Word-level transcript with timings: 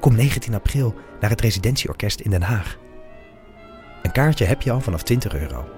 Kom 0.00 0.14
19 0.14 0.54
april 0.54 0.94
naar 1.20 1.30
het 1.30 1.40
Residentieorkest 1.40 2.20
in 2.20 2.30
Den 2.30 2.42
Haag. 2.42 2.78
Een 4.02 4.12
kaartje 4.12 4.44
heb 4.44 4.62
je 4.62 4.70
al 4.70 4.80
vanaf 4.80 5.02
20 5.02 5.34
euro. 5.34 5.77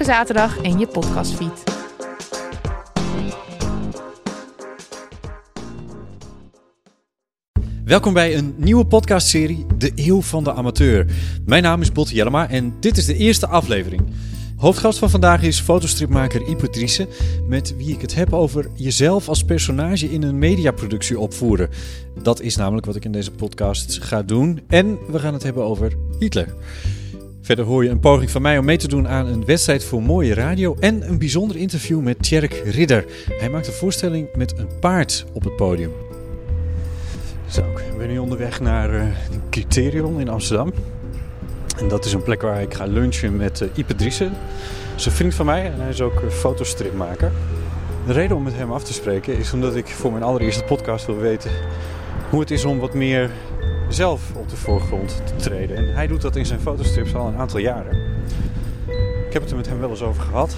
zaterdag 0.03 0.57
in 0.61 0.79
je 0.79 0.87
podcastfeed. 0.87 1.63
Welkom 7.85 8.13
bij 8.13 8.37
een 8.37 8.53
nieuwe 8.57 8.85
podcastserie, 8.85 9.65
De 9.77 9.91
Eeuw 9.95 10.21
van 10.21 10.43
de 10.43 10.53
Amateur. 10.53 11.05
Mijn 11.45 11.63
naam 11.63 11.81
is 11.81 11.91
Botte 11.91 12.13
Jellema 12.13 12.49
en 12.49 12.73
dit 12.79 12.97
is 12.97 13.05
de 13.05 13.15
eerste 13.15 13.47
aflevering. 13.47 14.01
Hoofdgast 14.55 14.99
van 14.99 15.09
vandaag 15.09 15.43
is 15.43 15.59
fotostripmaker 15.59 16.47
Ipe 16.47 17.07
met 17.47 17.75
wie 17.77 17.93
ik 17.93 18.01
het 18.01 18.15
heb 18.15 18.33
over 18.33 18.69
jezelf 18.75 19.27
als 19.27 19.43
personage 19.43 20.11
in 20.11 20.23
een 20.23 20.39
mediaproductie 20.39 21.19
opvoeren. 21.19 21.69
Dat 22.21 22.41
is 22.41 22.55
namelijk 22.55 22.85
wat 22.85 22.95
ik 22.95 23.05
in 23.05 23.11
deze 23.11 23.31
podcast 23.31 24.03
ga 24.03 24.21
doen. 24.21 24.61
En 24.67 24.97
we 25.07 25.19
gaan 25.19 25.33
het 25.33 25.43
hebben 25.43 25.63
over 25.63 25.93
Hitler. 26.19 26.53
Verder 27.41 27.65
hoor 27.65 27.83
je 27.83 27.89
een 27.89 27.99
poging 27.99 28.31
van 28.31 28.41
mij 28.41 28.57
om 28.57 28.65
mee 28.65 28.77
te 28.77 28.87
doen 28.87 29.07
aan 29.07 29.27
een 29.27 29.45
wedstrijd 29.45 29.83
voor 29.83 30.03
mooie 30.03 30.33
radio 30.33 30.75
en 30.79 31.07
een 31.07 31.17
bijzonder 31.17 31.57
interview 31.57 32.01
met 32.01 32.23
Tjerk 32.23 32.53
Ridder. 32.65 33.05
Hij 33.27 33.49
maakt 33.49 33.67
een 33.67 33.73
voorstelling 33.73 34.27
met 34.35 34.57
een 34.57 34.69
paard 34.79 35.25
op 35.33 35.43
het 35.43 35.55
podium. 35.55 35.91
Zo, 37.47 37.61
ik 37.61 37.97
ben 37.97 38.07
nu 38.07 38.17
onderweg 38.17 38.59
naar 38.59 38.93
eh 38.93 39.07
Criterion 39.49 40.19
in 40.19 40.29
Amsterdam. 40.29 40.73
En 41.77 41.87
dat 41.87 42.05
is 42.05 42.13
een 42.13 42.23
plek 42.23 42.41
waar 42.41 42.61
ik 42.61 42.73
ga 42.73 42.85
lunchen 42.85 43.35
met 43.35 43.61
eh 43.61 43.67
Ipe 43.75 43.95
Driessen. 43.95 44.29
Dat 44.89 44.99
is 44.99 45.05
een 45.05 45.11
vriend 45.11 45.35
van 45.35 45.45
mij 45.45 45.65
en 45.65 45.79
hij 45.79 45.89
is 45.89 46.01
ook 46.01 46.21
eh, 46.21 46.29
fotostripmaker. 46.29 47.31
De 48.05 48.13
reden 48.13 48.37
om 48.37 48.43
met 48.43 48.55
hem 48.55 48.71
af 48.71 48.83
te 48.83 48.93
spreken 48.93 49.37
is 49.37 49.53
omdat 49.53 49.75
ik 49.75 49.87
voor 49.87 50.11
mijn 50.11 50.23
allereerste 50.23 50.63
podcast 50.63 51.05
wil 51.05 51.17
weten 51.17 51.51
hoe 52.29 52.39
het 52.39 52.51
is 52.51 52.65
om 52.65 52.79
wat 52.79 52.93
meer 52.93 53.29
zelf 53.93 54.21
op 54.35 54.49
de 54.49 54.55
voorgrond 54.55 55.21
te 55.25 55.35
treden. 55.35 55.77
En 55.77 55.93
hij 55.93 56.07
doet 56.07 56.21
dat 56.21 56.35
in 56.35 56.45
zijn 56.45 56.59
fotostrips 56.59 57.15
al 57.15 57.27
een 57.27 57.35
aantal 57.35 57.59
jaren. 57.59 57.97
Ik 59.27 59.33
heb 59.33 59.41
het 59.41 59.51
er 59.51 59.57
met 59.57 59.67
hem 59.67 59.79
wel 59.79 59.89
eens 59.89 60.01
over 60.01 60.21
gehad. 60.21 60.55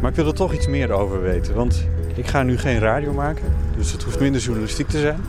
Maar 0.00 0.10
ik 0.10 0.16
wil 0.16 0.26
er 0.26 0.34
toch 0.34 0.52
iets 0.52 0.66
meer 0.66 0.92
over 0.92 1.22
weten. 1.22 1.54
Want 1.54 1.84
ik 2.14 2.26
ga 2.26 2.42
nu 2.42 2.58
geen 2.58 2.78
radio 2.78 3.12
maken. 3.12 3.44
Dus 3.76 3.92
het 3.92 4.02
hoeft 4.02 4.20
minder 4.20 4.40
journalistiek 4.40 4.88
te 4.88 5.00
zijn. 5.00 5.20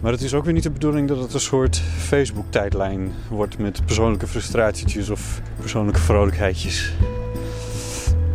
Maar 0.00 0.12
het 0.12 0.22
is 0.22 0.34
ook 0.34 0.44
weer 0.44 0.52
niet 0.52 0.62
de 0.62 0.70
bedoeling 0.70 1.08
dat 1.08 1.18
het 1.18 1.34
een 1.34 1.40
soort 1.40 1.76
Facebook-tijdlijn 1.98 3.12
wordt 3.28 3.58
met 3.58 3.84
persoonlijke 3.84 4.26
frustratietjes 4.26 5.10
of 5.10 5.40
persoonlijke 5.60 6.00
vrolijkheidjes. 6.00 6.92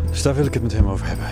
Dus 0.09 0.21
daar 0.21 0.35
wil 0.35 0.45
ik 0.45 0.53
het 0.53 0.63
met 0.63 0.73
hem 0.73 0.87
over 0.87 1.07
hebben. 1.07 1.27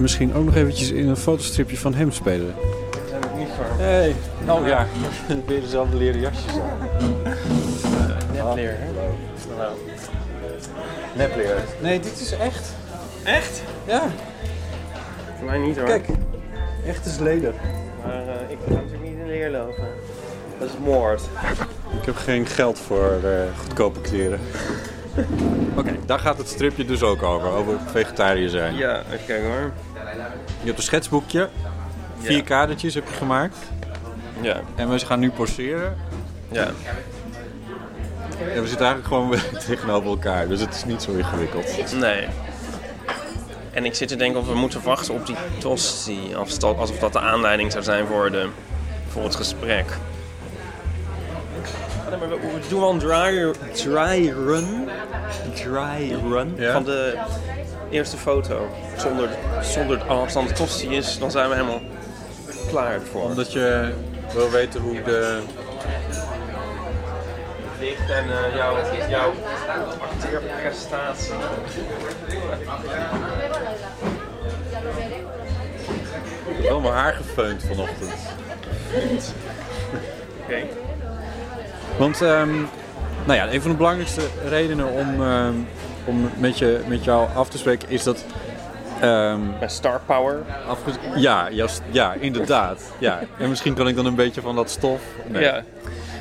Misschien 0.00 0.34
ook 0.34 0.44
nog 0.44 0.54
eventjes 0.54 0.90
in 0.90 1.08
een 1.08 1.16
fotostripje 1.16 1.76
van 1.76 1.94
hem 1.94 2.12
spelen. 2.12 2.54
Hey, 3.76 4.14
oh 4.48 4.66
ja, 4.66 4.86
weer 5.46 5.60
dezelfde 5.60 5.96
leren 5.96 6.20
jasjes 6.20 6.52
aan. 6.52 6.88
Nepleer, 8.32 8.76
hè? 8.78 8.92
Nou, 9.56 9.72
Nepleer. 11.16 11.56
Nee, 11.80 12.00
dit 12.00 12.20
is 12.20 12.32
echt. 12.32 12.74
echt? 13.24 13.62
Ja, 13.86 14.02
Voor 15.36 15.46
mij 15.46 15.58
niet 15.58 15.76
hoor. 15.76 15.86
kijk. 15.86 16.06
Echt 16.86 17.06
is 17.06 17.18
leder. 17.18 17.54
Maar 18.04 18.28
eh, 18.28 18.50
ik 18.50 18.58
ga 18.66 18.72
natuurlijk 18.72 19.02
niet 19.02 19.18
in 19.18 19.26
leer 19.26 19.50
lopen. 19.50 19.88
Dat 20.58 20.68
is 20.68 20.74
moord. 20.84 21.22
Ik 22.00 22.06
heb 22.06 22.16
geen 22.16 22.46
geld 22.46 22.78
voor 22.78 23.20
eh, 23.24 23.42
goedkope 23.58 24.00
kleren. 24.00 24.40
Oké, 25.78 25.96
daar 26.06 26.18
gaat 26.18 26.38
het 26.38 26.48
stripje 26.48 26.84
dus 26.84 27.02
ook 27.02 27.22
over, 27.22 27.48
over 27.48 27.78
vegetariër 27.90 28.48
zijn. 28.48 28.76
Ja, 28.76 29.02
even 29.12 29.26
kijken 29.26 29.50
hoor. 29.50 29.72
Je 30.60 30.66
hebt 30.66 30.76
een 30.78 30.84
schetsboekje, 30.84 31.48
vier 32.20 32.36
Ja. 32.36 32.42
kadertjes 32.42 32.94
heb 32.94 33.08
je 33.08 33.14
gemaakt. 33.14 33.56
Ja, 34.40 34.60
En 34.76 34.90
we 34.90 34.98
gaan 34.98 35.18
nu 35.20 35.30
poseren. 35.30 35.96
ja. 36.50 36.68
En 38.54 38.62
we 38.62 38.68
zitten 38.68 38.86
eigenlijk 38.86 39.06
gewoon 39.06 39.30
tegenover 39.66 40.08
elkaar, 40.08 40.48
dus 40.48 40.60
het 40.60 40.74
is 40.74 40.84
niet 40.84 41.02
zo 41.02 41.10
ingewikkeld. 41.12 41.94
Nee. 41.98 42.26
En 43.72 43.84
ik 43.84 43.94
zit 43.94 44.08
te 44.08 44.16
denken 44.16 44.40
of 44.40 44.46
we 44.46 44.54
moeten 44.54 44.82
wachten 44.82 45.14
op 45.14 45.26
die 45.26 45.36
tosti. 45.58 46.34
Alsof 46.34 46.98
dat, 46.98 47.12
de 47.12 47.20
aanleiding 47.20 47.72
zou 47.72 47.84
zijn 47.84 48.06
voor, 48.06 48.30
de, 48.30 48.48
voor 49.08 49.22
het 49.22 49.34
gesprek. 49.34 49.86
We, 52.10 52.28
we 52.28 52.60
doen 52.68 52.80
wel 52.80 52.90
een 52.90 52.98
dry, 52.98 53.50
dry 53.72 54.28
run. 54.30 54.88
Dry 55.54 56.14
run 56.30 56.54
Ja. 56.56 56.72
van 56.72 56.84
de 56.84 57.18
eerste 57.90 58.16
foto. 58.16 58.68
Zonder, 58.96 59.28
zonder 59.62 59.98
de 60.46 60.52
tosti 60.52 60.88
is, 60.88 61.18
dan 61.18 61.30
zijn 61.30 61.48
we 61.48 61.54
helemaal 61.54 61.80
klaar 62.68 62.92
ervoor. 62.92 63.22
Omdat 63.22 63.52
je 63.52 63.92
wil 64.32 64.50
weten 64.50 64.80
hoe 64.80 65.02
de... 65.02 65.40
licht 67.80 68.10
en 68.10 68.24
eh, 68.24 68.56
jouw, 68.56 68.76
jouw 69.08 69.32
acteerprestatie. 70.00 71.34
Wel 76.62 76.80
mijn 76.80 76.94
haar 76.94 77.12
gefeund 77.12 77.62
vanochtend. 77.62 78.12
Oké. 80.42 80.62
Want, 81.98 82.22
ehm, 82.22 82.54
nou 83.24 83.38
ja, 83.38 83.52
een 83.52 83.62
van 83.62 83.70
de 83.70 83.76
belangrijkste 83.76 84.22
redenen 84.48 84.88
om, 84.88 85.22
ehm, 85.22 85.54
om 86.04 86.30
met, 86.38 86.58
je, 86.58 86.80
met 86.86 87.04
jou 87.04 87.28
af 87.34 87.48
te 87.48 87.58
spreken 87.58 87.88
is 87.90 88.02
dat... 88.02 88.24
ehm, 89.00 89.40
Met 89.60 89.72
star 89.72 90.00
power. 90.06 90.42
ja, 91.14 91.50
juist, 91.50 91.82
ja, 91.90 92.14
inderdaad. 92.20 92.82
Ja. 92.98 93.20
En 93.38 93.48
misschien 93.48 93.74
kan 93.74 93.88
ik 93.88 93.96
dan 93.96 94.06
een 94.06 94.14
beetje 94.14 94.40
van 94.40 94.54
dat 94.56 94.70
stof... 94.70 95.00
Nee. 95.26 95.42
Ja. 95.42 95.62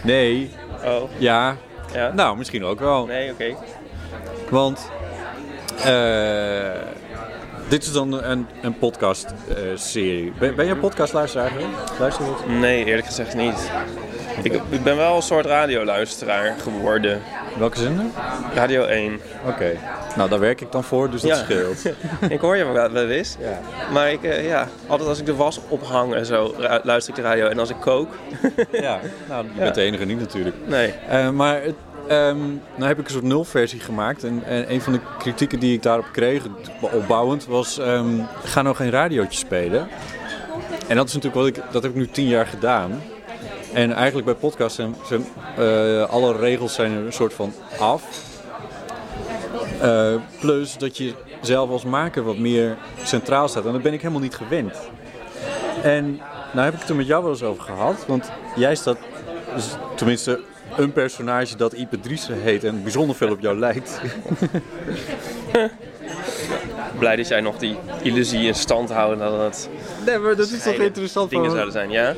Nee, 0.04 0.52
Oh. 0.86 1.10
ja. 1.18 1.56
Ja. 1.94 2.12
Nou, 2.14 2.38
misschien 2.38 2.64
ook 2.66 2.80
wel. 2.80 3.06
Nee, 3.06 3.32
oké. 3.32 3.56
Want 4.50 4.92
eh, 5.84 6.82
dit 7.68 7.84
is 7.84 7.92
dan 7.92 8.24
een, 8.24 8.48
een 8.62 8.78
podcast-serie. 8.78 10.34
ben, 10.40 10.56
ben 10.56 10.66
je 10.66 10.72
een 10.72 10.80
podcastluisteraar? 10.80 11.52
Luister 12.00 12.26
je 12.26 12.32
wat? 12.32 12.48
Nee, 12.48 12.86
eerlijk 12.86 13.08
gezegd 13.08 13.36
niet. 13.36 13.72
Ik, 14.44 14.54
ik 14.70 14.84
ben 14.84 14.96
wel 14.98 15.16
een 15.16 15.22
soort 15.22 15.46
radioluisteraar 15.46 16.56
geworden. 16.62 17.22
Welke 17.58 17.78
zender? 17.78 18.06
Radio 18.54 18.84
1. 18.84 19.20
Oké. 19.48 19.72
Nou, 20.16 20.30
daar 20.30 20.40
werk 20.40 20.62
ik 20.62 20.72
dan 20.72 20.84
voor, 20.84 21.10
dus 21.10 21.22
dat 21.22 21.30
Ja. 21.32 21.36
scheelt. 21.44 21.86
ik 22.36 22.40
hoor 22.40 22.58
je 22.58 22.66
wel, 22.66 22.96
eens. 23.10 23.36
Ja. 23.40 23.60
Maar 23.94 24.12
ik, 24.12 24.24
eh, 24.24 24.48
ja, 24.48 24.68
altijd 24.88 25.10
als 25.10 25.20
ik 25.20 25.26
de 25.26 25.36
was 25.36 25.60
ophang 25.68 26.14
en 26.14 26.26
zo, 26.26 26.54
luister 26.84 27.10
ik 27.10 27.16
de 27.24 27.28
radio. 27.28 27.48
En 27.48 27.60
als 27.60 27.70
ik 27.70 27.76
kook, 27.80 28.08
ja. 28.72 29.00
Nou, 29.30 29.46
je 29.54 29.60
bent 29.60 29.76
de 29.76 29.82
enige 29.82 30.06
niet 30.06 30.20
natuurlijk. 30.20 30.56
nee. 30.66 30.94
Eh, 31.10 31.30
maar 31.30 31.62
het, 31.62 31.76
ehm, 32.08 32.38
nou 32.76 32.88
heb 32.88 33.00
ik 33.00 33.06
een 33.06 33.12
soort 33.12 33.24
nulversie 33.24 33.80
gemaakt. 33.80 34.24
En, 34.24 34.44
en 34.46 34.72
een 34.72 34.82
van 34.82 34.94
de 34.94 35.00
kritieken 35.18 35.60
die 35.60 35.74
ik 35.74 35.84
daarop 35.84 36.06
kreeg, 36.12 36.44
opbouwend, 36.80 37.46
was... 37.46 37.78
ehm, 37.80 38.20
ga 38.44 38.62
nou 38.62 38.76
geen 38.76 38.90
radiootje 38.90 39.40
spelen. 39.40 39.88
En 40.88 40.96
dat 40.96 41.08
is 41.08 41.14
natuurlijk 41.14 41.42
wat 41.42 41.48
ik... 41.66 41.72
Dat 41.72 41.84
heb 41.84 41.92
ik 41.92 41.98
nu 41.98 42.08
tien 42.08 42.28
jaar 42.28 42.48
gedaan. 42.48 43.02
En 43.74 43.94
eigenlijk 43.94 44.26
bij 44.26 44.36
podcasts 44.36 44.76
zijn, 44.76 45.26
eh, 45.58 46.10
alle 46.10 46.38
regels 46.38 46.74
zijn 46.74 46.92
er 46.92 47.06
een 47.06 47.14
soort 47.14 47.34
van 47.34 47.54
af. 47.80 48.04
Eh, 49.82 50.14
plus 50.40 50.78
dat 50.78 50.98
je 50.98 51.14
zelf 51.42 51.70
als 51.70 51.84
maker 51.84 52.24
wat 52.24 52.38
meer 52.38 52.78
centraal 53.04 53.48
staat. 53.48 53.66
En 53.66 53.72
dat 53.72 53.82
ben 53.82 53.94
ik 53.94 54.02
helemaal 54.02 54.22
niet 54.22 54.36
gewend. 54.36 54.74
En 55.84 56.20
nou 56.54 56.66
heb 56.66 56.74
ik 56.74 56.80
het 56.80 56.90
er 56.90 56.96
met 56.96 57.08
jou 57.08 57.24
wel 57.24 57.32
eens 57.32 57.44
over 57.44 57.64
gehad. 57.64 58.06
Want 58.08 58.32
jij 58.56 58.76
staat, 58.76 58.98
dus 59.56 59.66
tenminste 59.96 60.40
een 60.78 60.92
personage 60.92 61.56
dat 61.56 61.74
Ipe 61.74 62.00
Driessen 62.00 62.42
heet 62.42 62.64
en 62.64 62.84
bijzonder 62.84 63.16
veel 63.16 63.32
op 63.32 63.40
jou 63.40 63.60
lijkt. 63.60 64.02
Blij 67.00 67.16
dat 67.16 67.28
jij 67.28 67.42
nog 67.42 67.58
die 67.58 67.78
illusie 68.02 68.48
in 68.48 68.56
stand 68.56 68.92
houdt 68.92 69.20
dat 69.20 69.40
het 69.42 69.70
Nee, 70.06 70.18
maar 70.18 70.36
dat 70.36 70.50
is 70.50 70.64
toch 70.64 70.74
interessant. 70.74 71.30
dingen 71.30 71.46
van- 71.46 71.54
zouden 71.54 71.74
zijn, 71.74 71.92
ja? 71.92 72.14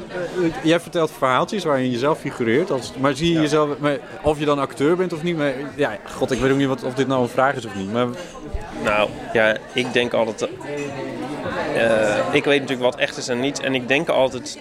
Jij 0.63 0.80
vertelt 0.80 1.12
verhaaltjes 1.18 1.63
waarin 1.63 1.83
je 1.86 1.92
jezelf 1.92 2.19
figureert. 2.19 2.72
Als, 2.72 2.92
maar 3.00 3.16
zie 3.16 3.33
je 3.33 3.39
jezelf, 3.42 3.78
maar 3.80 3.98
of 4.24 4.39
je 4.39 4.45
dan 4.45 4.60
acteur 4.60 4.95
bent 4.95 5.13
of 5.13 5.24
niet. 5.24 5.38
Maar, 5.38 5.54
ja, 5.75 5.98
god, 6.16 6.31
ik 6.31 6.39
weet 6.39 6.51
ook 6.51 6.57
niet 6.57 6.68
wat, 6.68 6.83
of 6.83 6.94
dit 6.94 7.07
nou 7.07 7.22
een 7.22 7.30
vraag 7.30 7.56
is 7.56 7.66
of 7.66 7.75
niet. 7.75 7.92
Maar 7.94 8.07
Nou, 8.83 9.10
ja, 9.33 9.56
ik 9.74 9.94
denk 9.94 10.13
altijd... 10.13 10.50
eh, 11.75 12.18
ik 12.31 12.44
weet 12.45 12.60
natuurlijk 12.62 12.92
wat 12.92 13.00
echt 13.00 13.18
is 13.18 13.28
en 13.28 13.39
niet. 13.39 13.60
En 13.60 13.75
ik 13.75 13.88
denk 13.88 14.10
altijd 14.10 14.60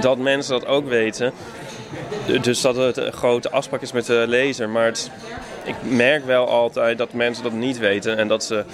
dat 0.00 0.18
mensen 0.18 0.52
dat 0.60 0.66
ook 0.68 0.88
weten. 0.88 1.32
Dus 2.40 2.60
dat 2.60 2.76
het 2.76 2.96
een 2.96 3.12
grote 3.12 3.50
afspraak 3.50 3.82
is 3.82 3.92
met 3.92 4.06
de 4.06 4.24
lezer. 4.28 4.68
Maar 4.68 4.84
het, 4.84 5.10
ik 5.64 5.74
merk 5.82 6.24
wel 6.26 6.48
altijd 6.48 6.98
dat 6.98 7.12
mensen 7.12 7.42
dat 7.44 7.52
niet 7.52 7.78
weten. 7.78 8.16
En 8.18 8.28
dat 8.28 8.44
ze... 8.44 8.64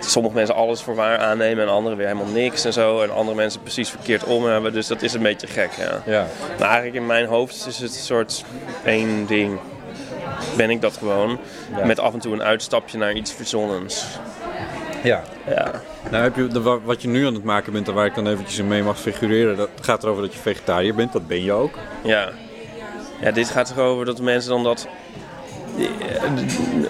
Sommige 0.00 0.34
mensen 0.34 0.54
alles 0.54 0.82
voor 0.82 0.94
waar 0.94 1.18
aannemen 1.18 1.64
en 1.64 1.70
anderen 1.70 1.98
weer 1.98 2.06
helemaal 2.06 2.32
niks 2.32 2.64
en 2.64 2.72
zo. 2.72 3.02
En 3.02 3.10
andere 3.14 3.36
mensen 3.36 3.60
precies 3.62 3.88
verkeerd 3.90 4.24
om 4.24 4.44
hebben. 4.44 4.72
Dus 4.72 4.86
dat 4.86 5.02
is 5.02 5.12
een 5.12 5.22
beetje 5.22 5.46
gek, 5.46 5.70
ja. 5.78 6.02
ja. 6.12 6.26
Maar 6.58 6.68
eigenlijk 6.68 6.96
in 6.96 7.06
mijn 7.06 7.26
hoofd 7.26 7.66
is 7.66 7.78
het 7.78 7.90
een 7.94 7.98
soort 8.02 8.44
één 8.84 9.26
ding. 9.26 9.58
Ben 10.56 10.70
ik 10.70 10.80
dat 10.80 10.96
gewoon. 10.96 11.38
Ja. 11.76 11.84
Met 11.84 11.98
af 12.00 12.12
en 12.12 12.18
toe 12.18 12.32
een 12.32 12.42
uitstapje 12.42 12.98
naar 12.98 13.12
iets 13.12 13.32
verzonnens. 13.32 14.04
ja. 15.02 15.22
Ja. 15.48 15.70
Nou 16.10 16.22
heb 16.22 16.36
je, 16.36 16.46
de, 16.46 16.60
wa- 16.60 16.80
wat 16.80 17.02
je 17.02 17.08
nu 17.08 17.26
aan 17.26 17.34
het 17.34 17.44
maken 17.44 17.72
bent 17.72 17.88
en 17.88 17.94
waar 17.94 18.06
ik 18.06 18.14
dan 18.14 18.26
eventjes 18.28 18.58
in 18.58 18.68
mee 18.68 18.82
mag 18.82 18.98
figureren, 19.00 19.56
dat 19.56 19.68
gaat 19.80 20.02
erover 20.02 20.22
dat 20.22 20.32
je 20.32 20.38
vegetariër 20.38 20.94
bent, 20.94 21.12
dat 21.12 21.26
ben 21.26 21.42
je 21.44 21.52
ook. 21.52 21.78
Ja. 22.02 22.28
Ja, 23.20 23.30
dit 23.30 23.48
gaat 23.50 23.70
erover 23.76 24.04
dat 24.04 24.20
mensen 24.20 24.50
dan 24.50 24.62
dat... 24.62 24.86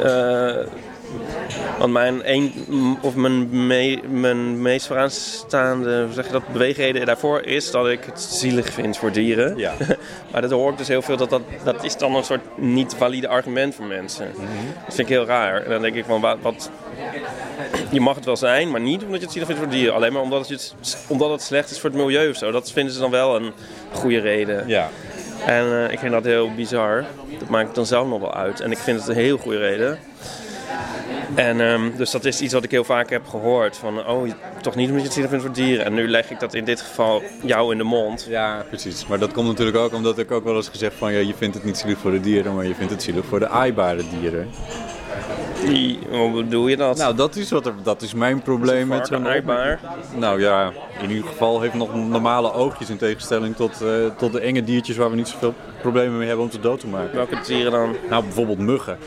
eh, 0.00 0.66
want 1.78 1.92
mijn, 1.92 2.32
een, 2.32 2.52
of 3.00 3.14
mijn, 3.14 3.66
me- 3.66 4.00
mijn 4.08 4.62
meest 4.62 4.86
vooraanstaande 4.86 6.06
zeg 6.12 6.26
je 6.26 6.32
dat, 6.32 6.48
beweegreden 6.52 7.06
daarvoor 7.06 7.42
is 7.42 7.70
dat 7.70 7.88
ik 7.88 8.04
het 8.04 8.20
zielig 8.20 8.72
vind 8.72 8.96
voor 8.96 9.12
dieren. 9.12 9.56
Ja. 9.56 9.72
Maar 10.32 10.42
dat 10.42 10.50
hoor 10.50 10.70
ik 10.70 10.78
dus 10.78 10.88
heel 10.88 11.02
veel, 11.02 11.16
dat, 11.16 11.31
dat, 11.31 11.42
dat 11.64 11.84
is 11.84 11.96
dan 11.96 12.14
een 12.14 12.25
soort 12.25 12.58
niet 12.58 12.94
valide 12.98 13.28
argument 13.28 13.75
voor 13.75 13.84
mensen. 13.84 14.26
Dat 14.84 14.94
vind 14.94 15.08
ik 15.08 15.14
heel 15.14 15.25
raar. 15.26 15.62
En 15.62 15.70
dan 15.70 15.82
denk 15.82 15.94
ik 15.94 16.04
van, 16.04 16.20
wat, 16.20 16.36
wat... 16.42 16.70
Je 17.90 18.00
mag 18.00 18.14
het 18.14 18.25
wel 18.25 18.36
zijn, 18.36 18.70
maar 18.70 18.81
niet 18.81 19.02
omdat 19.02 19.19
je 19.19 19.22
het 19.25 19.32
zielig 19.32 19.48
vindt 19.48 19.62
voor 19.62 19.72
dieren. 19.72 19.94
Alleen 19.94 20.12
maar 20.12 20.22
omdat 20.22 20.48
het, 20.48 20.75
omdat 21.06 21.31
het 21.31 21.42
slecht 21.42 21.70
is 21.70 21.81
voor 21.81 21.90
het 21.90 21.98
milieu 21.98 22.28
of 22.31 22.36
zo. 22.36 22.50
Dat 22.50 22.72
vinden 22.72 22.94
ze 22.94 23.00
dan 23.00 23.10
wel 23.10 23.36
een 23.36 23.52
goede 23.92 24.19
reden. 24.20 24.69
Ja. 24.69 24.88
En 25.46 25.64
eh, 25.86 25.92
ik 25.92 25.98
vind 25.98 26.12
dat 26.12 26.25
heel 26.25 26.54
bizar. 26.54 27.04
Dat 27.38 27.48
maakt 27.48 27.69
ik 27.69 27.75
dan 27.75 27.86
zelf 27.86 28.08
nog 28.08 28.20
wel 28.20 28.34
uit. 28.34 28.60
En 28.60 28.70
ik 28.70 28.78
vind 28.78 29.00
het 29.00 29.08
een 29.08 29.14
heel 29.14 29.38
goede 29.38 29.58
reden. 29.58 29.98
En 31.34 31.60
ehm, 31.60 31.96
dus 31.96 32.10
dat 32.10 32.25
is 32.25 32.40
iets 32.40 32.52
wat 32.52 32.64
ik 32.64 32.70
heel 32.70 32.84
vaak 32.84 33.10
heb 33.10 33.26
gehoord. 33.26 33.76
Van, 33.76 34.06
oh, 34.06 34.31
toch 34.62 34.75
niet 34.75 34.86
omdat 34.88 35.00
je 35.00 35.06
het 35.06 35.12
zielig 35.12 35.31
vindt 35.31 35.44
voor 35.44 35.54
dieren. 35.54 35.84
En 35.84 35.94
nu 35.94 36.08
leg 36.08 36.31
ik 36.31 36.40
dat 36.40 36.54
in 36.54 36.64
dit 36.64 36.81
geval 36.81 37.22
jou 37.42 37.72
in 37.72 37.78
de 37.78 37.84
mond. 37.84 38.26
Ja, 38.28 38.64
precies. 38.69 39.06
Maar 39.06 39.19
dat 39.19 39.32
komt 39.32 39.46
natuurlijk 39.46 39.76
ook 39.76 39.92
omdat 39.92 40.19
ik 40.19 40.31
ook 40.31 40.44
wel 40.44 40.56
eens 40.56 40.69
gezegd 40.69 40.94
van 40.94 41.12
ja, 41.12 41.19
je 41.19 41.34
vindt 41.34 41.54
het 41.54 41.64
niet 41.64 41.76
zielig 41.76 41.98
voor 41.98 42.10
de 42.10 42.20
dieren, 42.20 42.54
maar 42.54 42.66
je 42.66 42.75
vindt 42.75 42.92
het 42.92 43.02
zielig 43.02 43.25
voor 43.25 43.38
de 43.38 43.48
aaibare 43.48 44.02
dieren. 44.20 44.48
Die, 45.66 45.98
hoe 46.10 46.31
bedoel 46.31 46.69
je 46.69 46.76
dat? 46.76 46.96
Nou, 46.96 47.14
dat 47.14 47.36
is, 47.36 47.50
wat 47.50 47.66
er, 47.66 47.75
dat 47.82 48.02
is 48.02 48.14
mijn 48.14 48.42
probleem 48.42 48.88
met 48.88 49.06
zo'n 49.06 49.26
aardbaar. 49.26 49.81
Nou 50.16 50.40
ja, 50.40 50.72
in 51.00 51.10
ieder 51.10 51.28
geval 51.28 51.60
heeft 51.60 51.75
nog 51.75 51.94
normale 51.94 52.52
oogjes 52.52 52.90
in 52.90 52.96
tegenstelling 52.96 53.56
tot, 53.56 53.82
eh, 53.82 53.88
tot 54.16 54.32
de 54.32 54.40
enge 54.40 54.64
diertjes 54.64 54.96
waar 54.96 55.10
we 55.10 55.16
niet 55.16 55.28
zoveel 55.28 55.54
problemen 55.90 56.19
mee 56.19 56.26
hebben 56.26 56.44
om 56.44 56.50
ze 56.52 56.60
dood 56.60 56.81
te 56.81 56.86
maken. 56.86 57.16
Welke 57.16 57.40
dieren 57.46 57.72
dan? 57.72 57.96
Nou, 58.10 58.22
bijvoorbeeld 58.22 58.58
muggen. 58.58 58.98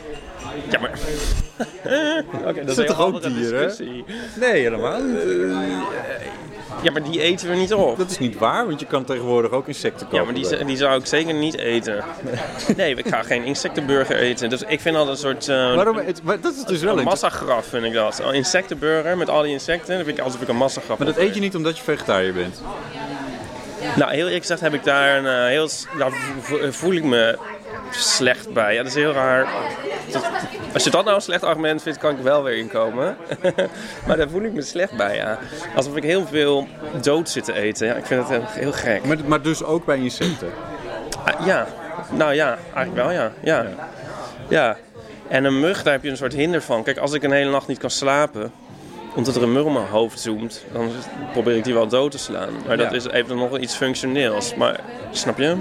Ja, 0.70 0.80
maar... 0.80 0.92
Oké, 2.50 2.60
dat 2.60 2.70
is 2.70 2.78
een 2.78 2.86
toch 2.86 3.02
ook 3.02 3.22
dieren. 3.24 3.74
Nee, 4.40 4.52
helemaal 4.62 5.02
niet. 5.02 5.24
Ja, 6.82 6.92
maar 6.92 7.04
die 7.04 7.22
eten 7.22 7.50
we 7.50 7.56
niet 7.56 7.74
op. 7.74 7.98
Dat 7.98 8.10
is 8.10 8.18
niet 8.18 8.38
waar, 8.38 8.68
want 8.68 8.80
je 8.80 8.86
kan 8.86 9.04
tegenwoordig 9.04 9.52
ook 9.52 9.68
insecten 9.68 10.08
kopen. 10.08 10.18
Ja, 10.18 10.24
maar 10.24 10.34
die, 10.58 10.66
die 10.66 10.78
zou 10.78 11.00
ik 11.00 11.06
zeker 11.06 11.34
niet 11.34 11.58
eten. 11.58 12.04
Nee, 12.78 12.96
ik 12.96 13.08
ga 13.08 13.24
geen 13.24 13.44
insectenburger 13.44 14.18
eten. 14.18 14.50
Dus 14.50 14.64
ik 14.68 14.80
vind 14.82 14.96
dat 14.96 15.08
een 15.08 15.18
soort... 15.18 15.48
eh, 15.48 15.76
Waarom? 15.76 15.98
Het, 15.98 16.24
maar 16.24 16.40
dat 16.42 16.54
is 16.56 16.64
dus 16.64 16.82
wel 16.82 16.92
Een 16.94 17.00
interessant. 17.00 17.34
massagraf 17.34 17.66
vind 17.66 17.84
ik 17.86 17.94
dat. 17.94 18.22
Een 18.24 18.34
insectenburger 18.34 19.18
met 19.18 19.30
al 19.30 19.42
die 19.42 19.52
insecten. 19.52 19.96
Dat 19.96 20.06
vind 20.06 20.18
ik 20.18 20.24
alsof 20.24 20.42
ik 20.42 20.48
een 20.48 20.56
massagraf 20.58 20.98
Maar 20.98 21.08
dat 21.08 21.18
eet 21.18 21.34
je 21.34 21.40
niet 21.40 21.56
omdat 21.56 21.78
je 21.78 21.84
vegetariër 21.84 22.34
bent. 22.34 22.62
Nou, 23.98 24.12
heel 24.12 24.26
eerlijk 24.26 24.42
gezegd 24.42 24.62
heb 24.62 24.74
ik 24.74 24.84
daar 24.84 25.18
een 25.18 25.26
eh, 25.26 25.46
heel... 25.46 25.70
Daar 25.98 26.12
vo- 26.42 26.72
voel 26.72 26.92
ik 26.94 27.04
me 27.04 27.38
slecht 27.92 28.54
bij. 28.54 28.74
Ja, 28.74 28.78
dat 28.78 28.88
is 28.92 28.96
heel 28.98 29.12
raar. 29.12 29.48
Dat- 30.12 30.26
als 30.74 30.84
je 30.84 30.90
dat 30.90 31.04
nou 31.04 31.16
een 31.16 31.22
slecht 31.22 31.44
argument 31.44 31.82
vindt, 31.82 32.00
kan 32.00 32.12
ik 32.12 32.22
wel 32.24 32.44
weer 32.44 32.58
inkomen. 32.58 33.18
maar 34.08 34.18
daar 34.18 34.30
voel 34.30 34.42
ik 34.42 34.54
me 34.54 34.62
slecht 34.62 34.98
bij, 34.98 35.16
ja. 35.16 35.40
Alsof 35.76 35.96
ik 35.96 36.04
heel 36.04 36.28
veel 36.28 36.68
dood 37.02 37.30
zit 37.30 37.44
te 37.46 37.54
eten. 37.54 37.88
Ja, 37.88 37.94
ik 37.94 38.06
vind 38.06 38.20
het 38.20 38.30
heel, 38.30 38.44
heel 38.48 38.72
gek. 38.72 39.04
Maar, 39.06 39.18
maar 39.26 39.42
dus 39.42 39.64
ook 39.64 39.86
bij 39.86 39.98
insecten. 39.98 40.50
Ah, 41.26 41.46
ja, 41.46 41.68
nou 42.12 42.34
ja, 42.34 42.58
eigenlijk 42.74 42.96
wel 42.96 43.12
ja. 43.12 43.32
ja. 43.42 43.66
Ja. 44.50 44.78
En 45.28 45.44
een 45.44 45.60
mug, 45.60 45.84
daar 45.84 45.94
heb 45.94 46.04
je 46.04 46.10
een 46.10 46.18
soort 46.18 46.34
hinder 46.34 46.62
van. 46.62 46.84
Kijk, 46.84 46.98
als 46.98 47.14
ik 47.14 47.24
een 47.24 47.32
hele 47.32 47.52
nacht 47.52 47.68
niet 47.68 47.78
kan 47.80 47.90
slapen, 47.90 48.52
omdat 49.18 49.36
er 49.36 49.44
een 49.44 49.52
mug 49.52 49.64
om 49.64 49.74
mijn 49.74 49.86
hoofd 49.86 50.20
zoomt, 50.20 50.64
dan 50.74 50.90
probeer 51.32 51.56
ik 51.56 51.64
die 51.64 51.74
wel 51.74 51.88
dood 51.88 52.12
te 52.12 52.18
slaan. 52.18 52.50
Maar 52.68 52.78
dat 52.78 52.90
Ja. 52.90 52.96
is 52.96 53.08
even 53.08 53.38
nog 53.38 53.58
iets 53.60 53.76
functioneels. 53.76 54.56
Maar, 54.56 54.80
snap 55.12 55.38
je? 55.38 55.56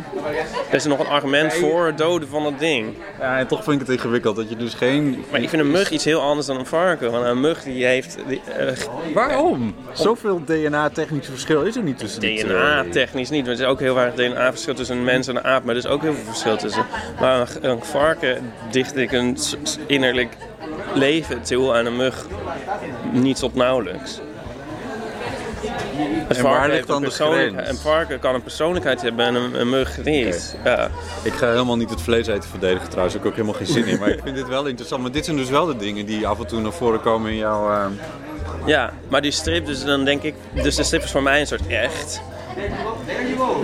Er 0.71 0.75
is 0.75 0.85
nog 0.85 0.99
een 0.99 1.07
argument 1.07 1.53
voor 1.55 1.87
het 1.87 1.99
doden 1.99 2.29
van 2.29 2.43
dat 2.43 2.59
ding. 2.59 2.95
Ja, 3.21 3.39
en 3.39 3.47
toch 3.47 3.65
vind 3.65 3.81
ik 3.81 3.87
het 3.87 3.97
ingewikkeld 3.97 4.37
dat 4.37 4.49
je 4.49 4.57
dus 4.57 4.75
geen... 4.75 5.25
Maar 5.31 5.41
ik 5.41 5.49
vind 5.49 5.63
een 5.63 5.71
mug 5.71 5.91
iets 5.91 6.05
heel 6.05 6.21
anders 6.21 6.47
dan 6.47 6.59
een 6.59 6.67
varken. 6.67 7.11
Want 7.11 7.25
een 7.27 7.41
mug 7.41 7.63
die 7.63 7.85
heeft 7.85 8.17
die, 8.29 8.41
eh, 8.59 8.73
Waarom? 9.15 9.75
Zoveel 9.93 10.43
DNA-technisch 10.45 11.27
verschil 11.27 11.63
is 11.63 11.77
er 11.77 11.83
niet 11.83 11.99
tussen. 11.99 12.21
DNA-technisch 12.21 13.31
niet. 13.31 13.47
want 13.47 13.59
Er 13.59 13.65
is 13.65 13.71
ook 13.71 13.81
heel 13.81 13.95
weinig 13.95 14.15
DNA-verschil 14.15 14.75
tussen 14.75 14.97
een 14.97 15.05
mens 15.05 15.27
en 15.27 15.37
een 15.37 15.45
aap. 15.45 15.65
Maar 15.65 15.75
er 15.75 15.81
is 15.81 15.87
ook 15.87 16.03
heel 16.03 16.15
veel 16.15 16.25
verschil 16.25 16.57
tussen. 16.57 16.85
Maar 17.21 17.41
een, 17.41 17.71
een 17.71 17.85
varken 17.85 18.53
dicht 18.71 18.97
ik 18.97 19.13
een 19.13 19.37
innerlijk 19.87 20.37
leven 20.97 21.43
toe 21.43 21.73
aan 21.75 21.87
een 21.87 21.97
mug 21.97 22.27
niet 23.13 23.39
tot 23.39 23.55
nauwelijks. 23.55 24.21
Een 26.29 26.37
En 26.37 26.43
waar 26.43 26.53
varken 26.53 26.63
ligt 26.63 26.73
heeft 26.73 26.87
dan 26.87 26.97
een 26.97 27.57
de 27.57 27.77
varken 27.77 28.19
kan 28.19 28.35
een 28.35 28.43
persoonlijkheid 28.43 29.03
hebben 29.03 29.27
en 29.27 29.35
een, 29.35 29.61
een 29.61 29.71
mug 29.71 30.05
niet. 30.05 30.57
Ja. 30.65 30.91
Ik 31.23 31.33
ga 31.33 31.51
helemaal 31.51 31.77
niet 31.77 31.91
het 31.91 32.03
vlees 32.03 32.27
eten 32.27 32.49
verdedigen 32.49 32.89
trouwens, 32.89 33.15
daar 33.15 33.25
heb 33.25 33.33
ik 33.35 33.41
ook 33.41 33.47
helemaal 33.47 33.67
geen 33.67 33.85
zin 33.85 33.93
in. 33.93 33.99
Maar 33.99 34.09
ik 34.09 34.21
vind 34.23 34.37
dit 34.37 34.49
wel 34.49 34.67
interessant. 34.67 35.03
Maar 35.03 35.11
dit 35.11 35.25
zijn 35.25 35.37
dus 35.37 35.49
wel 35.49 35.67
de 35.67 35.77
dingen 35.77 36.07
die 36.07 36.27
af 36.27 36.39
en 36.39 36.47
toe 36.47 36.61
naar 36.61 36.73
voren 36.73 37.01
komen 37.01 37.31
in 37.31 37.37
jouw... 37.37 37.71
eh, 37.71 37.87
ja, 38.67 38.93
maar 39.09 39.23
die 39.23 39.31
strip, 39.31 39.67
dus 39.67 39.85
dan 39.85 40.05
denk 40.05 40.23
ik... 40.23 40.35
Dus 40.63 40.77
de 40.77 40.83
strip 40.83 41.03
is 41.03 41.11
voor 41.11 41.23
mij 41.23 41.41
een 41.41 41.47
soort 41.47 41.67
echt. 41.67 42.21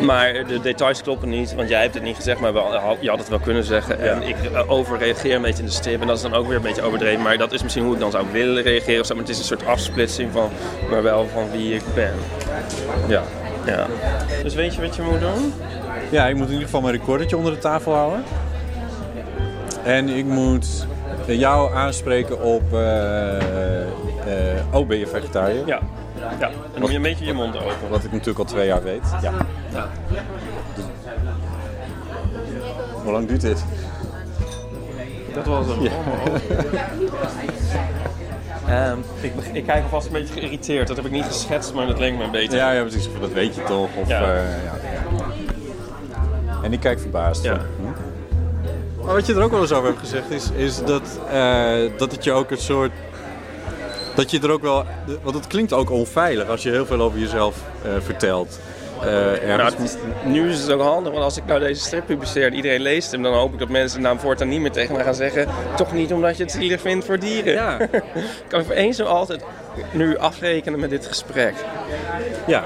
Maar 0.01 0.33
de 0.47 0.61
details 0.61 1.03
kloppen 1.03 1.29
niet, 1.29 1.55
want 1.55 1.69
jij 1.69 1.81
hebt 1.83 1.95
het 1.95 2.03
niet 2.03 2.17
gezegd, 2.17 2.41
maar 2.41 2.53
wel, 2.53 2.97
je 3.01 3.09
had 3.09 3.19
het 3.19 3.29
wel 3.29 3.39
kunnen 3.39 3.65
zeggen. 3.65 4.01
En 4.01 4.23
ik 4.23 4.37
eh, 4.53 4.71
overreageer 4.71 5.35
een 5.35 5.43
beetje 5.43 5.59
in 5.63 5.69
de 5.69 5.75
strip 5.75 6.01
en 6.01 6.07
dat 6.07 6.17
is 6.17 6.23
dan 6.23 6.35
ook 6.35 6.47
weer 6.47 6.57
een 6.57 6.63
beetje 6.63 6.83
overdreven. 6.83 7.23
Maar 7.23 7.39
dat 7.39 7.53
is 7.53 7.63
misschien 7.63 7.85
hoe 7.85 7.95
ik 7.95 8.01
dan 8.01 8.11
zou 8.11 8.27
willen 8.33 8.63
reageren 8.63 9.01
of 9.01 9.07
zo. 9.07 9.15
Maar 9.15 9.23
het 9.23 9.33
is 9.33 9.39
een 9.39 9.45
soort 9.45 9.67
afsplitsing 9.67 10.33
van, 10.33 10.51
maar 10.91 11.03
wel 11.03 11.27
van 11.33 11.51
wie 11.51 11.75
ik 11.75 11.83
ben. 11.95 12.15
ja. 13.09 13.23
Ja. 13.67 13.87
Dus 14.43 14.55
weet 14.55 14.75
je 14.75 14.81
wat 14.81 14.97
je 14.97 15.03
moet 15.03 15.21
doen? 15.21 15.55
ja, 16.11 16.27
ik 16.27 16.35
moet 16.35 16.47
in 16.47 16.53
ieder 16.53 16.65
geval 16.65 16.81
mijn 16.81 16.95
recordertje 16.95 17.37
onder 17.37 17.53
de 17.53 17.59
tafel 17.59 17.93
houden. 17.95 18.25
En 19.85 20.09
ik 20.09 20.25
moet 20.25 20.87
jou 21.27 21.75
aanspreken 21.75 22.43
op... 22.43 22.63
eh, 22.73 23.37
eh, 23.37 24.61
oh, 24.71 24.87
ben 24.87 24.99
je 24.99 25.07
vegetariër? 25.07 25.67
Ja. 25.67 25.81
Ja, 26.39 26.49
en 26.49 26.53
dan 26.73 26.81
moet 26.81 26.91
je 26.91 26.97
een 26.97 27.03
beetje 27.03 27.25
je 27.25 27.33
mond 27.33 27.57
open. 27.57 27.89
Wat 27.91 28.05
ik 28.05 28.11
natuurlijk 28.13 28.39
al 28.39 28.45
twee 28.45 28.67
jaar 28.67 28.83
weet. 28.83 29.03
Ja. 29.23 29.33
Ja. 29.73 29.89
Hoe 33.03 33.13
lang 33.13 33.29
duurt 33.29 33.41
dit? 33.41 33.65
Dat 35.35 35.47
was 35.47 35.67
hem. 35.67 35.87
Ehm, 38.69 38.99
ik, 39.21 39.33
ik 39.53 39.65
kijk 39.67 39.83
alvast 39.83 40.07
een 40.07 40.13
beetje 40.13 40.35
geïrriteerd. 40.35 40.87
Dat 40.89 40.97
heb 40.97 41.07
ik 41.07 41.13
niet 41.13 41.25
geschetst, 41.25 41.75
maar 41.75 41.87
dat 41.87 41.99
leek 41.99 42.17
me 42.17 42.31
beter. 42.31 42.57
Ja, 42.59 42.73
ja 42.73 42.81
precies. 42.83 43.09
Dat 43.21 43.33
weet 43.33 43.55
je 43.55 43.63
toch? 43.63 43.89
Of, 43.97 44.09
Ja. 44.09 44.23
eh, 44.23 44.65
ja. 44.65 44.73
En 46.63 46.73
ik 46.73 46.81
kijk 46.81 47.01
verbaasd. 47.01 47.43
Ja. 47.45 47.53
Hm? 47.53 49.05
Maar 49.05 49.15
wat 49.15 49.27
je 49.27 49.35
er 49.35 49.43
ook 49.43 49.51
wel 49.51 49.61
eens 49.61 49.73
over 49.73 49.87
hebt 49.89 49.99
gezegd 50.01 50.31
is, 50.31 50.51
is 50.51 50.85
dat, 50.85 51.21
eh, 51.31 51.75
dat 51.99 52.13
het 52.13 52.25
je 52.25 52.33
ook 52.33 52.51
een 52.51 52.59
soort... 52.59 52.93
Dat 54.15 54.31
je 54.31 54.41
er 54.41 54.51
ook 54.51 54.63
wel... 54.63 54.85
Want 55.23 55.35
het 55.37 55.47
klinkt 55.47 55.73
ook 55.73 55.91
onveilig 55.91 56.49
als 56.49 56.63
je 56.63 56.71
heel 56.71 56.87
veel 56.87 57.01
over 57.01 57.19
jezelf 57.19 57.57
eh, 57.85 57.91
vertelt. 58.01 58.59
Eh, 59.01 59.09
Nou, 59.47 59.63
het 59.63 59.79
is- 59.79 59.97
nu 60.25 60.51
is 60.51 60.61
het 60.61 60.71
ook 60.71 60.81
handig, 60.81 61.13
want 61.13 61.25
als 61.25 61.37
ik 61.37 61.45
nou 61.47 61.61
deze 61.61 61.81
strip 61.81 62.07
publiceer 62.07 62.47
en 62.47 62.55
iedereen 62.55 62.81
leest 62.81 63.11
hem, 63.11 63.23
dan 63.23 63.33
hoop 63.35 63.53
ik 63.53 63.59
dat 63.59 63.69
mensen 63.69 64.01
nou 64.01 64.19
voortaan 64.19 64.49
niet 64.49 64.61
meer 64.61 64.71
tegen 64.71 64.95
mij 64.95 65.05
gaan 65.05 65.15
zeggen. 65.15 65.47
Toch 65.77 65.93
niet 65.93 66.13
omdat 66.13 66.37
je 66.37 66.43
het 66.43 66.53
zielig 66.53 66.81
vindt 66.81 67.05
voor 67.05 67.19
dieren. 67.19 67.53
ja, 67.53 67.77
Kan 68.49 68.61
ik 68.61 68.67
voor 68.67 68.75
eens 68.75 68.99
en 68.99 69.07
altijd 69.07 69.45
nu 69.93 70.17
afrekenen 70.19 70.81
met 70.81 70.91
dit 70.91 71.07
gesprek. 71.07 71.55
ja. 72.47 72.65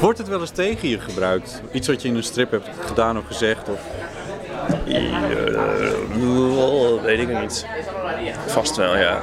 Wordt 0.00 0.18
het 0.18 0.28
wel 0.28 0.40
eens 0.40 0.50
tegen 0.50 0.88
je 0.88 1.00
gebruikt? 1.00 1.62
Iets 1.72 1.86
wat 1.86 2.02
je 2.02 2.08
in 2.08 2.16
een 2.16 2.22
strip 2.22 2.50
hebt 2.50 2.68
gedaan 2.86 3.18
of 3.18 3.24
gezegd? 3.26 3.68
Of... 3.68 3.80
Eh, 4.66 4.74
weet 7.02 7.18
ik 7.20 7.40
niet. 7.40 7.66
Vast 8.46 8.76
wel, 8.76 8.96
ja. 8.96 9.18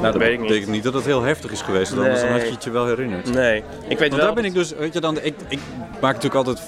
Nou, 0.00 0.02
dat 0.02 0.16
weet 0.16 0.32
ik 0.32 0.38
niet. 0.38 0.48
betekent 0.48 0.70
niet 0.70 0.82
dat 0.82 0.94
het 0.94 1.04
heel 1.04 1.22
heftig 1.22 1.50
is 1.50 1.62
geweest. 1.62 1.92
Anders 1.92 2.20
dan 2.20 2.30
had 2.30 2.40
je 2.42 2.50
het 2.50 2.64
je 2.64 2.70
wel 2.70 2.86
herinnerd. 2.86 3.32
Nee, 3.34 3.56
ik 3.88 3.88
weet 3.88 3.98
Want 3.98 4.14
wel. 4.14 4.24
daar 4.24 4.34
ben 4.34 4.44
ik 4.44 4.54
dus, 4.54 4.72
weet 4.72 4.92
je 4.92 5.00
dan, 5.00 5.18
ik, 5.22 5.34
ik 5.48 5.58
maak 6.00 6.14
natuurlijk 6.14 6.34
altijd 6.34 6.60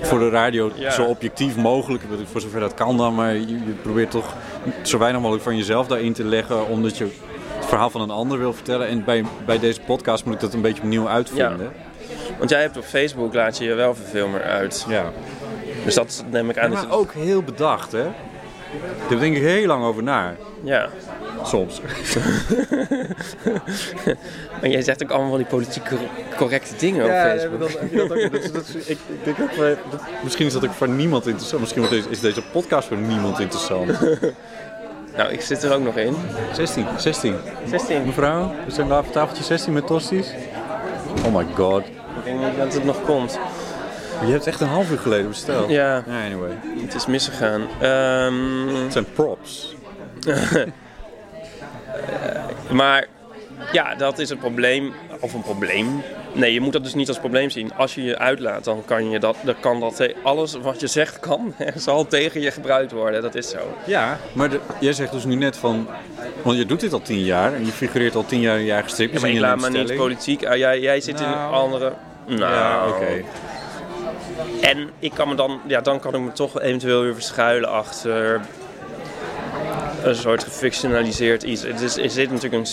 voor 0.00 0.18
de 0.18 0.28
radio 0.30 0.70
Ja. 0.74 0.90
zo 0.90 1.04
objectief 1.04 1.56
mogelijk, 1.56 2.02
voor 2.30 2.40
zover 2.40 2.60
dat 2.60 2.74
kan 2.74 2.96
dan, 2.96 3.14
maar 3.14 3.34
je, 3.34 3.48
je 3.48 3.72
probeert 3.82 4.10
toch 4.10 4.34
zo 4.82 4.98
weinig 4.98 5.20
mogelijk 5.20 5.44
van 5.44 5.56
jezelf 5.56 5.86
daarin 5.86 6.12
te 6.12 6.24
leggen, 6.24 6.68
omdat 6.68 6.98
je 6.98 7.04
het 7.56 7.66
verhaal 7.66 7.90
van 7.90 8.00
een 8.00 8.10
ander 8.10 8.38
wil 8.38 8.52
vertellen. 8.52 8.88
En 8.88 9.04
bij, 9.04 9.24
bij 9.46 9.58
deze 9.58 9.80
podcast 9.80 10.24
moet 10.24 10.34
ik 10.34 10.40
dat 10.40 10.54
een 10.54 10.60
beetje 10.60 10.82
opnieuw 10.82 11.08
uitvinden. 11.08 11.72
Want 12.38 12.50
jij 12.50 12.60
hebt 12.60 12.76
op 12.76 12.84
Facebook 12.84 13.34
laat 13.34 13.58
je 13.58 13.64
je 13.64 13.74
wel 13.74 13.94
verfilmer 13.94 14.42
uit. 14.42 14.84
Ja. 14.88 15.12
Dus 15.84 15.94
dat 15.94 16.24
neem 16.30 16.50
ik 16.50 16.58
aan. 16.58 16.70
dat 16.70 16.88
maar 16.88 16.96
ook 16.96 17.12
heel 17.12 17.42
bedacht, 17.42 17.92
hè? 17.92 18.04
Daar 19.08 19.18
denk 19.18 19.36
ik 19.36 19.42
heel 19.42 19.66
lang 19.66 19.84
over 19.84 20.02
na, 20.02 20.34
Ja. 20.62 20.88
soms. 21.44 21.80
En 24.60 24.70
jij 24.70 24.82
zegt 24.82 25.02
ook 25.02 25.10
allemaal 25.10 25.28
van 25.28 25.38
die 25.38 25.46
politiek 25.46 25.84
cor- 25.88 25.98
correcte 26.36 26.76
dingen 26.78 27.04
op 27.04 27.10
Facebook. 27.10 27.70
ik, 28.86 28.98
denk 29.24 29.36
ook, 29.40 29.76
misschien 30.22 30.46
is 30.46 30.52
dat 30.52 30.64
ook 30.64 30.72
voor 30.72 30.88
niemand 30.88 31.26
interessant. 31.26 31.60
Misschien 31.60 31.86
deze, 31.88 32.08
is 32.08 32.20
deze 32.20 32.42
podcast 32.42 32.88
voor 32.88 32.96
niemand 32.96 33.38
interessant. 33.40 33.90
Nou, 35.16 35.32
ik 35.32 35.40
zit 35.40 35.62
er 35.62 35.72
ook 35.74 35.82
nog 35.82 35.96
in. 35.96 36.14
16, 36.52 36.86
16. 36.96 37.34
16. 37.68 38.02
Mevrouw, 38.06 38.50
we 38.66 38.70
zijn 38.72 38.88
daar 38.88 39.10
tafeltje 39.10 39.44
16 39.44 39.72
met 39.72 39.86
tosties. 39.86 40.30
Oh 41.26 41.34
my 41.36 41.46
god. 41.54 41.80
Ik 41.84 42.24
denk 42.24 42.38
niet 42.40 42.56
dat 42.56 42.74
het 42.74 42.84
nog 42.84 43.02
komt. 43.04 43.38
Je 44.26 44.32
hebt 44.32 44.46
echt 44.46 44.60
een 44.60 44.66
half 44.68 44.90
uur 44.90 44.98
geleden 44.98 45.28
besteld. 45.28 45.70
Ja, 45.70 46.02
Ja, 46.06 46.24
anyway. 46.26 46.58
het 46.80 46.94
is 46.94 47.06
misgegaan. 47.06 47.60
Ehm, 47.80 48.74
Het 48.82 48.92
zijn 48.92 49.12
props. 49.12 49.74
maar 52.70 53.06
ja, 53.72 53.94
dat 53.94 54.18
is 54.18 54.30
een 54.30 54.38
probleem. 54.38 54.92
Of 55.20 55.34
een 55.34 55.42
probleem. 55.42 56.02
Nee, 56.34 56.52
je 56.52 56.60
moet 56.60 56.72
dat 56.72 56.84
dus 56.84 56.94
niet 56.94 57.08
als 57.08 57.18
probleem 57.18 57.50
zien. 57.50 57.74
Als 57.74 57.94
je 57.94 58.02
je 58.02 58.18
uitlaat, 58.18 58.64
dan 58.64 58.82
kan, 58.84 59.10
je 59.10 59.18
dat, 59.18 59.36
dan 59.42 59.54
kan 59.60 59.80
dat 59.80 59.96
te- 59.96 60.14
alles 60.22 60.54
wat 60.54 60.80
je 60.80 60.86
zegt 60.86 61.20
kan 61.20 61.54
zal 61.74 62.06
tegen 62.06 62.40
je 62.40 62.50
gebruikt 62.50 62.92
worden. 62.92 63.22
Dat 63.22 63.34
is 63.34 63.48
zo. 63.50 63.58
Ja, 63.86 64.18
maar 64.32 64.50
de- 64.50 64.60
jij 64.80 64.92
zegt 64.92 65.12
dus 65.12 65.24
nu 65.24 65.34
net 65.34 65.56
van... 65.56 65.86
Want 66.42 66.56
je 66.58 66.66
doet 66.66 66.80
dit 66.80 66.92
al 66.92 67.02
tien 67.02 67.24
jaar 67.24 67.54
en 67.54 67.66
je 67.66 67.72
figureert 67.72 68.14
al 68.14 68.24
tien 68.26 68.40
jaar 68.40 68.56
in 68.58 68.64
je 68.64 68.70
eigen 68.70 68.88
Ja, 68.88 68.94
stripjes. 68.94 69.20
maar 69.20 69.30
en 69.30 69.36
ik 69.36 69.42
laat 69.42 69.60
me 69.60 69.70
niet 69.70 69.96
politiek. 69.96 70.44
ah, 70.46 70.56
jij, 70.56 70.80
jij 70.80 71.00
zit 71.00 71.20
in 71.20 71.26
Nou. 71.30 71.52
andere. 71.54 71.92
Nou, 72.26 72.40
Ja, 72.54 72.86
oké. 72.88 73.24
En 74.60 74.90
ik 74.98 75.12
kan 75.14 75.28
me 75.28 75.34
dan, 75.34 75.60
ja, 75.66 75.80
dan 75.80 76.00
kan 76.00 76.14
ik 76.14 76.20
me 76.20 76.32
toch 76.32 76.60
eventueel 76.60 77.02
weer 77.02 77.14
verschuilen 77.14 77.68
achter 77.68 78.40
een 80.02 80.14
soort 80.14 80.44
gefictionaliseerd 80.44 81.42
iets. 81.42 81.62
Het 81.62 81.80
is, 81.80 81.96
er 81.96 82.10
zit 82.10 82.30
natuurlijk 82.30 82.54
een. 82.54 82.70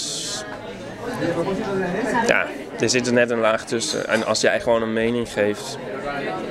Ja, 2.28 2.46
er 2.80 2.90
zit 2.90 3.08
er 3.08 3.14
net 3.14 3.30
een 3.30 3.40
laag 3.40 3.66
tussen. 3.66 4.08
En 4.08 4.26
als 4.26 4.42
jij 4.42 4.62
gewoon 4.62 4.82
een 4.82 4.94
mening 4.94 5.30
geeft 5.30 5.78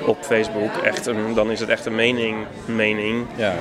op 0.05 0.17
Facebook, 0.21 0.77
echt 0.77 1.05
een, 1.05 1.33
dan 1.33 1.51
is 1.51 1.59
het 1.59 1.69
echt 1.69 1.85
een 1.85 1.95
mening. 1.95 2.45
mening. 2.65 3.27
Ja. 3.35 3.53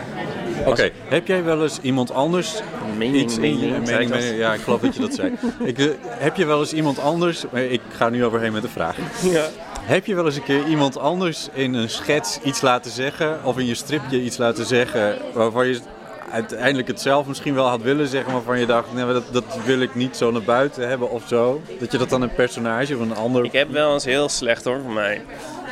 Oké, 0.66 0.90
heb 1.08 1.26
jij 1.26 1.44
wel 1.44 1.62
eens 1.62 1.78
iemand 1.80 2.12
anders 2.12 2.62
Mening, 2.96 3.22
iets 3.22 3.36
in 3.36 3.58
je 3.58 3.66
mening, 3.66 4.10
mening, 4.10 4.36
Ja, 4.36 4.54
ik 4.54 4.60
geloof 4.60 4.80
dat 4.80 4.94
je 4.94 5.00
dat 5.00 5.14
zei. 5.14 5.32
Ik, 5.64 5.78
eh, 5.78 5.86
heb 6.02 6.36
je 6.36 6.44
wel 6.44 6.60
eens 6.60 6.72
iemand 6.72 6.98
anders... 6.98 7.44
Ik 7.52 7.80
ga 7.96 8.08
nu 8.08 8.24
overheen 8.24 8.52
met 8.52 8.62
de 8.62 8.68
vraag. 8.68 8.96
Ja. 9.22 9.44
Heb 9.88 10.07
je 10.07 10.14
wel 10.14 10.25
eens 10.25 10.37
een 10.37 10.42
keer 10.42 10.66
iemand 10.66 10.99
anders 10.99 11.49
in 11.52 11.75
een 11.75 11.90
schets 11.90 12.38
iets 12.42 12.61
laten 12.61 12.90
zeggen, 12.90 13.45
of 13.45 13.59
in 13.59 13.66
je 13.66 13.75
stripje 13.75 14.23
iets 14.23 14.37
laten 14.37 14.66
zeggen, 14.66 15.18
waarvan 15.35 15.66
je 15.66 15.80
uiteindelijk 16.33 16.88
het 16.88 17.00
zelf 17.00 17.26
misschien 17.26 17.54
wel 17.54 17.66
had 17.66 17.83
willen 17.83 18.09
zeggen, 18.09 18.33
waarvan 18.33 18.61
je 18.61 18.66
dacht, 18.66 18.92
nee, 18.92 19.12
dat, 19.12 19.33
dat 19.33 19.59
wil 19.64 19.80
ik 19.80 19.95
niet 19.95 20.16
zo 20.16 20.30
naar 20.30 20.42
buiten 20.42 20.88
hebben 20.88 21.11
of 21.11 21.23
zo? 21.26 21.62
Dat 21.78 21.92
je 21.92 21.99
dat 21.99 22.11
dan 22.11 22.23
een 22.23 22.35
personage 22.35 22.95
of 22.95 23.00
een 23.00 23.16
ander... 23.16 23.45
Ik 23.45 23.52
heb 23.52 23.71
wel 23.71 23.92
eens 23.92 24.04
heel 24.04 24.28
slecht 24.28 24.64
hoor 24.64 24.80
voor 24.80 24.92
mij. 24.92 25.23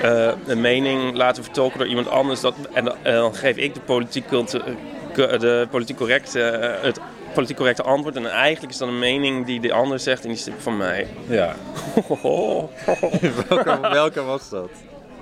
eh, 0.03 0.33
een 0.47 0.61
mening 0.61 1.17
laten 1.17 1.45
vertolken 1.45 1.79
door 1.79 1.89
iemand 1.89 2.09
anders. 2.09 2.41
Dat, 2.41 2.55
en 2.73 2.85
dan, 2.85 2.95
en 3.03 3.15
dan 3.15 3.35
geef 3.35 3.57
ik 3.57 3.75
de 3.75 3.81
politiek, 3.81 4.33
eh, 4.33 5.39
de 5.39 5.67
politiek 5.71 5.97
correcte, 5.97 6.41
eh, 6.43 6.83
het 6.83 7.01
politiek 7.37 7.57
correcte 7.57 7.83
antwoord. 7.83 8.16
En 8.16 8.31
eigenlijk 8.31 8.73
is 8.73 8.78
dat 8.78 8.88
een 8.88 8.99
mening 8.99 9.47
die 9.47 9.61
de 9.61 9.73
ander 9.73 10.00
zegt 10.00 10.23
en 10.23 10.28
die 10.28 10.38
is 10.38 10.49
van 10.59 10.76
mij. 10.76 11.07
Ja. 11.26 11.55
welke, 13.49 13.78
welke 13.81 14.23
was 14.23 14.49
dat? 14.49 14.69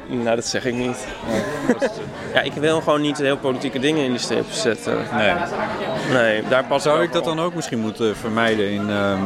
nou, 0.09 0.37
dat 0.37 0.47
zeg 0.47 0.65
ik 0.65 0.75
niet. 0.75 1.07
Ja, 2.35 2.41
ik 2.41 2.53
wil 2.53 2.81
gewoon 2.81 3.01
niet 3.01 3.19
heel 3.19 3.37
politieke 3.37 3.79
dingen 3.79 4.05
in 4.05 4.11
die 4.11 4.21
strip 4.21 4.51
zetten. 4.51 4.99
Nee. 5.13 5.35
Nee, 6.13 6.43
daar 6.49 6.65
past 6.65 6.85
Zou 6.85 7.03
ik 7.03 7.13
dat 7.13 7.23
op. 7.23 7.37
dan 7.37 7.45
ook 7.45 7.55
misschien 7.55 7.79
moeten 7.79 8.17
vermijden 8.17 8.71
in, 8.71 8.91
ehm, 8.91 9.23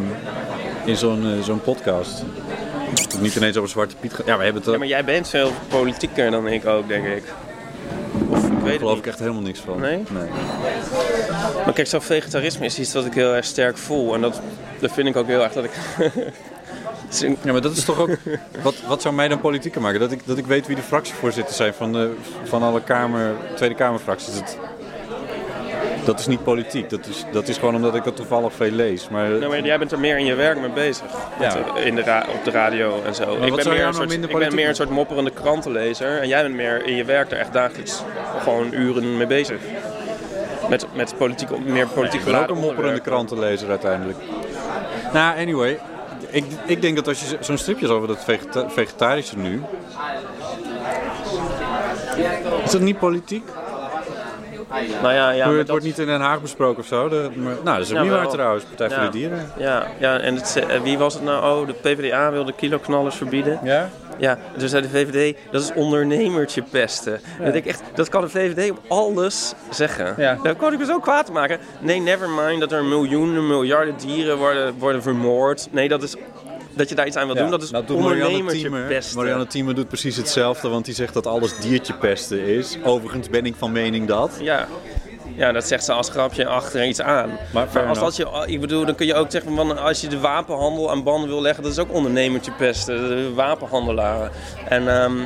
in 0.85 0.97
zo'n 0.97 1.25
eh, 1.25 1.43
zo'n 1.45 1.61
podcast? 1.61 2.23
Dat 2.95 3.13
het 3.13 3.21
niet 3.21 3.37
ineens 3.37 3.57
over 3.57 3.71
Zwarte 3.71 3.97
Piet 3.97 4.15
gaat. 4.15 4.27
Ja, 4.27 4.37
we 4.37 4.45
hebben 4.45 4.63
het 4.63 4.71
Ja, 4.73 4.79
maar 4.79 4.87
jij 4.87 5.05
bent 5.05 5.29
veel 5.29 5.51
politieker 5.69 6.31
dan 6.31 6.47
ik 6.47 6.67
ook, 6.67 6.89
denk 6.89 7.07
ik. 7.07 7.23
Of 8.29 8.45
ik 8.45 8.53
weet 8.53 8.63
daar 8.65 8.79
geloof 8.79 8.95
niet. 8.95 9.05
ik 9.05 9.07
echt 9.07 9.19
helemaal 9.19 9.43
niks 9.43 9.61
van. 9.61 9.81
Nee? 9.81 10.03
Maar 11.65 11.73
kijk, 11.75 11.87
zo 11.87 11.99
vegetarisme 12.01 12.65
is 12.65 12.79
iets 12.79 12.93
wat 12.93 13.05
ik 13.05 13.15
heel 13.15 13.35
erg 13.35 13.45
sterk 13.45 13.77
voel. 13.77 14.15
En 14.15 14.21
dat, 14.21 14.41
dat 14.79 14.93
vind 14.93 15.09
ik 15.09 15.17
ook 15.17 15.27
heel 15.27 15.43
erg 15.43 15.53
dat 15.53 15.65
ik... 15.65 15.71
Ja, 17.43 17.53
maar 17.53 17.61
dat 17.61 17.77
is 17.77 17.85
toch 17.85 17.99
ook. 17.99 18.11
Wat, 18.63 18.75
wat 18.87 19.03
zou 19.03 19.15
mij 19.15 19.29
dan 19.29 19.41
politieker 19.41 19.81
maken? 19.81 20.01
Dat 20.01 20.13
ik, 20.13 20.21
dat 20.25 20.39
ik 20.39 20.47
weet 20.47 20.67
wie 20.67 20.77
de 20.77 20.83
fractievoorzitters 20.83 21.57
zijn 21.57 21.75
van, 21.75 21.93
de, 21.93 22.15
van 22.45 22.63
alle 22.63 22.83
kamer, 22.83 23.35
Tweede 23.55 23.75
Kamerfracties. 23.75 24.35
Dat, 24.35 24.59
dat 26.09 26.19
is 26.21 26.27
niet 26.27 26.43
politiek. 26.45 26.91
Dat 26.91 27.07
is, 27.07 27.25
dat 27.33 27.49
is 27.49 27.57
gewoon 27.59 27.75
omdat 27.75 27.95
ik 27.95 28.05
dat 28.05 28.17
toevallig 28.17 28.53
veel 28.53 28.71
lees. 28.71 29.09
Maar, 29.09 29.29
Nou, 29.29 29.49
maar 29.49 29.61
jij 29.65 29.79
bent 29.79 29.93
er 29.93 29.99
meer 29.99 30.19
in 30.19 30.25
je 30.25 30.35
werk 30.35 30.61
mee 30.61 30.71
bezig. 30.71 31.07
Ja. 31.41 31.55
Met, 31.55 31.77
eh, 31.77 31.87
in 31.87 31.95
de 31.95 32.23
op 32.29 32.45
de 32.45 32.51
radio 32.51 33.03
en 33.05 33.15
zo. 33.15 33.23
ik 33.33 33.55
ben, 33.55 33.69
meer 33.69 33.85
een, 33.87 33.95
soort, 33.95 34.13
ik 34.13 34.39
ben 34.39 34.55
meer 34.55 34.69
een 34.69 34.75
soort 34.75 34.91
mopperende 34.91 35.31
krantenlezer. 35.31 36.21
En 36.21 36.29
jij 36.29 36.43
bent 36.43 36.55
meer 36.55 36.87
in 36.87 36.95
je 36.95 37.05
werk 37.05 37.31
er 37.31 37.39
echt 37.39 37.53
dagelijks 37.53 38.03
gewoon 38.43 38.73
uren 38.73 39.17
mee 39.17 39.27
bezig. 39.27 39.61
Met, 40.69 40.87
met 40.95 41.15
politiek, 41.19 41.49
meer 41.65 41.87
politiek 41.87 42.21
ik 42.21 42.27
ben 42.27 42.41
ook 42.43 42.49
een 42.49 42.59
mopperende 42.59 43.01
krantenlezer 43.01 43.69
uiteindelijk. 43.69 44.19
Nou, 45.13 45.39
anyway. 45.39 45.79
Ik, 46.31 46.45
ik 46.67 46.83
denk 46.83 46.97
dat 46.97 47.09
als 47.09 47.21
je 47.21 47.27
zo- 47.27 47.37
zo'n 47.41 47.59
stripje 47.59 47.85
is 47.87 47.93
over 47.93 48.09
dat 48.09 48.25
vegeta- 48.25 48.71
vegetarische 48.71 49.39
nu. 49.39 49.63
Is 52.65 52.71
dat 52.71 52.81
niet 52.81 52.99
politiek? 52.99 53.45
Nou 55.03 55.15
ja, 55.15 55.31
ja, 55.31 55.47
maar 55.47 55.49
het 55.49 55.57
dat- 55.57 55.69
wordt 55.69 55.85
niet 55.85 55.99
in 55.99 56.07
Den 56.07 56.21
Haag 56.21 56.41
besproken 56.43 56.81
of 56.81 56.87
zo. 56.87 57.09
De, 57.09 57.31
maar, 57.35 57.53
nou, 57.65 57.77
dat 57.77 57.87
is 57.87 57.91
ook 57.91 57.97
Ja, 57.97 58.03
niet 58.03 58.13
waar 58.13 58.29
trouwens. 58.29 58.65
Partij 58.65 58.91
voor 58.91 59.05
de 59.05 59.19
Dieren. 59.19 59.53
Ja, 59.57 59.87
ja 59.99 60.19
en 60.19 60.35
het, 60.35 60.57
eh, 60.69 60.81
wie 60.81 60.99
was 60.99 61.15
het 61.15 61.23
nou? 61.23 61.61
Oh, 61.61 61.67
de 61.67 61.73
PvdA 61.73 62.31
wilde 62.33 62.53
kiloknallers 62.53 63.17
verbieden. 63.17 63.61
Ja? 63.63 63.89
Ja, 64.19 64.39
dus 64.57 64.71
zei 64.71 64.83
de 64.83 64.89
VVD, 64.89 65.37
dat 65.51 65.63
is 65.63 65.73
ondernemertje 65.73 66.63
pesten. 66.63 67.21
Dat, 67.45 67.55
ik 67.55 67.67
echt, 67.67 67.83
dat 67.95 68.09
kan 68.09 68.21
de 68.21 68.29
VVD 68.29 68.71
op 68.71 68.79
alles 68.89 69.55
zeggen. 69.71 70.15
Ja. 70.17 70.39
Daar 70.43 70.55
kan 70.55 70.73
ik 70.73 70.79
me 70.79 70.85
zo 70.85 70.99
kwaad 70.99 71.33
maken. 71.33 71.59
Nee, 71.81 72.01
never 72.01 72.29
mind 72.29 72.61
dat 72.61 72.73
er 72.73 72.85
miljoenen, 72.85 73.47
miljarden 73.47 73.95
dieren 73.97 74.37
worden, 74.39 74.75
worden 74.79 75.03
vermoord. 75.03 75.69
Nee, 75.71 75.89
dat 75.89 76.03
is 76.03 76.17
dat 76.79 76.89
je 76.89 76.95
daar 76.95 77.07
iets 77.07 77.17
aan 77.17 77.27
wil 77.27 77.35
doen, 77.37 77.51
dat 77.51 77.63
is 77.63 77.71
Nou, 77.71 77.85
ondernemertje 77.93 78.71
pesten. 78.89 79.17
Marianne 79.19 79.47
Thieme 79.47 79.75
doet 79.75 79.89
precies 79.89 80.17
hetzelfde, 80.17 80.69
want 80.69 80.85
die 80.85 80.95
zegt 80.95 81.15
dat 81.15 81.27
alles 81.27 81.59
diertje 81.59 81.95
pesten 81.95 82.41
is. 82.45 82.79
Overigens 82.85 83.29
ben 83.29 83.47
ik 83.47 83.55
van 83.59 83.73
mening 83.73 84.07
dat. 84.07 84.37
Ja. 84.41 84.67
Ja, 85.37 85.53
dat 85.53 85.67
zegt 85.67 85.85
ze 85.85 85.93
als 85.93 86.11
grapje 86.11 86.47
achter 86.47 86.87
iets 86.87 87.01
aan. 87.01 87.39
Maar 87.53 87.67
fair 87.69 87.87
als 87.87 87.99
dat 87.99 88.17
je, 88.17 88.45
ik 88.47 88.61
bedoel, 88.61 88.85
dan 88.85 88.95
kun 88.95 89.07
je 89.07 89.15
ook 89.15 89.31
zeggen 89.31 89.57
van 89.57 89.79
als 89.79 90.01
je 90.01 90.09
de 90.09 90.19
wapenhandel 90.19 90.91
aan 90.91 91.03
banden 91.03 91.29
wil 91.29 91.43
leggen, 91.43 91.63
dat 91.63 91.73
is 91.73 91.79
ook 91.79 91.93
ondernemertje 91.93 92.53
pesten, 92.53 93.09
de 93.09 93.33
wapenhandelaren. 93.35 94.31
En 94.69 94.89
ehm 94.89 95.17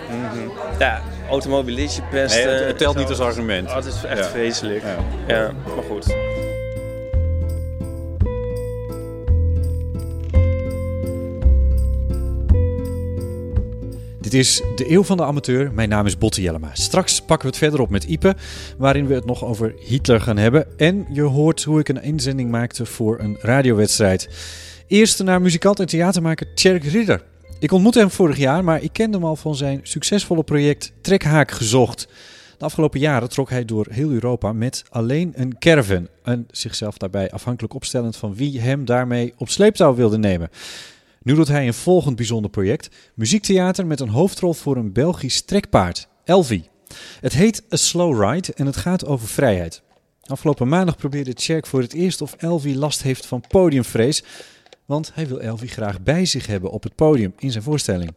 ja, 0.78 1.00
automobilistje 1.30 2.02
pesten. 2.10 2.44
Nee, 2.46 2.54
het, 2.54 2.66
het 2.66 2.78
telt 2.78 2.94
zo. 2.94 3.00
niet 3.00 3.08
als 3.08 3.20
argument. 3.20 3.68
Oh, 3.68 3.74
het 3.74 3.84
is 3.84 4.04
echt 4.04 4.18
Ja. 4.18 4.24
vreselijk. 4.24 4.82
Ja. 5.26 5.34
Ja. 5.34 5.52
maar 5.74 5.84
goed. 5.88 6.14
Dit 14.32 14.40
is 14.40 14.62
de 14.76 14.90
Eeuw 14.90 15.02
van 15.02 15.16
de 15.16 15.24
Amateur. 15.24 15.72
Mijn 15.72 15.88
naam 15.88 16.06
is 16.06 16.18
Botte 16.18 16.42
Jellema. 16.42 16.70
Straks 16.72 17.20
pakken 17.20 17.46
we 17.46 17.46
het 17.46 17.56
verder 17.56 17.80
op 17.80 17.90
met 17.90 18.04
Ipe, 18.04 18.34
waarin 18.78 19.06
we 19.06 19.14
het 19.14 19.24
nog 19.24 19.44
over 19.44 19.74
Hitler 19.78 20.20
gaan 20.20 20.36
hebben. 20.36 20.78
En 20.78 21.06
je 21.12 21.22
hoort 21.22 21.62
hoe 21.62 21.80
ik 21.80 21.88
een 21.88 22.02
inzending 22.02 22.50
maakte 22.50 22.86
voor 22.86 23.20
een 23.20 23.36
radiowedstrijd. 23.40 24.28
Eerst 24.86 25.22
naar 25.22 25.42
muzikant 25.42 25.80
en 25.80 25.86
theatermaker 25.86 26.54
Tjerk 26.54 26.84
Ridder. 26.84 27.22
Ik 27.58 27.72
ontmoette 27.72 27.98
hem 27.98 28.10
vorig 28.10 28.36
jaar, 28.36 28.64
maar 28.64 28.82
ik 28.82 28.92
kende 28.92 29.16
hem 29.16 29.26
al 29.26 29.36
van 29.36 29.56
zijn 29.56 29.80
succesvolle 29.82 30.42
project 30.42 30.92
Trekhaak 31.00 31.50
Gezocht. 31.50 32.08
De 32.58 32.64
afgelopen 32.64 33.00
jaren 33.00 33.28
trok 33.28 33.50
hij 33.50 33.64
door 33.64 33.86
heel 33.90 34.10
Europa 34.10 34.52
met 34.52 34.84
alleen 34.90 35.32
een 35.34 35.58
caravan. 35.58 36.08
En 36.22 36.46
zichzelf 36.50 36.96
daarbij 36.96 37.30
afhankelijk 37.30 37.74
opstellend 37.74 38.16
van 38.16 38.34
wie 38.34 38.60
hem 38.60 38.84
daarmee 38.84 39.34
op 39.36 39.48
sleeptouw 39.48 39.94
wilde 39.94 40.18
nemen. 40.18 40.50
Nu 41.22 41.34
doet 41.34 41.48
hij 41.48 41.66
een 41.66 41.74
volgend 41.74 42.16
bijzonder 42.16 42.50
project: 42.50 42.88
muziektheater 43.14 43.86
met 43.86 44.00
een 44.00 44.08
hoofdrol 44.08 44.52
voor 44.52 44.76
een 44.76 44.92
Belgisch 44.92 45.42
trekpaard, 45.42 46.08
Elvi. 46.24 46.64
Het 47.20 47.32
heet 47.32 47.62
A 47.72 47.76
Slow 47.76 48.22
Ride 48.22 48.52
en 48.54 48.66
het 48.66 48.76
gaat 48.76 49.06
over 49.06 49.28
vrijheid. 49.28 49.82
Afgelopen 50.22 50.68
maandag 50.68 50.96
probeerde 50.96 51.34
Tjerk 51.34 51.66
voor 51.66 51.80
het 51.80 51.92
eerst 51.92 52.20
of 52.20 52.34
Elvi 52.34 52.76
last 52.76 53.02
heeft 53.02 53.26
van 53.26 53.44
podiumvrees, 53.48 54.22
want 54.86 55.10
hij 55.14 55.26
wil 55.26 55.40
Elvi 55.40 55.66
graag 55.66 56.02
bij 56.02 56.24
zich 56.24 56.46
hebben 56.46 56.70
op 56.70 56.82
het 56.82 56.94
podium 56.94 57.34
in 57.38 57.50
zijn 57.50 57.64
voorstelling. 57.64 58.12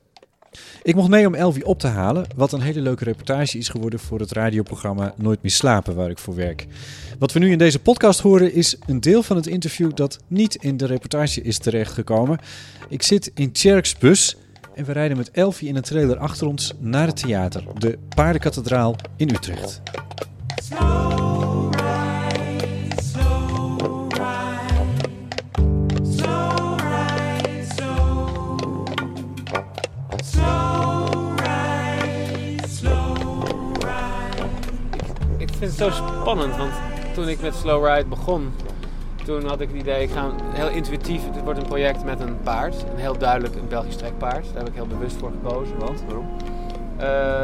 Ik 0.83 0.95
mocht 0.95 1.09
mee 1.09 1.27
om 1.27 1.35
Elvi 1.35 1.61
op 1.61 1.79
te 1.79 1.87
halen, 1.87 2.25
wat 2.35 2.51
een 2.51 2.61
hele 2.61 2.81
leuke 2.81 3.03
reportage 3.03 3.57
is 3.57 3.69
geworden 3.69 3.99
voor 3.99 4.19
het 4.19 4.31
radioprogramma 4.31 5.13
Nooit 5.17 5.41
meer 5.41 5.51
slapen, 5.51 5.95
waar 5.95 6.09
ik 6.09 6.17
voor 6.17 6.35
werk. 6.35 6.67
Wat 7.19 7.31
we 7.31 7.39
nu 7.39 7.51
in 7.51 7.57
deze 7.57 7.79
podcast 7.79 8.19
horen 8.19 8.53
is 8.53 8.77
een 8.87 9.01
deel 9.01 9.23
van 9.23 9.35
het 9.35 9.47
interview 9.47 9.91
dat 9.93 10.19
niet 10.27 10.55
in 10.55 10.77
de 10.77 10.85
reportage 10.85 11.41
is 11.41 11.57
terechtgekomen. 11.57 12.39
Ik 12.89 13.01
zit 13.01 13.31
in 13.33 13.51
Tjerks 13.51 13.97
bus 13.97 14.37
en 14.75 14.85
we 14.85 14.91
rijden 14.91 15.17
met 15.17 15.31
Elvi 15.31 15.67
in 15.67 15.75
een 15.75 15.81
trailer 15.81 16.17
achter 16.17 16.47
ons 16.47 16.73
naar 16.79 17.07
het 17.07 17.15
theater, 17.15 17.63
de 17.77 17.97
Paardenkathedraal 18.15 18.95
in 19.17 19.29
Utrecht. 19.29 19.81
Ik 35.37 35.49
vind 35.49 35.59
het 35.59 35.73
zo 35.73 35.89
spannend, 35.89 36.57
want 36.57 36.71
toen 37.13 37.27
ik 37.27 37.41
met 37.41 37.55
Slow 37.55 37.87
Ride 37.87 38.05
begon, 38.05 38.53
toen 39.25 39.47
had 39.47 39.61
ik 39.61 39.67
het 39.67 39.77
idee, 39.77 40.03
ik 40.03 40.11
ga 40.11 40.31
heel 40.53 40.69
intuïtief, 40.69 41.21
het 41.25 41.43
wordt 41.43 41.59
een 41.59 41.67
project 41.67 42.03
met 42.03 42.19
een 42.19 42.41
paard. 42.43 42.75
Een 42.91 42.99
heel 42.99 43.17
duidelijk 43.17 43.55
een 43.55 43.67
Belgisch 43.67 43.95
trekpaard. 43.95 44.45
Daar 44.45 44.57
heb 44.57 44.67
ik 44.67 44.73
heel 44.73 44.87
bewust 44.87 45.15
voor 45.15 45.31
gekozen. 45.31 45.79
Want? 45.79 46.03
Waarom? 46.05 46.27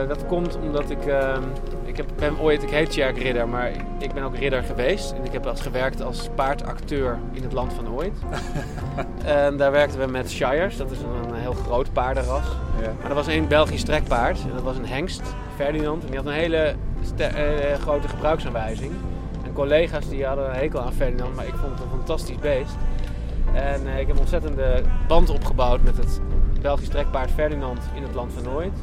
Dat 0.08 0.26
komt 0.26 0.58
omdat 0.58 0.90
ik, 0.90 1.06
ehm, 1.06 1.44
ik 1.84 1.98
heb, 1.98 2.06
ben 2.16 2.40
ooit, 2.40 2.64
ik 2.64 2.70
heet 2.70 2.90
Tjerk 2.90 3.18
Ridder, 3.18 3.48
maar 3.48 3.70
ik, 3.70 3.82
ik 4.00 4.14
ben 4.14 4.24
ook 4.24 4.36
ridder 4.36 4.64
geweest. 4.64 5.12
En 5.12 5.26
ik 5.26 5.32
heb 5.32 5.46
als 5.46 5.62
gewerkt 5.62 6.02
als 6.02 6.30
paardacteur 6.36 7.20
in 7.32 7.44
het 7.44 7.54
land 7.54 7.74
van 7.74 7.94
ooit. 7.94 8.14
en 9.26 9.58
daar 9.58 9.72
werkten 9.72 10.00
we 10.00 10.06
met 10.06 10.32
Shires, 10.32 10.78
dat 10.78 10.92
is 10.92 10.98
een, 11.00 11.30
een 11.34 11.40
heel 11.40 11.54
groot 11.54 11.94
paardenras. 11.94 12.46
Maar 13.02 13.10
er 13.10 13.16
was 13.16 13.28
één 13.28 13.48
Belgisch 13.48 13.84
trekpaard 13.84 14.42
en 14.42 14.54
dat 14.54 14.64
was 14.64 14.78
een 14.78 14.88
hengst, 14.88 15.22
Ferdinand. 15.56 16.04
En 16.04 16.08
die 16.08 16.18
had 16.18 16.26
een 16.26 16.34
hele 16.34 16.76
eh, 17.18 17.80
grote 17.82 18.08
gebruiksaanwijzing. 18.08 18.92
En 19.44 19.54
collega's 19.54 20.10
die 20.10 20.26
hadden 20.26 20.50
een 20.50 20.56
hekel 20.56 20.82
aan 20.82 20.94
Ferdinand, 20.94 21.36
maar 21.36 21.48
ik 21.48 21.54
vond 21.54 21.72
het 21.72 21.82
een 21.82 21.98
fantastisch 21.98 22.40
beest. 22.40 22.76
En 23.54 23.88
eh, 23.88 24.00
ik 24.00 24.08
heb 24.08 24.16
een 24.16 24.22
ontzettende 24.22 24.82
band 25.08 25.30
opgebouwd 25.30 25.84
met 25.84 25.98
het 25.98 26.22
Belgisch 26.62 26.88
trekpaard 26.88 27.32
Ferdinand 27.32 27.80
in 27.96 28.04
het 28.04 28.14
land 28.14 28.34
van 28.34 28.44
Nooit. 28.44 28.74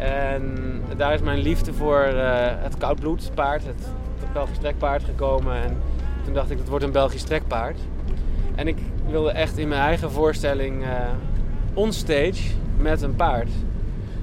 En 0.00 0.54
daar 0.96 1.14
is 1.14 1.20
mijn 1.20 1.38
liefde 1.38 1.72
voor 1.72 2.02
eh, 2.02 2.46
het 2.62 2.76
koudbloedspaard, 2.76 3.66
het, 3.66 3.86
het 4.18 4.32
Belgisch 4.32 4.58
trekpaard 4.58 5.04
gekomen. 5.04 5.54
En 5.54 5.76
toen 6.24 6.34
dacht 6.34 6.50
ik, 6.50 6.58
het 6.58 6.68
wordt 6.68 6.84
een 6.84 6.92
Belgisch 6.92 7.22
trekpaard. 7.22 7.78
En 8.54 8.68
ik 8.68 8.78
wilde 9.06 9.30
echt 9.30 9.58
in 9.58 9.68
mijn 9.68 9.80
eigen 9.80 10.10
voorstelling 10.10 10.84
eh 10.84 10.90
onstage 11.74 12.50
met 12.76 13.02
een 13.02 13.16
paard. 13.16 13.50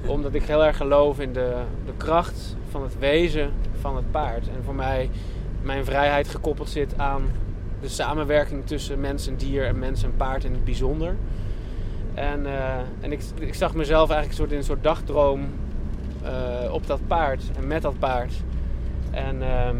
Omdat 0.06 0.34
ik 0.34 0.42
heel 0.42 0.64
erg 0.64 0.76
geloof 0.76 1.20
in 1.20 1.32
de, 1.32 1.56
de 1.84 1.92
kracht 1.96 2.56
van 2.70 2.82
het 2.82 2.98
wezen 2.98 3.50
van 3.80 3.96
het 3.96 4.10
paard. 4.10 4.48
En 4.48 4.64
voor 4.64 4.74
mij 4.74 5.10
mijn 5.62 5.84
vrijheid 5.84 6.28
gekoppeld 6.28 6.68
zit 6.68 6.98
aan 6.98 7.22
de 7.80 7.88
samenwerking 7.88 8.66
tussen 8.66 9.00
mens 9.00 9.28
en 9.28 9.36
dier 9.36 9.64
en 9.64 9.78
mens 9.78 10.02
en 10.02 10.16
paard 10.16 10.44
in 10.44 10.52
het 10.52 10.64
bijzonder. 10.64 11.16
En, 12.14 12.46
eh, 12.46 12.76
en 13.00 13.12
ik, 13.12 13.20
ik 13.38 13.54
zag 13.54 13.74
mezelf 13.74 14.10
eigenlijk 14.10 14.38
soort, 14.38 14.50
in 14.50 14.56
een 14.56 14.64
soort 14.64 14.82
dagdroom 14.82 15.48
eh, 16.28 16.72
op 16.72 16.86
dat 16.86 17.00
paard 17.06 17.42
en 17.56 17.66
met 17.66 17.82
dat 17.82 17.98
paard. 17.98 18.32
En, 19.10 19.42
ehm, 19.42 19.76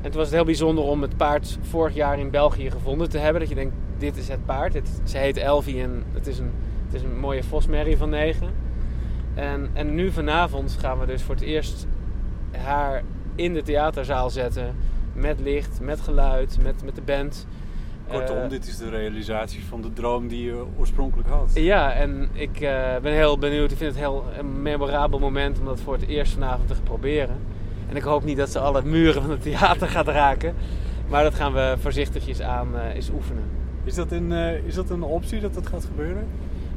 en 0.00 0.10
toen 0.10 0.12
was 0.12 0.24
het 0.24 0.34
heel 0.34 0.44
bijzonder 0.44 0.84
om 0.84 1.02
het 1.02 1.16
paard 1.16 1.58
vorig 1.62 1.94
jaar 1.94 2.18
in 2.18 2.30
België 2.30 2.70
gevonden 2.70 3.08
te 3.08 3.18
hebben. 3.18 3.40
Dat 3.40 3.48
je 3.48 3.54
denkt, 3.54 3.74
dit 3.98 4.16
is 4.16 4.28
het 4.28 4.44
paard. 4.44 4.74
Het, 4.74 5.00
ze 5.04 5.18
heet 5.18 5.36
Elvie 5.36 5.82
en 5.82 6.04
het 6.12 6.26
is 6.26 6.38
een, 6.38 6.50
het 6.84 6.94
is 6.94 7.02
een 7.02 7.18
mooie 7.18 7.42
vosmerrie 7.42 7.96
van 7.96 8.10
negen. 8.10 8.48
En, 9.34 9.70
en 9.72 9.94
nu 9.94 10.12
vanavond 10.12 10.76
gaan 10.80 10.98
we 10.98 11.06
dus 11.06 11.22
voor 11.22 11.34
het 11.34 11.44
eerst 11.44 11.86
haar 12.50 13.02
in 13.34 13.54
de 13.54 13.62
theaterzaal 13.62 14.30
zetten. 14.30 14.76
Met 15.12 15.40
licht, 15.40 15.80
met 15.80 16.00
geluid, 16.00 16.58
met, 16.62 16.84
met 16.84 16.94
de 16.94 17.02
band. 17.02 17.46
Kortom, 18.08 18.36
Eh, 18.36 18.48
dit 18.48 18.66
is 18.66 18.76
de 18.76 18.88
realisatie 18.88 19.64
van 19.64 19.82
de 19.82 19.92
droom 19.92 20.28
die 20.28 20.44
je 20.44 20.64
oorspronkelijk 20.78 21.28
had. 21.28 21.50
ja, 21.54 21.92
en 21.92 22.28
ik 22.32 22.60
eh, 22.60 22.96
ben 23.02 23.12
heel 23.12 23.38
benieuwd. 23.38 23.70
Ik 23.70 23.76
vind 23.76 23.90
het 23.90 24.00
heel 24.00 24.24
een 24.38 24.62
memorabel 24.62 25.18
moment 25.18 25.58
om 25.58 25.64
dat 25.64 25.80
voor 25.80 25.92
het 25.94 26.06
eerst 26.06 26.32
vanavond 26.32 26.68
te 26.68 26.74
proberen. 26.82 27.36
En 27.88 27.96
ik 27.96 28.02
hoop 28.02 28.24
niet 28.24 28.36
dat 28.36 28.50
ze 28.50 28.58
alle 28.58 28.82
muren 28.84 29.22
van 29.22 29.30
het 29.30 29.42
theater 29.42 29.88
gaat 29.88 30.08
raken. 30.08 30.54
Maar 31.08 31.22
dat 31.22 31.34
gaan 31.34 31.52
we 31.52 31.74
voorzichtigjes 31.80 32.40
aan 32.42 32.68
eh, 32.76 32.94
eens 32.94 33.10
oefenen. 33.10 33.44
Is 33.84 33.94
dat, 33.94 34.12
een, 34.12 34.32
is 34.66 34.74
dat 34.74 34.90
een 34.90 35.02
optie 35.02 35.40
dat 35.40 35.54
dat 35.54 35.66
gaat 35.66 35.84
gebeuren? 35.84 36.26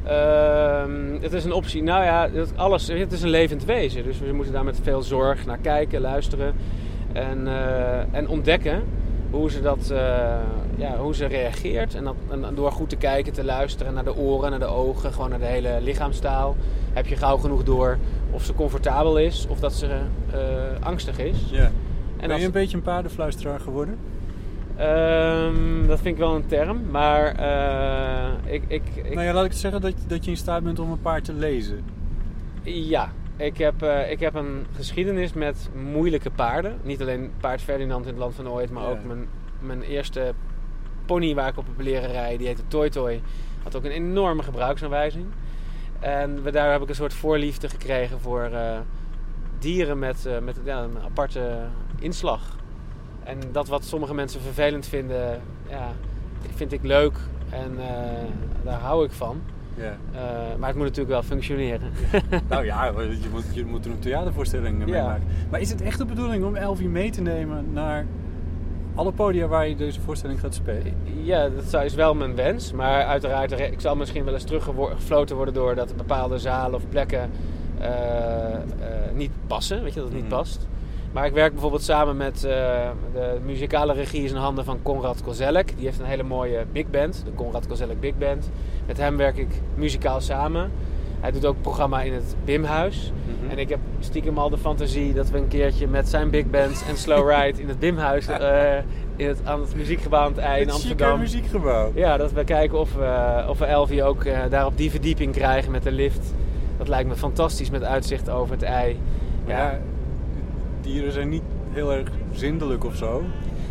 Ehm, 0.04 1.22
het 1.22 1.34
is 1.34 1.44
een 1.46 1.52
optie. 1.54 1.84
Nou 1.84 2.04
ja, 2.04 2.28
dat 2.28 2.52
alles, 2.56 2.88
het 2.88 3.12
is 3.12 3.22
een 3.22 3.30
levend 3.30 3.66
wezen. 3.66 4.04
Dus 4.04 4.20
we 4.20 4.34
moeten 4.34 4.54
daar 4.54 4.64
met 4.64 4.80
veel 4.84 5.02
zorg 5.02 5.46
naar 5.46 5.58
kijken, 5.58 6.02
luisteren. 6.02 6.54
En, 7.14 7.48
en 8.12 8.28
ontdekken 8.28 8.84
hoe 9.32 9.52
ze, 9.52 9.62
dat, 9.62 9.90
eh, 9.90 10.36
ja, 10.76 10.98
hoe 10.98 11.16
ze 11.16 11.26
reageert. 11.26 11.96
En, 11.96 12.04
dat, 12.04 12.16
en 12.30 12.56
door 12.56 12.72
goed 12.72 12.90
te 12.90 12.96
kijken, 12.96 13.34
te 13.34 13.44
luisteren 13.44 13.94
naar 13.94 14.04
de 14.04 14.16
oren, 14.16 14.50
naar 14.50 14.60
de 14.60 14.66
ogen, 14.66 15.14
gewoon 15.14 15.30
naar 15.30 15.40
de 15.40 15.46
hele 15.46 15.78
lichaamstaal. 15.82 16.56
Heb 16.94 17.08
je 17.08 17.16
gauw 17.16 17.38
genoeg 17.38 17.64
door 17.64 17.98
of 18.32 18.44
ze 18.44 18.54
comfortabel 18.54 19.18
is 19.18 19.48
of 19.50 19.60
dat 19.60 19.74
ze 19.74 19.88
eh, 20.32 20.40
angstig 20.80 21.20
is. 21.20 21.38
Ja. 21.52 21.72
En 22.18 22.28
ben 22.28 22.40
je 22.40 22.46
een 22.46 22.52
beetje 22.52 22.78
een 22.78 22.84
paardenfluisteraar 22.84 23.60
geworden? 23.60 23.98
Ehm, 24.76 25.88
dat 25.88 26.00
vind 26.00 26.16
ik 26.16 26.18
wel 26.18 26.36
een 26.36 26.48
term, 26.48 26.82
maar 26.92 27.36
eh, 27.36 28.54
ik, 28.54 28.64
ik, 28.68 28.82
ik, 28.96 29.14
Nou 29.14 29.26
ja, 29.26 29.34
laat 29.34 29.46
ik 29.46 29.52
het 29.52 29.60
zeggen 29.60 29.82
dat, 29.82 29.94
dat 30.08 30.26
je 30.26 30.32
in 30.32 30.38
staat 30.38 30.64
bent 30.64 30.80
om 30.80 30.92
een 30.92 31.02
paard 31.02 31.24
te 31.24 31.34
lezen. 31.34 31.84
Ja, 32.64 33.12
ik 33.40 33.58
heb, 33.58 33.82
eh, 33.82 34.12
ik 34.12 34.20
heb 34.20 34.34
een 34.36 34.66
geschiedenis 34.76 35.34
met 35.34 35.70
moeilijke 35.92 36.30
paarden. 36.30 36.78
Niet 36.84 37.02
alleen 37.02 37.32
paard 37.40 37.62
Ferdinand 37.62 38.06
in 38.06 38.12
het 38.12 38.20
land 38.20 38.36
van 38.36 38.50
ooit, 38.50 38.72
maar 38.72 38.84
Ja. 38.84 38.90
ook 38.90 39.04
mijn, 39.04 39.28
mijn 39.60 39.82
eerste 39.82 40.34
pony 41.06 41.34
waar 41.36 41.48
ik 41.48 41.58
op 41.58 41.66
heb 41.68 41.86
leren 41.86 42.12
rijden. 42.12 42.38
Die 42.38 42.48
heette 42.48 42.68
Toy 42.68 42.90
Toy. 42.90 43.22
Had 43.64 43.76
ook 43.76 43.84
een 43.84 43.92
enorme 43.92 44.44
gebruiksaanwijzing. 44.44 45.26
En 46.00 46.44
we, 46.44 46.52
daar 46.52 46.72
heb 46.72 46.82
ik 46.82 46.90
een 46.90 46.96
soort 46.96 47.14
voorliefde 47.14 47.70
gekregen 47.70 48.20
voor 48.20 48.42
eh, 48.44 48.80
dieren 49.60 50.00
met, 50.00 50.26
eh, 50.26 50.40
met 50.40 50.60
ja, 50.64 50.84
een 50.84 51.00
aparte 51.06 51.60
inslag. 52.00 52.58
En 53.24 53.40
dat 53.52 53.68
wat 53.68 53.84
sommige 53.84 54.14
mensen 54.14 54.42
vervelend 54.42 54.86
vinden, 54.88 55.42
ja, 55.70 55.92
vind 56.56 56.72
ik 56.72 56.84
leuk. 56.84 57.18
En 57.50 57.78
daar 58.64 58.80
hou 58.80 59.06
ik 59.06 59.12
van. 59.12 59.42
Ja. 59.76 59.84
Eh, 60.14 60.20
maar 60.58 60.68
het 60.68 60.76
moet 60.78 60.86
natuurlijk 60.86 61.10
wel 61.10 61.24
functioneren. 61.24 61.92
nou 62.50 62.66
ja, 62.66 62.86
je 63.24 63.28
moet, 63.32 63.44
je 63.54 63.66
moet 63.66 63.86
er 63.86 63.92
een 63.92 64.00
theatervoorstelling 64.00 64.78
mee 64.78 64.88
Ja. 64.88 65.06
maken. 65.06 65.24
Maar 65.50 65.60
is 65.60 65.70
het 65.70 65.82
echt 65.82 65.98
de 65.98 66.06
bedoeling 66.06 66.44
om 66.46 66.56
Elvie 66.56 66.90
mee 66.90 67.12
te 67.12 67.22
nemen 67.22 67.66
naar 67.74 68.06
alle 68.96 69.12
podia 69.12 69.48
waar 69.48 69.68
je 69.68 69.76
deze 69.76 70.02
voorstelling 70.02 70.40
gaat 70.40 70.54
spelen? 70.54 70.94
Ja, 71.24 71.50
dat 71.72 71.84
is 71.84 71.94
wel 71.96 72.16
mijn 72.16 72.36
wens. 72.36 72.72
Maar 72.74 73.06
uiteraard, 73.06 73.52
ik 73.60 73.82
zal 73.82 73.96
misschien 73.96 74.24
wel 74.24 74.34
eens 74.34 74.44
teruggefloten 74.44 75.36
worden 75.36 75.54
door 75.54 75.76
dat 75.76 75.96
bepaalde 75.98 76.38
zalen 76.38 76.76
of 76.76 76.84
plekken 76.90 77.30
eh, 77.80 78.54
eh, 78.54 78.60
niet 79.14 79.32
passen. 79.48 79.84
Weet 79.84 79.94
je, 79.94 80.00
dat 80.00 80.08
het 80.10 80.18
niet 80.18 80.28
Mhm. 80.28 80.36
past. 80.36 80.68
Maar 81.12 81.26
ik 81.26 81.34
werk 81.34 81.52
bijvoorbeeld 81.52 81.84
samen 81.84 82.18
met 82.18 82.44
eh, 82.44 82.52
de 83.14 83.38
muzikale 83.46 83.94
regie 83.94 84.24
is 84.24 84.32
in 84.32 84.38
handen 84.38 84.66
van 84.66 84.82
Konrad 84.82 85.22
Kozelek. 85.24 85.74
Die 85.76 85.86
heeft 85.86 86.00
een 86.00 86.06
hele 86.06 86.24
mooie 86.24 86.66
big 86.72 86.90
band, 86.90 87.22
de 87.26 87.32
Konrad 87.32 87.68
Kozelek 87.68 88.00
Big 88.00 88.18
Band. 88.18 88.50
Met 88.88 88.98
hem 88.98 89.18
werk 89.18 89.38
ik 89.38 89.62
muzikaal 89.76 90.22
samen. 90.22 90.72
Hij 91.20 91.32
doet 91.32 91.46
ook 91.46 91.62
programma 91.62 92.02
in 92.02 92.14
het 92.14 92.36
Bimhuis. 92.46 93.12
Mhm. 93.42 93.52
En 93.52 93.58
ik 93.58 93.70
heb 93.70 93.80
stiekem 94.00 94.38
al 94.38 94.50
de 94.50 94.58
fantasie 94.58 95.14
dat 95.14 95.30
we 95.30 95.38
een 95.38 95.48
keertje 95.48 95.88
met 95.88 96.10
zijn 96.10 96.30
big 96.30 96.46
band 96.50 96.84
en 96.90 96.98
Slow 96.98 97.30
Ride 97.30 97.62
in 97.62 97.68
het 97.68 97.80
Bimhuis 97.80 98.28
eh, 98.28 98.78
in 99.16 99.28
het, 99.28 99.40
aan 99.44 99.62
het 99.62 99.76
muziekgebouw 99.76 100.22
aan 100.22 100.32
het 100.32 100.38
ei 100.38 100.62
in 100.62 100.66
Het 100.68 100.76
Amsterdam. 100.76 101.20
muziekgebouw. 101.20 101.92
Ja, 101.96 102.18
dat 102.18 102.32
we 102.32 102.44
kijken 102.44 102.80
of 102.80 102.94
we, 102.96 103.44
of 103.50 103.60
we 103.60 103.66
Elvie 103.66 104.04
ook 104.04 104.24
eh, 104.24 104.40
daar 104.50 104.66
op 104.66 104.78
die 104.78 104.90
verdieping 104.92 105.34
krijgen 105.34 105.72
met 105.72 105.84
de 105.84 105.92
lift. 105.92 106.34
Dat 106.78 106.88
lijkt 106.88 107.10
me 107.10 107.16
fantastisch 107.16 107.70
met 107.70 107.84
uitzicht 107.84 108.30
over 108.30 108.52
het 108.54 108.64
ei. 108.64 109.00
Ja, 109.48 109.80
dieren 110.82 111.12
zijn 111.12 111.30
niet 111.30 111.44
heel 111.72 111.94
erg 111.94 112.08
zindelijk 112.32 112.86
of 112.86 112.96
zo. 112.96 113.24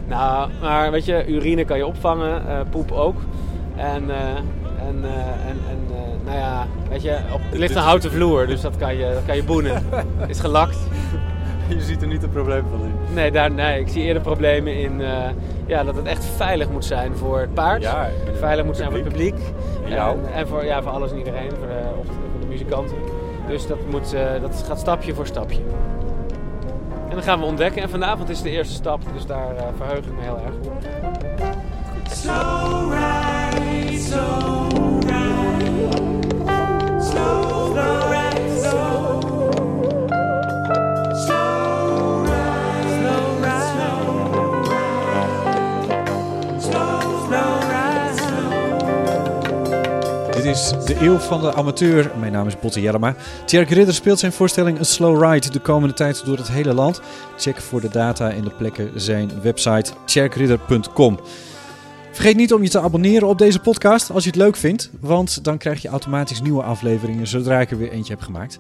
Nou, 0.09 0.51
maar 0.61 0.91
weet 0.91 1.05
je, 1.05 1.27
urine 1.29 1.65
kan 1.65 1.77
je 1.77 1.87
opvangen, 1.87 2.49
eh, 2.49 2.61
poep 2.71 2.93
ook. 2.93 3.17
En, 3.79 4.11
eh, 4.11 4.37
en, 4.87 5.05
eh, 5.05 5.49
en, 5.49 5.59
en 5.71 5.87
eh, 5.91 6.25
nou 6.25 6.37
ja, 6.37 6.67
weet 6.89 7.03
je, 7.03 7.19
op, 7.33 7.41
het 7.43 7.59
ligt 7.59 7.75
een 7.75 7.83
houten 7.83 8.11
vloer, 8.11 8.47
dus 8.47 8.61
dat 8.61 8.77
kan 8.77 8.97
je, 8.97 9.11
dat 9.13 9.25
kan 9.27 9.37
je 9.37 9.45
boenen. 9.45 9.83
Is 10.29 10.41
gelakt. 10.41 10.79
Je 11.69 11.81
ziet 11.81 12.03
er 12.03 12.09
niet 12.09 12.23
het 12.23 12.31
probleem 12.31 12.65
van 12.71 12.81
in. 12.81 13.15
Nee, 13.15 13.31
daar, 13.31 13.51
nee, 13.51 13.81
ik 13.81 13.89
zie 13.89 14.03
eerder 14.03 14.23
problemen 14.23 14.77
in 14.77 15.03
ja, 15.67 15.85
dat 15.85 15.97
het 15.97 16.07
echt 16.07 16.25
veilig 16.25 16.71
moet 16.71 16.85
zijn 16.85 17.17
voor 17.17 17.41
het 17.41 17.55
paard. 17.55 17.83
Ja, 17.83 18.09
veilig 18.39 18.65
moet 18.65 18.77
zijn 18.77 18.91
voor 18.91 18.99
het 18.99 19.09
publiek. 19.09 19.35
En 19.85 19.91
jou. 19.91 20.19
En, 20.19 20.33
en 20.33 20.49
voor, 20.49 20.65
ja, 20.65 20.83
voor 20.83 20.93
alles 20.93 21.11
en 21.11 21.19
iedereen, 21.19 21.51
voor 21.59 21.67
de, 21.67 21.81
of 21.99 22.07
voor 22.07 22.41
de 22.41 22.47
muzikanten. 22.47 22.97
Dus 23.49 23.67
dat, 23.67 23.79
moet, 23.91 24.17
dat 24.41 24.65
gaat 24.67 24.79
stapje 24.79 25.15
voor 25.15 25.27
stapje. 25.27 25.61
Dan 27.19 27.27
gaan 27.27 27.41
we 27.41 27.47
ontdekken. 27.47 27.83
En 27.83 27.91
vanavond 27.91 28.29
is 28.29 28.43
de 28.43 28.51
eerste 28.51 28.75
stap, 28.75 29.01
dus 29.13 29.27
daar 29.27 29.57
eh, 29.57 29.67
verheug 29.77 30.05
ik 30.05 30.13
me 30.17 30.23
heel 30.23 30.41
erg 30.45 30.55
op. 30.55 30.83
Dit 32.05 32.19
is 50.49 50.73
de 50.85 50.97
eeuw 51.01 51.19
van 51.19 51.41
de 51.41 51.55
amateur. 51.55 52.11
Mijn 52.19 52.33
naam 52.33 52.47
is 52.47 52.59
Botte 52.59 52.81
Jellema. 52.81 53.15
Tjerk 53.45 53.71
Ridder 53.71 53.95
speelt 53.95 54.19
zijn 54.19 54.33
voorstelling 54.33 54.79
A 54.79 54.83
Slow 54.83 55.25
Ride 55.25 55.51
de 55.51 55.59
komende 55.59 55.95
tijd 55.95 56.25
door 56.25 56.37
het 56.37 56.49
hele 56.49 56.75
land. 56.75 57.01
Check 57.37 57.61
voor 57.61 57.81
de 57.81 57.89
data 57.89 58.31
en 58.31 58.45
de 58.45 58.51
plekken 58.51 59.01
zijn 59.01 59.31
website 59.43 59.93
tjerkridder.com. 60.05 61.21
Vergeet 62.13 62.37
niet 62.37 62.53
om 62.53 62.63
je 62.63 62.69
te 62.69 62.81
abonneren 62.81 63.29
op 63.29 63.39
deze 63.39 63.59
podcast 63.59 64.11
als 64.11 64.25
je 64.25 64.31
het 64.31 64.39
leuk 64.39 64.57
vindt, 64.57 64.91
want 65.01 65.45
dan 65.45 65.59
krijg 65.59 65.83
je 65.83 65.89
automatisch 65.89 66.41
nieuwe 66.41 66.63
afleveringen 66.63 67.27
zodra 67.27 67.61
ik 67.61 67.71
er 67.71 67.79
weer 67.79 67.91
eentje 67.91 68.13
heb 68.13 68.23
gemaakt. 68.23 68.59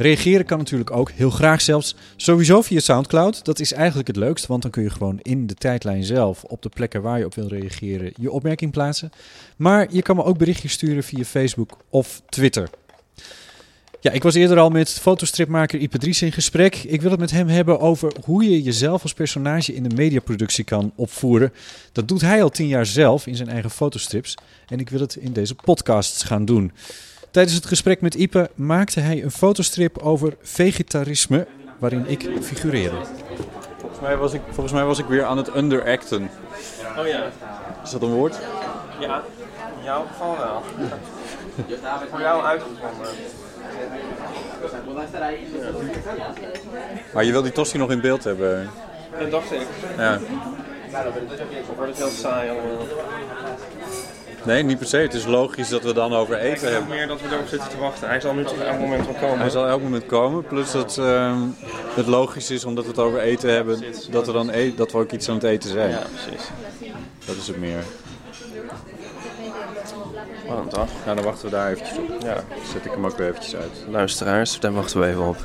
Reageren 0.00 0.46
kan 0.46 0.58
natuurlijk 0.58 0.90
ook, 0.90 1.10
heel 1.10 1.30
graag 1.30 1.60
zelfs, 1.60 1.94
sowieso 2.16 2.62
via 2.62 2.80
Soundcloud. 2.80 3.44
Dat 3.44 3.60
is 3.60 3.72
eigenlijk 3.72 4.06
het 4.06 4.16
leukst, 4.16 4.46
want 4.46 4.62
dan 4.62 4.70
kun 4.70 4.82
je 4.82 4.90
gewoon 4.90 5.18
in 5.22 5.46
de 5.46 5.54
tijdlijn 5.54 6.04
zelf, 6.04 6.44
op 6.44 6.62
de 6.62 6.68
plekken 6.68 7.02
waar 7.02 7.18
je 7.18 7.24
op 7.24 7.34
wil 7.34 7.48
reageren, 7.48 8.12
je 8.16 8.30
opmerking 8.30 8.72
plaatsen. 8.72 9.12
Maar 9.56 9.86
je 9.90 10.02
kan 10.02 10.16
me 10.16 10.24
ook 10.24 10.38
berichtjes 10.38 10.72
sturen 10.72 11.02
via 11.02 11.24
Facebook 11.24 11.76
of 11.90 12.22
Twitter. 12.28 12.70
Ja, 14.00 14.10
ik 14.10 14.22
was 14.22 14.34
eerder 14.34 14.58
al 14.58 14.70
met 14.70 14.90
fotostripmaker 14.90 15.80
Ipe 15.80 15.98
Dries 15.98 16.22
in 16.22 16.32
gesprek. 16.32 16.76
Ik 16.76 17.02
wil 17.02 17.10
het 17.10 17.20
met 17.20 17.30
hem 17.30 17.48
hebben 17.48 17.80
over 17.80 18.12
hoe 18.24 18.44
je 18.44 18.62
jezelf 18.62 19.02
als 19.02 19.14
personage 19.14 19.74
in 19.74 19.82
de 19.82 19.94
mediaproductie 19.94 20.64
kan 20.64 20.92
opvoeren. 20.94 21.52
Dat 21.92 22.08
doet 22.08 22.20
hij 22.20 22.42
al 22.42 22.50
tien 22.50 22.68
jaar 22.68 22.86
zelf 22.86 23.26
in 23.26 23.36
zijn 23.36 23.48
eigen 23.48 23.70
fotostrips. 23.70 24.34
En 24.66 24.80
ik 24.80 24.90
wil 24.90 25.00
het 25.00 25.14
in 25.14 25.32
deze 25.32 25.54
podcast 25.54 26.24
gaan 26.24 26.44
doen. 26.44 26.72
Tijdens 27.30 27.54
het 27.54 27.66
gesprek 27.66 28.00
met 28.00 28.14
Ipe 28.14 28.50
maakte 28.54 29.00
hij 29.00 29.22
een 29.22 29.30
fotostrip 29.30 29.98
over 29.98 30.36
vegetarisme, 30.42 31.46
waarin 31.78 32.06
ik 32.06 32.30
figureerde. 32.42 32.96
Volgens 33.78 34.00
mij 34.00 34.16
was 34.16 34.32
ik, 34.32 34.40
volgens 34.50 34.72
mij 34.72 34.84
was 34.84 34.98
ik 34.98 35.06
weer 35.06 35.24
aan 35.24 35.36
het 35.36 35.56
underacten. 35.56 36.30
Oh 36.98 37.06
ja. 37.06 37.22
Is 37.84 37.90
dat 37.90 38.02
een 38.02 38.12
woord? 38.12 38.38
Ja, 39.00 39.22
in 39.78 39.84
jouw 39.84 40.06
geval 40.06 40.36
wel. 40.36 40.62
Voor 42.10 42.20
jou 42.20 42.44
uitgevonden. 42.44 43.08
Maar 47.14 47.24
je 47.24 47.32
wil 47.32 47.42
die 47.42 47.52
tosti 47.52 47.78
nog 47.78 47.90
in 47.90 48.00
beeld 48.00 48.24
hebben. 48.24 48.70
Dat 49.18 49.30
dacht 49.30 49.52
ik. 49.52 49.66
Ja. 49.96 50.18
Wordt 51.76 51.90
het 51.90 51.98
heel 51.98 52.08
saai 52.08 52.50
allemaal. 52.50 52.86
Nee, 54.44 54.62
niet 54.62 54.78
per 54.78 54.86
se. 54.86 54.96
Het 54.96 55.14
is 55.14 55.26
logisch 55.26 55.68
dat 55.68 55.82
we 55.82 55.92
dan 55.92 56.12
over 56.12 56.36
Ik 56.36 56.42
eten 56.42 56.60
denk 56.60 56.72
hebben. 56.72 56.96
meer 56.96 57.06
dat 57.06 57.20
we 57.20 57.34
erop 57.34 57.46
zitten 57.48 57.68
te 57.68 57.78
wachten. 57.78 58.08
Hij 58.08 58.20
zal 58.20 58.34
nu 58.34 58.44
toch 58.44 58.58
elk 58.58 58.78
moment 58.78 59.04
wel 59.04 59.14
komen. 59.14 59.38
Hij 59.38 59.50
zal 59.50 59.66
elk 59.66 59.82
moment 59.82 60.06
komen. 60.06 60.44
Plus 60.44 60.70
dat 60.70 60.98
ehm, 60.98 61.38
het 61.94 62.06
logisch 62.06 62.50
is 62.50 62.64
omdat 62.64 62.84
we 62.84 62.90
het 62.90 62.98
over 62.98 63.20
eten 63.20 63.50
hebben, 63.52 63.84
dat 64.10 64.26
we, 64.26 64.32
dan 64.32 64.50
e 64.50 64.74
dat 64.74 64.92
we 64.92 64.98
ook 64.98 65.10
iets 65.12 65.28
aan 65.28 65.34
het 65.34 65.44
eten 65.44 65.70
zijn. 65.70 65.90
Ja, 65.90 66.02
precies. 66.12 66.48
Dat 67.24 67.36
is 67.36 67.46
het 67.46 67.58
meer. 67.60 67.82
Wat 70.48 70.58
een 70.58 70.68
dag. 70.68 70.88
Nou, 71.04 71.16
dan 71.16 71.24
wachten 71.24 71.44
we 71.44 71.50
daar 71.50 71.70
eventjes 71.70 71.98
op. 71.98 72.08
Ja. 72.22 72.34
Dan 72.34 72.44
zet 72.72 72.84
ik 72.84 72.90
hem 72.90 73.06
ook 73.06 73.16
weer 73.16 73.28
eventjes 73.28 73.56
uit. 73.56 73.84
Luisteraars, 73.90 74.60
daar 74.60 74.72
wachten 74.72 75.00
we 75.00 75.06
even 75.06 75.26
op. 75.26 75.36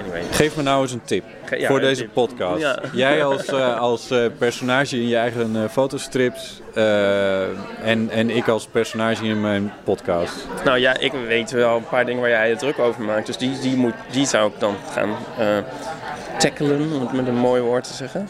Anyway. 0.00 0.22
Geef 0.30 0.56
me 0.56 0.62
nou 0.62 0.82
eens 0.82 0.92
een 0.92 1.04
tip 1.04 1.24
ja, 1.50 1.68
voor 1.68 1.80
deze 1.80 2.00
tip. 2.00 2.12
podcast. 2.12 2.60
Ja. 2.60 2.80
Jij 2.92 3.24
als, 3.24 3.46
eh, 3.46 3.78
als 3.78 4.10
eh, 4.10 4.26
personage 4.38 4.96
in 4.96 5.08
je 5.08 5.16
eigen 5.16 5.56
eh, 5.56 5.68
fotostrips 5.70 6.60
en, 7.82 8.10
en 8.10 8.30
ik 8.30 8.48
als 8.48 8.66
personage 8.66 9.24
in 9.24 9.40
mijn 9.40 9.72
podcast. 9.84 10.46
Nou 10.64 10.78
ja, 10.78 10.98
ik 10.98 11.12
weet 11.12 11.50
wel 11.50 11.76
een 11.76 11.86
paar 11.88 12.04
dingen 12.04 12.20
waar 12.20 12.30
jij 12.30 12.48
je 12.48 12.56
druk 12.56 12.78
over 12.78 13.02
maakt. 13.02 13.26
Dus 13.26 13.36
die, 13.36 13.58
die, 13.58 13.76
moet, 13.76 13.94
die 14.10 14.26
zou 14.26 14.52
ik 14.52 14.60
dan 14.60 14.76
gaan 14.90 15.16
tackelen, 16.38 16.92
om 16.92 17.00
het 17.00 17.12
met 17.12 17.26
een 17.26 17.36
mooi 17.36 17.62
woord 17.62 17.84
te 17.84 17.94
zeggen. 17.94 18.28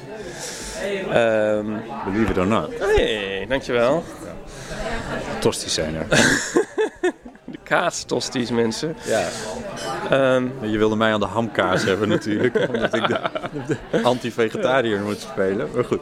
Ehm 1.13 1.67
Believe 2.05 2.31
it 2.31 2.39
or 2.39 2.47
not. 2.47 2.69
hey, 2.79 3.47
dankjewel. 3.49 4.05
Tosties 5.39 5.75
zijn 5.75 5.95
er. 5.95 6.07
De 7.69 7.75
kaastosties, 7.75 8.51
mensen. 8.51 8.97
ja. 9.05 9.29
Ehm, 10.11 10.45
Je 10.61 10.79
wilde 10.79 10.97
mij 10.97 11.13
aan 11.13 11.21
de 11.21 11.27
hamkaas 11.27 11.85
hebben 11.85 12.09
natuurlijk. 12.09 12.59
Omdat 12.73 12.95
ik 12.95 13.07
de, 13.09 13.19
de 13.91 14.03
anti-vegetariër 14.03 15.01
moet 15.01 15.21
spelen. 15.21 15.69
Maar 15.75 15.85
goed. 15.85 16.01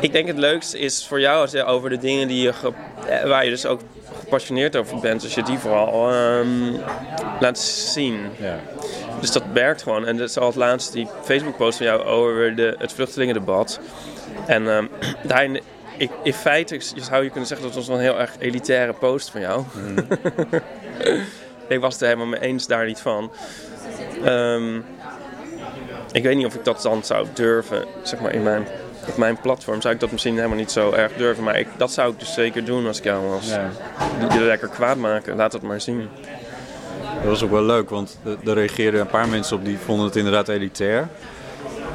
ik 0.00 0.12
denk 0.12 0.26
het 0.26 0.38
leukste 0.38 0.78
is 0.78 1.06
voor 1.06 1.20
jou 1.20 1.40
als 1.40 1.50
je 1.50 1.64
over 1.64 1.90
de 1.90 1.98
dingen 1.98 2.28
die 2.28 2.42
je 2.42 2.52
ge- 2.52 2.72
eh, 3.08 3.28
waar 3.28 3.44
je 3.44 3.50
dus 3.50 3.66
ook 3.66 3.80
gepassioneerd 4.20 4.76
over 4.76 5.00
bent. 5.00 5.22
Als 5.22 5.34
je 5.34 5.42
die 5.42 5.58
vooral 5.58 6.10
ehm, 6.12 6.72
laat 7.40 7.58
zien. 7.58 8.20
Ja. 8.38 8.58
Dus 9.20 9.32
dat 9.32 9.44
werkt 9.52 9.82
gewoon. 9.82 10.06
En 10.06 10.16
dat 10.16 10.28
is 10.28 10.38
al 10.38 10.46
het 10.46 10.56
laatste 10.56 10.92
die 10.92 11.08
Facebook 11.24 11.56
post 11.56 11.76
van 11.76 11.86
jou 11.86 12.02
over 12.02 12.56
de, 12.56 12.74
het 12.78 12.92
vluchtelingendebat. 12.92 13.80
En 14.46 14.68
ehm, 14.76 14.86
daarin, 15.28 15.60
ik, 15.96 16.10
in 16.22 16.32
feite 16.32 16.80
zou 16.94 17.22
je 17.22 17.30
kunnen 17.30 17.48
zeggen 17.48 17.66
dat 17.66 17.76
het 17.76 17.86
was 17.86 17.86
wel 17.86 17.96
een 17.96 18.12
heel 18.12 18.20
erg 18.20 18.34
elitaire 18.38 18.92
post 18.92 19.30
van 19.30 19.40
jou. 19.40 19.64
ik 21.68 21.80
was 21.80 21.92
het 21.92 22.02
er 22.02 22.08
helemaal 22.08 22.26
mee 22.26 22.40
eens 22.40 22.66
daar 22.66 22.86
niet 22.86 23.00
van. 23.00 23.32
Ehm, 24.24 24.76
ik 26.12 26.22
weet 26.22 26.36
niet 26.36 26.46
of 26.46 26.54
ik 26.54 26.64
dat 26.64 26.82
dan 26.82 27.04
zou 27.04 27.26
durven, 27.32 27.84
zeg 28.02 28.20
maar 28.20 28.32
in 28.32 28.42
mijn, 28.42 28.66
op 29.08 29.16
mijn 29.16 29.40
platform 29.40 29.80
zou 29.80 29.94
ik 29.94 30.00
dat 30.00 30.10
misschien 30.10 30.36
helemaal 30.36 30.56
niet 30.56 30.70
zo 30.70 30.92
erg 30.92 31.12
durven. 31.12 31.44
Maar 31.44 31.58
ik, 31.58 31.68
dat 31.76 31.92
zou 31.92 32.12
ik 32.12 32.18
dus 32.18 32.32
zeker 32.32 32.64
doen 32.64 32.86
als 32.86 32.98
ik 32.98 33.04
jou 33.04 33.26
was. 33.28 33.48
Ja. 33.48 33.70
Je 34.34 34.40
lekker 34.40 34.68
kwaad 34.68 34.96
maken, 34.96 35.36
laat 35.36 35.52
het 35.52 35.62
maar 35.62 35.80
zien. 35.80 36.08
Dat 37.02 37.30
was 37.30 37.42
ook 37.42 37.50
wel 37.50 37.62
leuk, 37.62 37.90
want 37.90 38.18
er 38.44 38.54
reageerden 38.54 39.00
een 39.00 39.06
paar 39.06 39.28
mensen 39.28 39.56
op 39.56 39.64
die 39.64 39.78
vonden 39.78 40.06
het 40.06 40.16
inderdaad 40.16 40.48
elitair. 40.48 41.08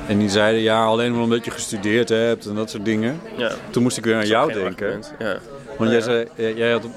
En 0.07 0.17
die 0.19 0.29
zeiden, 0.29 0.61
ja, 0.61 0.85
alleen 0.85 1.11
maar 1.11 1.21
omdat 1.21 1.45
je 1.45 1.51
gestudeerd 1.51 2.09
hebt 2.09 2.45
en 2.45 2.55
dat 2.55 2.69
soort 2.69 2.85
dingen. 2.85 3.21
Ja. 3.35 3.51
Toen 3.69 3.83
moest 3.83 3.97
ik 3.97 4.05
weer 4.05 4.15
aan 4.15 4.27
jou 4.27 4.53
denken. 4.53 5.03
Ja. 5.19 5.37
Want 5.77 5.91
jij 5.91 6.01
zei, 6.01 6.27
jij 6.35 6.53
jij 6.53 6.71
had... 6.71 6.87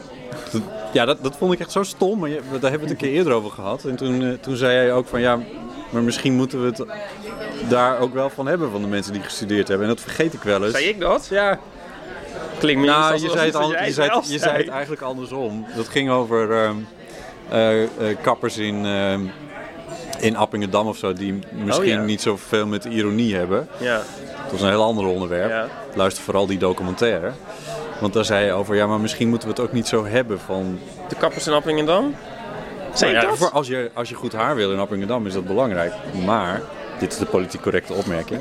Ja, 0.92 1.04
dat, 1.04 1.22
dat 1.22 1.36
vond 1.36 1.52
ik 1.52 1.60
echt 1.60 1.72
zo 1.72 1.82
stom, 1.82 2.18
maar 2.18 2.30
daar 2.30 2.40
hebben 2.50 2.70
we 2.70 2.78
het 2.80 2.90
een 2.90 2.96
keer 2.96 3.12
eerder 3.12 3.32
over 3.32 3.50
gehad. 3.50 3.84
En 3.84 3.96
toen, 3.96 4.22
eh, 4.22 4.32
toen 4.40 4.56
zei 4.56 4.74
jij 4.74 4.92
ook 4.92 5.06
van, 5.06 5.20
ja, 5.20 5.38
maar 5.90 6.02
misschien 6.02 6.34
moeten 6.34 6.62
we 6.62 6.66
het 6.66 6.84
daar 7.68 7.98
ook 7.98 8.14
wel 8.14 8.30
van 8.30 8.46
hebben 8.46 8.70
van 8.70 8.82
de 8.82 8.88
mensen 8.88 9.12
die 9.12 9.22
gestudeerd 9.22 9.68
hebben. 9.68 9.86
En 9.86 9.94
dat 9.94 10.02
vergeet 10.02 10.32
ik 10.32 10.42
wel 10.42 10.64
eens. 10.64 10.72
Zei 10.72 10.84
ik 10.84 11.00
dat? 11.00 11.26
Ja, 11.30 11.58
Klinkt 12.60 12.80
me 12.80 12.86
nou, 12.86 13.12
niet 13.12 13.22
je 13.22 13.30
zei, 13.30 13.46
het 13.46 13.54
al, 13.54 13.70
je, 13.70 13.92
zei, 13.92 14.10
je 14.22 14.38
zei 14.38 14.56
het 14.56 14.68
eigenlijk 14.68 15.02
andersom. 15.02 15.66
Dat 15.76 15.88
ging 15.88 16.10
over 16.10 16.52
ehm, 16.52 16.76
eh, 17.48 17.82
eh, 17.82 17.88
kappers 18.22 18.56
in, 18.56 18.84
ehm, 18.84 19.20
in 20.20 20.36
Appingedam 20.36 20.86
of 20.86 20.96
zo, 20.96 21.12
die 21.12 21.38
misschien 21.64 21.84
Oh, 21.92 21.98
ja. 21.98 22.04
niet 22.04 22.20
zoveel 22.20 22.66
met 22.66 22.84
ironie 22.84 23.34
hebben. 23.36 23.68
Ja. 23.78 23.96
Dat 24.42 24.50
was 24.50 24.60
een 24.60 24.68
heel 24.68 24.82
ander 24.82 25.04
onderwerp. 25.06 25.50
Ja. 25.50 25.68
Luister 25.94 26.22
vooral 26.24 26.46
die 26.46 26.58
documentaire. 26.58 27.30
Want 28.00 28.12
daar 28.12 28.24
zei 28.24 28.46
je 28.46 28.52
over, 28.52 28.76
ja, 28.76 28.86
maar 28.86 29.00
misschien 29.00 29.28
moeten 29.28 29.48
we 29.48 29.54
het 29.54 29.62
ook 29.62 29.72
niet 29.72 29.88
zo 29.88 30.06
hebben 30.06 30.40
van... 30.40 30.78
De 31.08 31.14
kappers 31.14 31.46
in 31.46 31.52
Appingedam? 31.52 32.14
Zei 32.94 33.12
Nou 33.12 33.24
ja, 33.24 33.30
dat? 33.30 33.38
voor 33.38 33.50
als, 33.50 33.66
je, 33.66 33.90
als 33.94 34.08
je 34.08 34.14
goed 34.14 34.32
haar 34.32 34.54
wil 34.56 34.72
in 34.72 34.78
Appingedam 34.78 35.26
is 35.26 35.32
dat 35.32 35.46
belangrijk. 35.46 35.92
Maar, 36.24 36.62
dit 37.00 37.12
is 37.12 37.18
de 37.18 37.26
politiek 37.26 37.60
correcte 37.60 37.92
opmerking. 37.92 38.40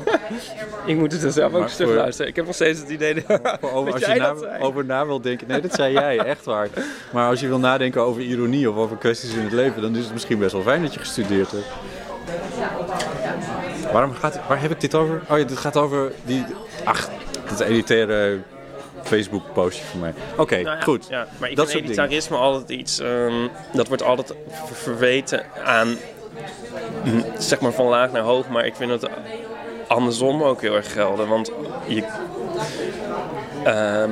Ik 0.86 0.96
moet 0.96 1.12
het 1.12 1.22
er 1.22 1.32
zelf 1.32 1.52
ook 1.52 1.60
Maar 1.60 1.70
stuk 1.70 1.86
voor- 1.86 1.96
luisteren. 1.96 2.30
Ik 2.30 2.36
heb 2.36 2.44
nog 2.46 2.54
steeds 2.54 2.80
het 2.80 2.88
idee 2.88 3.14
dat... 3.14 3.40
Over, 3.60 3.84
dat 3.84 3.92
als 3.92 4.00
je 4.02 4.06
jij 4.08 4.18
na, 4.18 4.28
dat 4.28 4.38
zei. 4.40 4.62
over 4.62 4.84
na 4.84 5.06
wil 5.06 5.20
denken. 5.20 5.48
Nee, 5.48 5.60
dat 5.60 5.74
zei 5.74 5.92
jij, 5.92 6.18
echt 6.18 6.44
waar. 6.44 6.68
Maar 7.12 7.28
als 7.28 7.40
je 7.40 7.46
wil 7.48 7.58
nadenken 7.58 8.00
over 8.02 8.22
ironie 8.22 8.70
of 8.70 8.76
over 8.76 8.96
kwesties 8.96 9.32
in 9.34 9.42
het 9.42 9.52
leven, 9.52 9.82
dan 9.82 9.96
is 9.96 10.04
het 10.04 10.12
misschien 10.12 10.38
best 10.38 10.52
wel 10.52 10.62
fijn 10.62 10.82
dat 10.82 10.94
je 10.94 11.00
gestudeerd 11.00 11.50
hebt. 11.50 11.66
Waarom 13.92 14.12
gaat, 14.14 14.40
waar 14.48 14.60
heb 14.60 14.70
ik 14.70 14.80
dit 14.80 14.94
over? 14.94 15.22
Oh 15.30 15.38
ja, 15.38 15.44
dit 15.44 15.56
gaat 15.58 15.76
over 15.76 16.12
die. 16.24 16.44
Ach, 16.84 17.08
dat 17.48 17.60
elitaire 17.60 18.38
Facebook 19.02 19.42
postje 19.52 19.84
van 19.84 20.00
mij. 20.00 20.14
Oké, 20.36 20.54
Nou 20.62 20.76
ja, 20.76 20.82
goed. 20.82 21.06
Ja, 21.08 21.26
maar 21.38 21.50
ik 21.50 21.56
Dat 21.56 21.70
vind 21.70 21.78
soort 21.84 21.96
dingen. 21.96 22.10
elitarisme 22.10 22.36
altijd 22.36 22.70
iets... 22.80 22.98
ehm, 22.98 23.32
dat 23.72 23.88
wordt 23.88 24.02
altijd 24.02 24.34
ver- 24.48 24.76
verweten 24.76 25.44
aan... 25.64 25.96
mm, 27.04 27.24
zeg 27.38 27.60
maar 27.60 27.72
van 27.72 27.86
laag 27.86 28.12
naar 28.12 28.22
hoog. 28.22 28.48
Maar 28.48 28.66
ik 28.66 28.74
vind 28.74 28.90
het 28.90 29.08
andersom 29.86 30.42
ook 30.42 30.60
heel 30.60 30.74
erg 30.74 30.92
gelden. 30.92 31.28
Want 31.28 31.52
je... 31.86 32.04
ehm, 33.64 34.10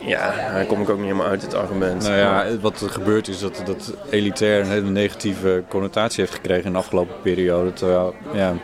ja, 0.00 0.50
daar 0.52 0.64
kom 0.64 0.80
ik 0.80 0.88
ook 0.88 0.96
niet 0.96 1.06
helemaal 1.06 1.26
uit, 1.26 1.42
het 1.42 1.54
argument. 1.54 2.02
Nou 2.02 2.16
ja, 2.16 2.58
wat 2.60 2.80
er 2.80 2.90
gebeurt 2.90 3.28
is 3.28 3.38
dat, 3.38 3.62
dat 3.64 3.92
elitair 4.10 4.60
een 4.60 4.70
hele 4.70 4.90
negatieve 4.90 5.62
connotatie 5.68 6.20
heeft 6.20 6.34
gekregen 6.34 6.64
in 6.64 6.72
de 6.72 6.78
afgelopen 6.78 7.14
periode. 7.22 7.72
Terwijl, 7.72 8.14
ja, 8.32 8.54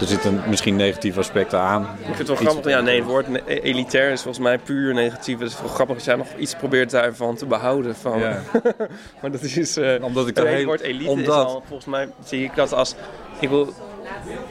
er 0.00 0.06
zitten 0.06 0.42
misschien 0.48 0.76
negatieve 0.76 1.18
aspecten 1.18 1.58
aan. 1.58 1.82
Ik 1.82 2.04
vind 2.04 2.18
het 2.18 2.26
wel 2.26 2.36
Iets- 2.36 2.46
grappig. 2.50 2.70
Ja, 2.70 2.80
nee, 2.80 2.96
het 2.98 3.08
woord 3.08 3.26
elitair 3.46 4.10
is 4.10 4.22
volgens 4.22 4.44
mij 4.44 4.58
puur 4.58 4.94
negatief. 4.94 5.38
Het 5.38 5.48
is 5.50 5.60
wel 5.60 5.68
grappig 5.70 5.96
dat 5.96 6.04
jij 6.04 6.14
nog 6.16 6.26
iets 6.38 6.54
probeert 6.54 6.90
daarvan 6.90 7.36
te 7.36 7.46
behouden. 7.46 7.94
Van. 7.96 8.18
Ja. 8.18 8.40
maar 9.20 9.30
dat 9.30 9.42
is... 9.42 9.76
eh 9.76 10.02
Omdat 10.04 10.28
ik 10.28 10.36
het 10.36 10.44
hele 10.44 10.56
heel- 10.56 10.66
woord 10.66 10.80
elite 10.80 11.04
is 11.04 11.08
omdat- 11.10 11.46
al, 11.46 11.62
volgens 11.66 11.88
mij 11.88 12.08
zie 12.24 12.44
ik 12.44 12.54
dat 12.54 12.72
als... 12.72 12.94
Ik 13.40 13.48
wil... 13.48 13.72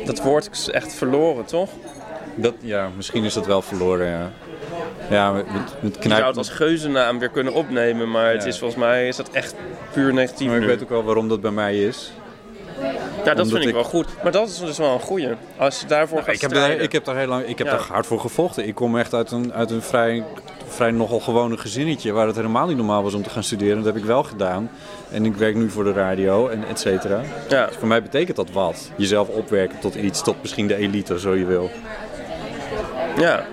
Dat 0.06 0.22
woord 0.22 0.50
is 0.52 0.70
echt 0.70 0.94
verloren, 0.94 1.46
toch? 1.46 1.70
Dat, 2.36 2.54
ja, 2.62 2.90
misschien 2.96 3.24
is 3.24 3.34
dat 3.34 3.46
wel 3.46 3.62
verloren, 3.62 4.08
ja. 4.08 4.32
Ja, 5.10 5.32
met, 5.32 5.46
met, 5.82 5.98
Je 6.04 6.10
zou 6.10 6.24
het 6.24 6.38
als 6.38 6.50
geuzennaam 6.50 7.20
weer 7.20 7.30
kunnen 7.30 7.54
opnemen, 7.54 8.12
maar 8.12 8.32
het 8.32 8.42
Ja. 8.42 8.48
is 8.48 8.58
volgens 8.60 8.80
mij 8.80 9.08
is 9.08 9.16
dat 9.16 9.30
echt 9.30 9.56
puur 9.92 10.14
negatief 10.14 10.48
Maar 10.48 10.56
ik 10.56 10.62
nu. 10.62 10.68
weet 10.68 10.84
ook 10.84 10.90
wel 10.90 11.04
waarom 11.04 11.28
dat 11.28 11.42
bij 11.42 11.52
mij 11.52 11.78
is. 11.84 12.12
Ja, 13.26 13.34
dat 13.34 13.48
vind 13.48 13.62
ik 13.62 13.68
ik- 13.68 13.74
wel 13.74 13.84
goed. 13.84 14.08
Maar 14.24 14.32
dat 14.32 14.48
is 14.48 14.60
dus 14.60 14.78
wel 14.78 14.94
een 14.94 15.00
goeie. 15.00 15.28
Als 15.58 15.80
je 15.80 15.86
daarvoor 15.88 16.24
gaat 16.24 16.34
Ik 16.36 16.42
heb, 16.42 16.52
daar, 16.54 16.72
ik 16.72 16.92
heb 16.92 17.06
daar 17.06 17.16
heel 17.18 17.28
lang, 17.28 17.46
ik 17.46 17.58
heb 17.58 17.68
Ja. 17.68 17.74
daar 17.74 17.86
hard 17.88 18.06
voor 18.06 18.20
gevochten. 18.20 18.68
Ik 18.68 18.76
kom 18.76 18.98
echt 18.98 19.14
uit 19.14 19.32
een, 19.32 19.54
uit 19.54 19.72
een 19.72 19.82
vrij, 19.82 20.24
vrij 20.68 20.92
nogal 20.92 21.20
gewone 21.20 21.58
gezinnetje 21.58 22.12
waar 22.12 22.28
het 22.28 22.36
helemaal 22.36 22.68
niet 22.68 22.78
normaal 22.78 23.04
was 23.04 23.14
om 23.14 23.24
te 23.24 23.30
gaan 23.30 23.44
studeren. 23.44 23.76
Dat 23.76 23.86
heb 23.86 23.96
ik 23.96 24.06
wel 24.06 24.24
gedaan. 24.24 24.70
En 25.12 25.26
ik 25.26 25.36
werk 25.36 25.56
nu 25.56 25.70
voor 25.70 25.84
de 25.84 25.94
radio 25.94 26.48
en 26.48 26.64
et 26.68 26.80
cetera. 26.80 27.22
Ja. 27.50 27.66
Dus 27.66 27.76
voor 27.76 27.88
mij 27.88 28.02
betekent 28.02 28.36
dat 28.38 28.52
wat. 28.52 28.90
Jezelf 28.96 29.28
opwerken 29.28 29.80
tot 29.80 29.96
iets, 29.96 30.22
tot 30.24 30.36
misschien 30.42 30.68
de 30.68 30.76
elite, 30.76 31.20
zo 31.20 31.36
je 31.36 31.46
wil. 31.46 31.70
Ja. 33.18 33.46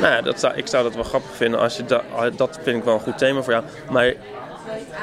Nou 0.00 0.12
ja, 0.14 0.20
dat 0.20 0.40
zou, 0.40 0.54
ik 0.56 0.66
zou 0.66 0.82
dat 0.84 0.94
wel 0.94 1.04
grappig 1.04 1.30
vinden 1.36 1.60
als 1.60 1.76
je 1.76 1.84
dat... 1.84 2.02
Dat 2.36 2.58
vind 2.62 2.76
ik 2.76 2.84
wel 2.84 2.94
een 2.94 3.00
goed 3.00 3.18
thema 3.18 3.42
voor 3.42 3.52
jou. 3.52 3.64
Maar 3.90 4.12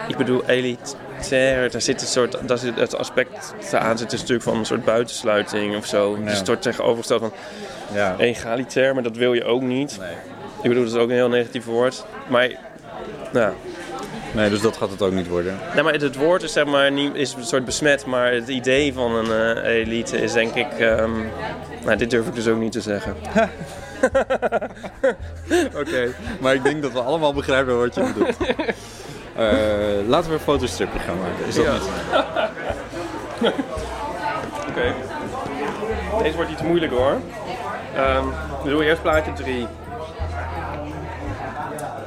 ik 0.07 0.17
bedoel, 0.17 0.43
elitair, 0.47 1.71
daar 1.71 1.81
zit 1.81 2.01
een 2.01 2.07
soort... 2.07 2.37
Daar 2.47 2.57
zit 2.57 2.75
het 2.75 2.97
aspect 2.97 3.53
aan 3.71 3.97
zit 3.97 4.11
een 4.11 4.17
stuk 4.17 4.41
van 4.41 4.57
een 4.57 4.65
soort 4.65 4.85
buitensluiting 4.85 5.75
of 5.77 5.85
zo. 5.85 6.17
Dus 6.23 6.37
het 6.37 6.47
wordt 6.47 6.61
tegenovergesteld 6.61 7.21
van 7.21 7.33
Ja. 7.93 8.15
egalitair, 8.17 8.93
maar 8.93 9.03
dat 9.03 9.15
wil 9.17 9.33
je 9.33 9.43
ook 9.43 9.61
niet. 9.61 9.97
Nee. 9.99 10.09
Ik 10.61 10.69
bedoel, 10.69 10.83
dat 10.83 10.93
is 10.93 10.99
ook 10.99 11.09
een 11.09 11.15
heel 11.15 11.29
negatief 11.29 11.65
woord. 11.65 12.05
Maar... 12.27 12.49
Nou, 13.31 13.53
nee, 14.33 14.49
dus 14.49 14.61
dat 14.61 14.77
gaat 14.77 14.89
het 14.89 15.01
ook 15.01 15.11
niet 15.11 15.27
worden. 15.27 15.57
nou, 15.71 15.83
maar 15.83 15.93
het 15.93 16.15
woord 16.15 16.43
is, 16.43 16.53
zeg 16.53 16.65
maar, 16.65 16.91
niet, 16.91 17.15
is 17.15 17.33
een 17.33 17.43
soort 17.45 17.65
besmet, 17.65 18.05
maar 18.05 18.31
het 18.33 18.47
idee 18.47 18.93
van 18.93 19.15
een 19.15 19.55
eh, 19.63 19.73
elite 19.73 20.17
is 20.21 20.33
denk 20.33 20.55
ik... 20.55 20.71
ehm, 20.79 21.11
nou, 21.85 21.97
dit 21.97 22.09
durf 22.09 22.27
ik 22.27 22.35
dus 22.35 22.47
ook 22.47 22.59
niet 22.59 22.71
te 22.71 22.81
zeggen. 22.81 23.15
Oké, 25.81 26.13
maar 26.39 26.53
ik 26.53 26.63
denk 26.63 26.81
dat 26.81 26.91
we 26.91 26.99
allemaal 26.99 27.33
begrijpen 27.33 27.79
wat 27.79 27.95
je 27.95 28.01
bedoelt. 28.13 28.37
Eh, 29.39 30.07
laten 30.07 30.29
we 30.29 30.35
een 30.35 30.41
fotostripje 30.43 30.99
gaan 30.99 31.17
maken. 31.17 31.45
Is 31.47 31.55
dat 31.55 31.65
Ja. 31.65 31.71
niet? 31.71 31.81
Oké. 34.69 34.93
Deze 36.23 36.35
wordt 36.35 36.51
iets 36.51 36.61
moeilijker 36.61 36.97
hoor. 36.97 37.17
Ehm 37.95 38.25
we 38.63 38.69
doen 38.69 38.81
eerst 38.81 39.01
plaatje 39.01 39.33
3. 39.33 39.67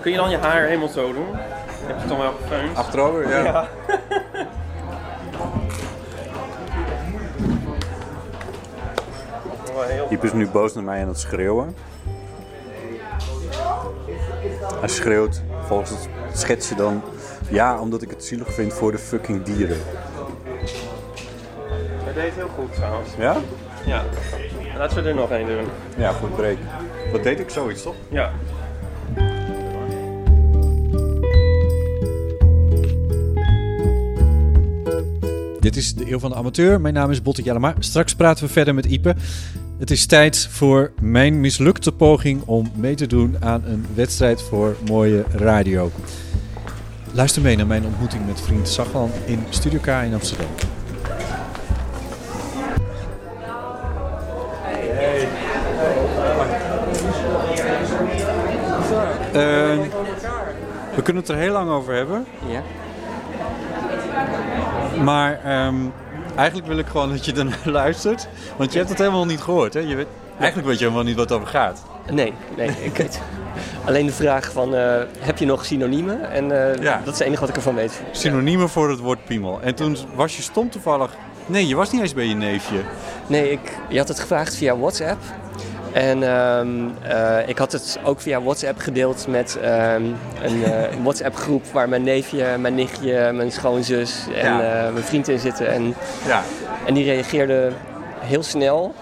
Kun 0.01 0.11
je 0.11 0.17
dan 0.17 0.31
je 0.31 0.37
haar 0.37 0.63
helemaal 0.63 0.89
zo 0.89 1.13
doen? 1.13 1.27
Je 1.31 1.87
hebt 1.87 2.01
het 2.01 2.09
dan 2.09 2.19
wel 2.19 2.33
gefeund. 2.43 2.77
Achterover, 2.77 3.29
ja. 3.29 3.45
Ja. 3.45 3.69
Wel 9.75 9.83
heel- 9.95 10.07
Iep 10.11 10.25
is 10.25 10.33
nu 10.33 10.49
boos 10.49 10.75
naar 10.75 10.85
mij 10.85 11.03
aan 11.03 11.09
het 11.09 11.19
schreeuwen. 11.19 11.77
Hij 14.81 14.89
schreeuwt 14.89 15.43
volgens 15.67 15.91
het 15.91 16.09
schetsje 16.33 16.75
dan... 16.75 17.03
Ja, 17.51 17.81
omdat 17.81 18.03
ik 18.03 18.11
het 18.11 18.25
zielig 18.25 18.55
vind 18.55 18.73
voor 18.73 18.93
de 18.93 18.99
fucking 18.99 19.43
dieren. 19.43 19.77
Hij 22.05 22.13
deed 22.13 22.33
heel 22.35 22.49
goed 22.49 22.75
trouwens. 22.75 23.09
Ja? 23.19 23.37
Ja. 23.87 24.05
Laten 24.79 25.03
we 25.03 25.09
er 25.09 25.15
nog 25.15 25.31
één 25.31 25.47
doen. 25.47 25.65
Ja, 25.97 26.13
goed 26.13 26.37
breek. 26.37 26.59
Wat 27.13 27.23
deed 27.23 27.41
ik 27.41 27.51
zoiets, 27.51 27.83
toch? 27.83 27.95
Ja. 28.09 28.31
Dit 35.61 35.77
is 35.77 35.95
de 35.95 36.11
Eeuw 36.11 36.19
van 36.19 36.31
de 36.31 36.37
Amateur. 36.37 36.81
Mijn 36.81 36.95
naam 36.95 37.11
is 37.11 37.23
Botte 37.23 37.43
Jellema. 37.43 37.75
Straks 37.79 38.15
praten 38.15 38.47
we 38.47 38.53
verder 38.53 38.75
met 38.75 38.87
Ipe. 38.87 39.15
Het 39.79 39.91
is 39.91 40.07
tijd 40.07 40.47
voor 40.51 40.93
mijn 41.01 41.41
mislukte 41.41 41.93
poging 41.93 42.43
om 42.45 42.73
mee 42.75 42.95
te 42.95 43.07
doen 43.07 43.37
aan 43.41 43.65
een 43.65 43.87
wedstrijd 43.95 44.43
voor 44.43 44.77
mooie 44.87 45.25
radio. 45.31 45.91
Luister 47.15 47.43
mee 47.43 47.57
naar 47.57 47.67
mijn 47.67 47.85
ontmoeting 47.85 48.27
met 48.27 48.41
vriend 48.41 48.69
Saglan 48.69 49.11
in 49.25 49.47
Studio 49.49 49.79
K 49.81 49.87
in 49.87 50.15
Amsterdam. 50.15 50.47
Eh, 59.33 59.79
we 60.95 61.03
kunnen 61.03 61.23
het 61.23 61.31
er 61.31 61.37
heel 61.37 61.53
lang 61.53 61.71
over 61.71 61.95
hebben. 61.95 62.27
Ja. 62.47 62.63
Maar 65.03 65.41
ehm, 65.45 65.77
eigenlijk 66.37 66.69
wil 66.69 66.79
ik 66.79 66.87
gewoon 66.87 67.09
dat 67.09 67.25
je 67.25 67.33
ernaar 67.33 67.69
luistert. 67.81 68.29
Want 68.57 68.73
je 68.73 68.79
hebt 68.79 68.91
het 68.91 68.99
helemaal 68.99 69.27
niet 69.27 69.41
gehoord. 69.41 69.75
Hè? 69.75 69.81
Je 69.81 69.97
weet, 69.97 70.09
eigenlijk 70.39 70.69
weet 70.69 70.79
je 70.79 70.85
helemaal 70.85 71.05
niet 71.05 71.17
wat 71.17 71.29
het 71.29 71.39
over 71.39 71.51
gaat. 71.51 71.83
Nee, 72.11 72.33
nee, 72.57 72.69
ik 72.69 72.97
weet 72.97 73.21
Alleen 73.85 74.07
de 74.07 74.13
vraag 74.13 74.53
van, 74.53 74.75
eh, 74.75 74.95
heb 75.19 75.39
je 75.39 75.47
nog 75.47 75.65
synoniemen? 75.65 76.31
En 76.31 76.51
eh, 76.75 76.83
Ja. 76.83 77.01
dat 77.05 77.13
is 77.13 77.19
het 77.19 77.27
enige 77.27 77.41
wat 77.41 77.49
ik 77.49 77.57
ervan 77.57 77.75
weet. 77.75 78.03
Synoniemen 78.11 78.69
voor 78.69 78.91
het 78.91 78.99
woord 78.99 79.25
piemel. 79.25 79.59
En 79.63 79.75
toen 79.75 79.97
was 80.15 80.37
je 80.37 80.43
stom 80.43 80.71
toevallig... 80.71 81.11
Nee, 81.47 81.67
je 81.69 81.77
was 81.77 81.93
niet 81.93 82.01
eens 82.01 82.15
bij 82.15 82.27
je 82.27 82.35
neefje. 82.35 82.79
Nee, 83.27 83.51
ik, 83.51 83.61
je 83.89 83.99
had 83.99 84.09
het 84.09 84.21
gevraagd 84.21 84.57
via 84.57 84.77
WhatsApp. 84.77 85.23
En 85.93 86.23
ehm, 86.23 86.69
eh, 87.03 87.49
ik 87.49 87.59
had 87.59 87.73
het 87.73 87.99
ook 88.05 88.21
via 88.21 88.43
WhatsApp 88.43 88.79
gedeeld 88.81 89.27
met 89.29 89.59
ehm, 89.63 90.03
een 90.43 90.65
eh, 90.65 90.83
een 90.93 91.03
WhatsApp 91.03 91.37
groep 91.37 91.65
waar 91.73 91.89
mijn 91.89 92.03
neefje, 92.03 92.47
mijn 92.59 92.75
nichtje, 92.75 93.33
mijn 93.33 93.53
schoonzus 93.53 94.25
en 94.35 94.45
Ja. 94.57 94.91
mijn 94.93 95.05
vriend 95.05 95.29
in 95.29 95.39
zitten. 95.39 95.67
En, 95.69 95.95
Ja, 96.27 96.43
en 96.87 96.95
die 96.95 97.05
reageerden 97.05 97.75
heel 98.23 98.43
snel 98.43 98.95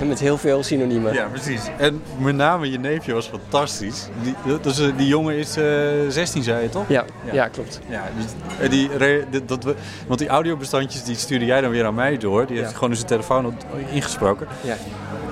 en 0.00 0.08
met 0.08 0.20
heel 0.20 0.38
veel 0.38 0.62
synoniemen. 0.62 1.12
ja 1.12 1.26
precies. 1.32 1.62
En 1.78 2.02
met 2.18 2.34
name 2.36 2.70
je 2.70 2.78
neefje 2.78 3.12
was 3.14 3.26
fantastisch. 3.28 4.08
Die, 4.22 4.34
dus, 4.60 4.78
eh, 4.80 4.86
die 4.96 5.06
jongen 5.06 5.34
is 5.36 5.56
eh 5.56 5.64
16, 6.08 6.42
zei 6.42 6.62
je 6.62 6.68
toch? 6.68 6.88
Ja, 6.88 7.04
Ja. 7.32 7.48
klopt. 7.48 7.80
Ja, 7.88 8.02
die, 8.58 8.68
die, 8.68 8.96
re- 8.96 9.24
dit- 9.30 9.48
dat 9.48 9.64
we, 9.64 9.74
want 10.06 10.18
die 10.18 10.28
audiobestandjes 10.28 11.02
die 11.04 11.16
stuurde 11.16 11.44
jij 11.44 11.60
dan 11.60 11.70
weer 11.70 11.84
aan 11.86 11.94
mij 11.94 12.16
door. 12.18 12.46
Die 12.46 12.58
heeft 12.58 12.74
gewoon 12.74 12.90
in 12.90 12.96
zijn 12.96 13.08
telefoon 13.08 13.46
op- 13.46 13.64
ingesproken. 13.92 14.46
Ja. 14.60 14.76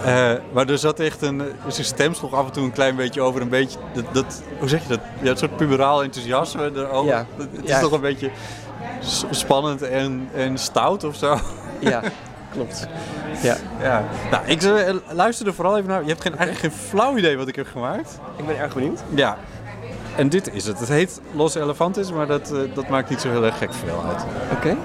Eh, 0.05 0.38
maar 0.53 0.68
er 0.68 0.79
zat 0.79 1.01
echt 1.01 1.23
een. 1.23 1.42
Zijn 1.68 1.87
stem 1.87 2.14
sloeg 2.14 2.35
af 2.35 2.47
en 2.47 2.53
toe 2.53 2.64
een 2.64 2.73
klein 2.73 2.97
beetje 2.97 3.21
over 3.21 3.40
een 3.40 3.49
beetje. 3.49 3.79
Dat, 3.92 4.05
dat, 4.12 4.42
hoe 4.59 4.68
zeg 4.68 4.83
je 4.83 4.88
dat? 4.88 5.01
Ja, 5.23 5.31
een 5.31 5.37
soort 5.37 5.57
puberaal 5.57 6.03
enthousiasme 6.03 6.71
erover. 6.75 7.11
Ja. 7.11 7.27
Het 7.38 7.49
is 7.62 7.68
Ja. 7.71 7.81
toch 7.81 7.92
een 7.92 8.01
beetje 8.01 8.31
spannend 9.31 9.83
en, 9.83 10.29
en 10.35 10.59
stout 10.59 11.05
of 11.05 11.16
zo. 11.16 11.38
Ja, 11.79 12.01
klopt. 12.53 12.88
Ja. 13.43 13.57
Ja. 13.81 14.05
Nou, 14.31 14.47
ik 14.47 14.61
zou- 14.61 14.79
eh, 14.79 14.95
luister 15.12 15.47
er 15.47 15.55
vooral 15.55 15.77
even 15.77 15.88
naar. 15.88 16.03
Je 16.03 16.09
hebt 16.09 16.21
geen, 16.23 16.37
eigenlijk 16.37 16.75
geen 16.75 16.85
flauw 16.88 17.17
idee 17.17 17.37
wat 17.37 17.49
ik 17.49 17.57
heb 17.57 17.67
gemaakt. 17.67 18.21
Ik 18.37 18.47
ben 18.47 18.59
erg 18.59 18.75
benieuwd. 18.75 19.03
Ja. 19.15 19.38
En 20.17 20.29
dit 20.29 20.55
is 20.55 20.67
het. 20.67 20.79
Het 20.79 20.88
heet 20.88 21.21
Los 21.35 21.55
Elefantes, 21.55 22.12
maar 22.12 22.27
dat, 22.27 22.53
eh, 22.53 22.75
dat 22.75 22.88
maakt 22.88 23.11
niet 23.11 23.21
zo 23.21 23.31
heel 23.31 23.45
erg 23.45 23.59
gek 23.59 23.73
veel 23.75 24.05
uit. 24.05 24.25
Oké. 24.53 24.77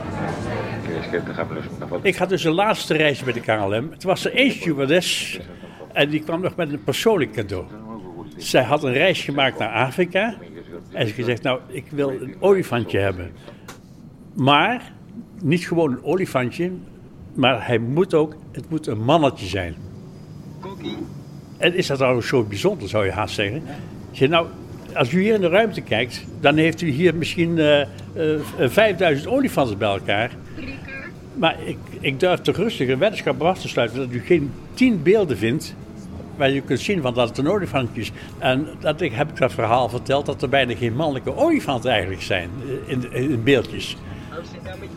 Ik 2.02 2.16
had 2.16 2.30
dus 2.30 2.44
een 2.44 2.54
laatste 2.54 2.94
reis 2.94 3.24
met 3.24 3.34
de 3.34 3.40
KLM. 3.42 3.92
Het 3.92 4.04
was 4.04 4.26
er 4.26 4.34
één 4.36 4.52
stewardess 4.52 5.40
en 5.94 6.10
die 6.10 6.20
kwam 6.24 6.42
nog 6.42 6.56
met 6.56 6.72
een 6.72 6.84
persoonlijk 6.84 7.32
cadeau. 7.32 7.66
Zij 8.38 8.64
had 8.64 8.84
een 8.84 8.94
reis 8.94 9.22
gemaakt 9.22 9.58
naar 9.60 9.70
Afrika 9.86 10.36
en 10.92 11.08
ze 11.08 11.14
gezegd, 11.14 11.42
nou, 11.44 11.60
ik 11.68 11.86
wil 11.90 12.10
een 12.10 12.36
olifantje 12.40 13.00
hebben. 13.00 13.32
Maar 14.34 14.92
niet 15.42 15.68
gewoon 15.68 15.92
een 15.92 16.04
olifantje, 16.04 16.72
maar 17.38 17.68
hij 17.68 17.78
moet 17.78 18.14
ook, 18.14 18.36
het 18.52 18.70
moet 18.70 18.88
een 18.88 19.04
mannetje 19.04 19.46
zijn. 19.46 19.76
En 21.58 21.76
is 21.76 21.88
dat 21.88 22.00
nou 22.00 22.22
zo 22.22 22.44
bijzonder, 22.44 22.90
zou 22.90 23.06
je 23.06 23.12
haast 23.12 23.36
zeggen? 23.36 23.64
Zeg, 24.12 24.30
nou, 24.30 24.48
als 24.94 25.12
u 25.12 25.22
hier 25.22 25.34
in 25.34 25.42
de 25.42 25.50
ruimte 25.50 25.82
kijkt, 25.82 26.26
dan 26.40 26.56
heeft 26.56 26.82
u 26.82 26.90
hier 26.90 27.16
misschien 27.16 27.58
eh, 27.58 27.82
eh, 27.82 27.88
5000 28.60 29.28
olifanten 29.30 29.78
bij 29.78 29.90
elkaar. 29.90 30.32
Maar 31.34 31.56
ik, 31.64 31.78
ik 32.00 32.20
durf 32.20 32.40
toch 32.40 32.56
rustig 32.56 32.90
een 32.90 33.00
weddenschap 33.00 33.42
af 33.42 33.60
te 33.60 33.68
sluiten 33.68 34.00
dat 34.00 34.12
u 34.12 34.20
geen 34.20 34.52
tien 34.74 35.04
beelden 35.04 35.38
vindt 35.38 35.76
waar 36.36 36.52
je 36.52 36.62
kunt 36.62 36.80
zien 36.80 37.02
van 37.02 37.14
dat 37.14 37.30
het 37.30 37.38
een 37.38 37.48
olifantje 37.48 38.02
is. 38.02 38.12
En 38.38 38.68
dat 38.80 39.02
ik, 39.02 39.12
heb 39.14 39.30
ik 39.30 39.38
dat 39.38 39.54
verhaal 39.54 39.90
verteld 39.90 40.26
dat 40.26 40.42
er 40.42 40.50
bijna 40.50 40.76
geen 40.76 40.96
mannelijke 40.96 41.36
olifanten 41.36 41.92
eigenlijk 41.92 42.22
zijn 42.22 42.50
eh, 42.88 42.92
in, 42.92 43.12
in 43.12 43.44
beeldjes. 43.44 43.98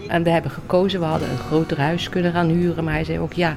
En 0.08 0.22
we 0.22 0.30
hebben 0.30 0.50
gekozen, 0.50 1.00
we 1.00 1.06
hadden 1.06 1.30
een 1.30 1.38
groter 1.38 1.80
huis 1.80 2.08
kunnen 2.08 2.32
gaan 2.32 2.48
huren. 2.48 2.84
Maar 2.84 2.94
hij 2.94 3.04
zei 3.04 3.18
ook, 3.18 3.32
ja, 3.32 3.56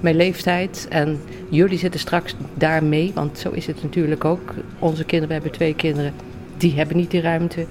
mijn 0.00 0.16
leeftijd 0.16 0.86
en 0.90 1.20
jullie 1.48 1.78
zitten 1.78 2.00
straks 2.00 2.34
daar 2.54 2.84
mee. 2.84 3.12
Want 3.14 3.38
zo 3.38 3.50
is 3.50 3.66
het 3.66 3.82
natuurlijk 3.82 4.24
ook. 4.24 4.54
Onze 4.78 5.04
kinderen, 5.04 5.28
we 5.28 5.34
hebben 5.34 5.52
twee 5.52 5.74
kinderen, 5.74 6.12
die 6.56 6.74
hebben 6.74 6.96
niet 6.96 7.10
die 7.10 7.20
ruimte. 7.20 7.66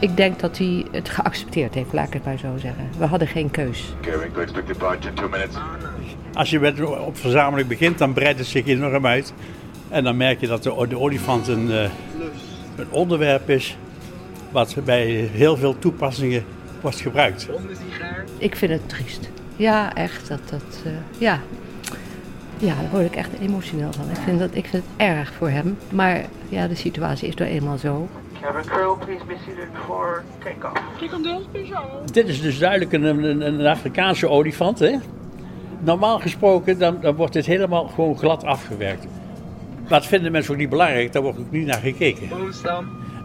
Ik 0.00 0.16
denk 0.16 0.40
dat 0.40 0.58
hij 0.58 0.84
het 0.90 1.08
geaccepteerd 1.08 1.74
heeft, 1.74 1.92
laat 1.92 2.06
ik 2.06 2.12
het 2.12 2.24
maar 2.24 2.38
zo 2.38 2.56
zeggen. 2.56 2.88
We 2.98 3.04
hadden 3.04 3.28
geen 3.28 3.50
keus. 3.50 3.94
Als 6.32 6.50
je 6.50 6.60
met, 6.60 6.80
op 6.80 7.16
verzameling 7.16 7.68
begint, 7.68 7.98
dan 7.98 8.12
breidt 8.12 8.38
het 8.38 8.48
zich 8.48 8.66
enorm 8.66 9.06
uit. 9.06 9.32
En 9.88 10.04
dan 10.04 10.16
merk 10.16 10.40
je 10.40 10.46
dat 10.46 10.62
de, 10.62 10.86
de 10.88 10.98
olifant 10.98 11.48
een, 11.48 11.70
eh, 11.70 11.90
een 12.76 12.90
onderwerp 12.90 13.50
is 13.50 13.76
wat 14.50 14.76
bij 14.84 15.06
heel 15.32 15.56
veel 15.56 15.78
toepassingen 15.78 16.44
wordt 16.80 17.00
gebruikt. 17.00 17.48
Ik 18.38 18.56
vind 18.56 18.72
het 18.72 18.88
triest. 18.88 19.30
Ja, 19.56 19.94
echt. 19.94 20.28
Dat, 20.28 20.40
dat, 20.50 20.82
eh, 20.84 20.92
ja. 21.18 21.40
ja, 22.58 22.74
daar 22.74 22.90
word 22.90 23.04
ik 23.04 23.16
echt 23.16 23.30
emotioneel 23.40 23.92
van. 23.92 24.10
Ik 24.10 24.16
vind, 24.16 24.38
dat, 24.38 24.50
ik 24.52 24.66
vind 24.66 24.82
het 24.82 24.92
erg 25.08 25.32
voor 25.32 25.48
hem. 25.48 25.78
Maar 25.90 26.24
ja, 26.48 26.68
de 26.68 26.74
situatie 26.74 27.28
is 27.28 27.34
nou 27.34 27.50
eenmaal 27.50 27.78
zo. 27.78 28.08
Cabin 28.40 28.64
crew, 28.64 28.98
please 28.98 29.24
be 29.24 29.34
seated 29.46 29.72
before 29.72 30.22
takeoff. 30.38 32.12
Dit 32.12 32.28
is 32.28 32.40
dus 32.40 32.58
duidelijk 32.58 32.92
een, 32.92 33.02
een, 33.04 33.40
een 33.40 33.66
Afrikaanse 33.66 34.28
olifant. 34.28 34.78
Hè? 34.78 34.96
Normaal 35.78 36.18
gesproken 36.18 36.78
dan, 36.78 36.98
dan 37.00 37.14
wordt 37.14 37.32
dit 37.32 37.46
helemaal 37.46 37.88
gewoon 37.88 38.18
glad 38.18 38.44
afgewerkt. 38.44 39.06
Maar 39.80 39.98
dat 39.98 40.06
vinden 40.06 40.32
mensen 40.32 40.52
ook 40.52 40.58
niet 40.58 40.68
belangrijk, 40.68 41.12
daar 41.12 41.22
wordt 41.22 41.38
ook 41.38 41.50
niet 41.50 41.66
naar 41.66 41.80
gekeken. 41.80 42.28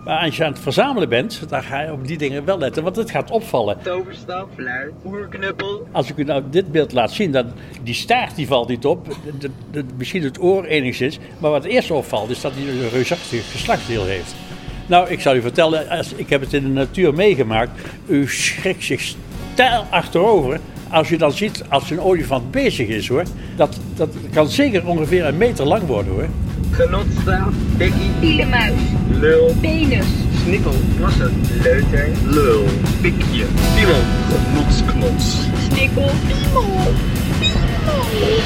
Maar 0.05 0.19
als 0.19 0.37
je 0.37 0.45
aan 0.45 0.51
het 0.51 0.61
verzamelen 0.61 1.09
bent, 1.09 1.49
dan 1.49 1.63
ga 1.63 1.81
je 1.81 1.91
op 1.91 2.07
die 2.07 2.17
dingen 2.17 2.45
wel 2.45 2.57
letten, 2.57 2.83
want 2.83 2.95
het 2.95 3.11
gaat 3.11 3.31
opvallen. 3.31 3.77
Toverstaf, 3.83 4.47
fluit, 4.55 4.91
oerknuppel. 5.05 5.87
Als 5.91 6.09
ik 6.09 6.17
u 6.17 6.23
nou 6.23 6.43
dit 6.49 6.71
beeld 6.71 6.91
laat 6.91 7.11
zien, 7.11 7.31
dan 7.31 7.45
die 7.83 7.93
staart 7.93 8.35
die 8.35 8.47
valt 8.47 8.67
niet 8.67 8.85
op, 8.85 9.07
de, 9.39 9.49
de, 9.71 9.83
misschien 9.97 10.23
het 10.23 10.41
oor 10.41 10.63
enigszins. 10.63 11.19
Maar 11.37 11.51
wat 11.51 11.63
eerst 11.63 11.91
opvalt 11.91 12.29
is 12.29 12.41
dat 12.41 12.51
hij 12.55 12.63
een 12.63 12.89
reusachtig 12.89 13.51
geslachtsdeel 13.51 14.05
heeft. 14.05 14.35
Nou, 14.87 15.09
ik 15.09 15.21
zal 15.21 15.35
u 15.35 15.41
vertellen, 15.41 15.89
als, 15.89 16.13
ik 16.13 16.29
heb 16.29 16.41
het 16.41 16.53
in 16.53 16.63
de 16.63 16.69
natuur 16.69 17.13
meegemaakt. 17.13 17.81
U 18.05 18.27
schrikt 18.27 18.83
zich 18.83 19.15
stijl 19.53 19.85
achterover 19.89 20.59
als 20.89 21.09
je 21.09 21.17
dan 21.17 21.31
ziet 21.31 21.63
als 21.69 21.89
een 21.89 21.99
olifant 21.99 22.51
bezig 22.51 22.87
is 22.87 23.07
hoor. 23.07 23.23
Dat, 23.55 23.79
dat 23.95 24.09
kan 24.31 24.49
zeker 24.49 24.87
ongeveer 24.87 25.25
een 25.25 25.37
meter 25.37 25.65
lang 25.65 25.83
worden 25.83 26.13
hoor. 26.13 26.27
Genotstaaf, 26.75 27.53
bekkie, 27.77 28.11
Pielemuis. 28.19 28.73
lul, 29.09 29.55
Penis. 29.61 30.05
snikkel, 30.43 30.73
plassen, 30.97 31.31
leuter, 31.63 32.09
lul, 32.23 32.65
pikje, 33.01 33.45
piemel, 33.75 34.01
genotsknots. 34.29 35.47
Snikkel. 35.67 36.11
Piemel. 36.27 36.93
Piemel. 37.39 38.39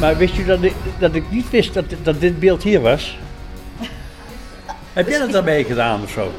Maar 0.00 0.16
wist 0.16 0.38
u 0.38 0.44
dat 0.44 0.62
ik, 0.62 0.74
dat 0.98 1.14
ik 1.14 1.24
niet 1.30 1.50
wist 1.50 1.74
dat, 1.74 1.84
dat 2.02 2.20
dit 2.20 2.38
beeld 2.38 2.62
hier 2.62 2.80
was? 2.80 3.18
Heb 4.92 5.08
jij 5.08 5.18
dat 5.18 5.32
daarbij 5.32 5.64
gedaan 5.64 6.02
of 6.02 6.10
zo? 6.10 6.32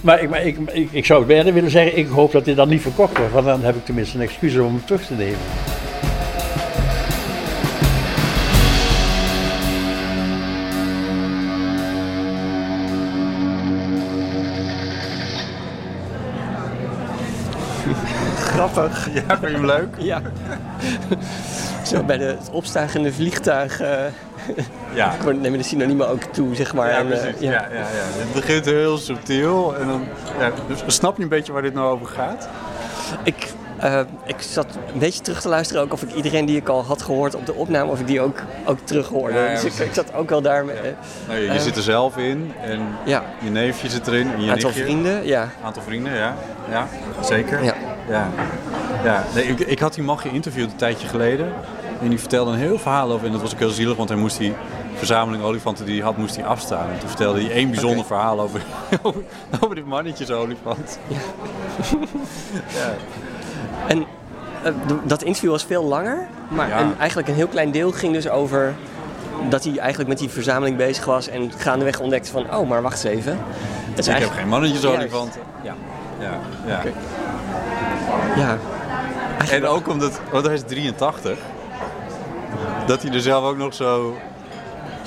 Maar, 0.00 0.22
ik, 0.22 0.28
maar 0.28 0.44
ik, 0.44 0.58
ik, 0.72 0.92
ik 0.92 1.04
zou 1.04 1.18
het 1.18 1.28
bijna 1.28 1.52
willen 1.52 1.70
zeggen, 1.70 1.98
ik 1.98 2.08
hoop 2.08 2.32
dat 2.32 2.44
dit 2.44 2.56
dan 2.56 2.68
niet 2.68 2.82
verkocht 2.82 3.18
wordt. 3.18 3.32
Want 3.32 3.46
dan 3.46 3.62
heb 3.62 3.76
ik 3.76 3.84
tenminste 3.84 4.16
een 4.16 4.22
excuus 4.22 4.56
om 4.56 4.66
hem 4.66 4.84
terug 4.84 5.06
te 5.06 5.14
nemen. 5.14 5.38
Grappig. 18.52 19.08
Ja, 19.14 19.38
vind 19.38 19.40
je 19.40 19.46
hem 19.46 19.66
leuk? 19.66 19.94
Ja. 19.98 20.22
Zo 21.84 22.02
bij 22.02 22.18
de, 22.18 22.24
het 22.24 22.50
opstijgende 22.50 23.12
vliegtuig 23.12 23.80
eh 23.80 24.04
Ja. 24.94 25.14
nemen 25.24 25.58
de 25.58 25.64
synoniemen 25.64 26.08
ook 26.08 26.22
toe, 26.22 26.54
zeg 26.54 26.74
maar. 26.74 26.88
Ja, 26.88 26.96
En, 26.96 27.12
eh, 27.12 27.20
precies. 27.20 27.40
Ja, 27.40 27.50
ja, 27.50 27.68
ja. 27.78 27.84
Het 28.18 28.32
begint 28.32 28.64
heel 28.64 28.98
subtiel. 28.98 29.76
En 29.76 29.86
dan, 29.86 30.04
ja, 30.38 30.50
dus 30.68 30.82
snap 30.94 31.16
je 31.16 31.22
een 31.22 31.28
beetje 31.28 31.52
waar 31.52 31.62
dit 31.62 31.74
nou 31.74 31.90
over 31.90 32.06
gaat? 32.06 32.48
Ik, 33.22 33.52
eh, 33.78 34.00
ik 34.24 34.36
zat 34.38 34.66
een 34.92 34.98
beetje 34.98 35.20
terug 35.20 35.40
te 35.40 35.48
luisteren 35.48 35.82
ook 35.82 35.92
of 35.92 36.02
ik 36.02 36.14
iedereen 36.14 36.44
die 36.46 36.56
ik 36.56 36.68
al 36.68 36.84
had 36.84 37.02
gehoord 37.02 37.34
op 37.34 37.46
de 37.46 37.54
opname, 37.54 37.90
of 37.90 38.00
ik 38.00 38.06
die 38.06 38.20
ook, 38.20 38.42
ook 38.64 38.78
terug 38.84 39.08
hoorde. 39.08 39.34
Ja, 39.38 39.44
ja, 39.44 39.50
dus 39.50 39.64
ik, 39.64 39.86
ik 39.86 39.94
zat 39.94 40.14
ook 40.14 40.30
wel 40.30 40.40
daar 40.42 40.64
Nou, 40.64 40.76
je, 41.28 41.44
je 41.44 41.48
Eh, 41.50 41.58
zit 41.58 41.76
er 41.76 41.82
zelf 41.82 42.16
in 42.16 42.52
en 42.62 42.80
Ja. 43.04 43.22
je 43.44 43.50
neefje 43.50 43.88
zit 43.88 44.06
erin. 44.06 44.32
En 44.32 44.42
je 44.42 44.50
aantal 44.50 44.68
nichtje. 44.68 44.84
vrienden. 44.84 45.26
Ja. 45.26 45.48
aantal 45.64 45.82
vrienden, 45.82 46.14
ja. 46.14 46.34
Ja, 46.70 46.88
zeker. 47.22 47.64
Ja. 47.64 47.74
ja. 48.08 48.28
ja. 49.04 49.24
Nee, 49.34 49.44
ik, 49.44 49.60
ik 49.60 49.78
had 49.78 49.94
die 49.94 50.04
man 50.04 50.18
geïnterviewd 50.18 50.70
een 50.70 50.76
tijdje 50.76 51.08
geleden. 51.08 51.52
En 52.02 52.08
die 52.08 52.18
vertelde 52.18 52.50
een 52.50 52.58
heel 52.58 52.78
verhaal 52.78 53.10
over. 53.12 53.26
En 53.26 53.32
dat 53.32 53.40
was 53.40 53.52
ook 53.52 53.58
heel 53.58 53.70
zielig, 53.70 53.96
want 53.96 54.08
hij 54.08 54.18
moest 54.18 54.38
die 54.38 54.52
verzameling 54.94 55.42
olifanten 55.44 55.84
die 55.84 55.94
hij 55.96 56.04
had, 56.04 56.16
moest 56.16 56.36
hij 56.36 56.44
afstaan. 56.44 56.88
En 56.90 56.98
toen 56.98 57.08
vertelde 57.08 57.40
hij 57.40 57.50
één 57.50 57.70
bijzonder 57.70 58.04
verhaal 58.04 58.40
over, 58.40 58.60
over, 59.02 59.20
over 59.60 59.74
dit 59.74 59.86
mannetjesolifant. 59.86 60.98
Ja. 62.68 62.94
En 63.86 64.04
eh, 64.62 64.72
dat 65.04 65.22
interview 65.22 65.50
was 65.50 65.64
veel 65.64 65.84
langer, 65.84 66.26
maar 66.48 66.68
Ja. 66.68 66.78
en 66.78 66.94
eigenlijk 66.98 67.28
een 67.28 67.34
heel 67.34 67.46
klein 67.48 67.70
deel 67.70 67.92
ging 67.92 68.12
dus 68.12 68.28
over 68.28 68.74
dat 69.48 69.64
hij 69.64 69.78
eigenlijk 69.78 70.08
met 70.08 70.18
die 70.18 70.28
verzameling 70.28 70.76
bezig 70.76 71.04
was 71.04 71.28
en 71.28 71.52
gaandeweg 71.56 72.00
ontdekte 72.00 72.30
van, 72.30 72.54
oh, 72.54 72.68
maar 72.68 72.82
wacht 72.82 73.04
eens 73.04 73.16
even. 73.16 73.32
Het 73.32 73.98
is 73.98 74.06
Ik 74.06 74.12
heb 74.12 74.14
eigenlijk- 74.14 74.40
geen 74.40 74.48
mannetjesolifanten. 74.48 75.40
Ja. 75.62 75.74
Ja. 76.20 76.38
ja. 76.66 76.76
Oké. 76.78 76.92
Ja. 78.40 78.58
En 79.50 79.66
ook 79.66 79.88
omdat, 79.88 80.20
want 80.32 80.44
hij 80.46 80.54
is 80.54 80.62
83, 80.66 81.38
dat 82.86 83.02
hij 83.02 83.12
er 83.12 83.20
zelf 83.20 83.44
ook 83.44 83.56
nog 83.56 83.74
zo. 83.74 84.16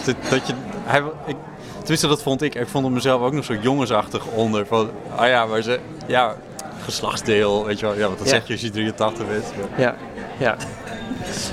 Dat, 0.06 0.16
dat 0.30 0.48
je, 0.48 0.54
hij, 0.84 1.04
ik, 1.26 1.36
tenminste, 1.80 2.08
dat 2.08 2.22
vond 2.22 2.42
ik. 2.42 2.56
Ik 2.56 2.68
vond 2.68 2.84
hem 2.86 2.94
mezelf 2.94 3.22
ook 3.22 3.34
nog 3.34 3.46
zo 3.46 3.54
jongensachtig 3.62 4.26
onder. 4.26 4.66
Van, 4.66 4.90
ah 5.16 5.28
ja, 5.28 5.46
maar 5.46 5.62
ze. 5.62 5.80
Ja, 6.06 6.36
geslachtsdeel, 6.84 7.66
weet 7.66 7.80
je 7.80 7.86
wel. 7.86 7.96
Ja, 7.96 8.08
wat 8.08 8.18
dat 8.18 8.28
Ja. 8.28 8.34
zeg 8.34 8.48
je 8.48 8.54
als 8.54 8.62
je 8.62 8.70
83 8.70 9.28
bent. 9.28 9.46
Ja, 9.78 9.96
ja. 10.38 10.56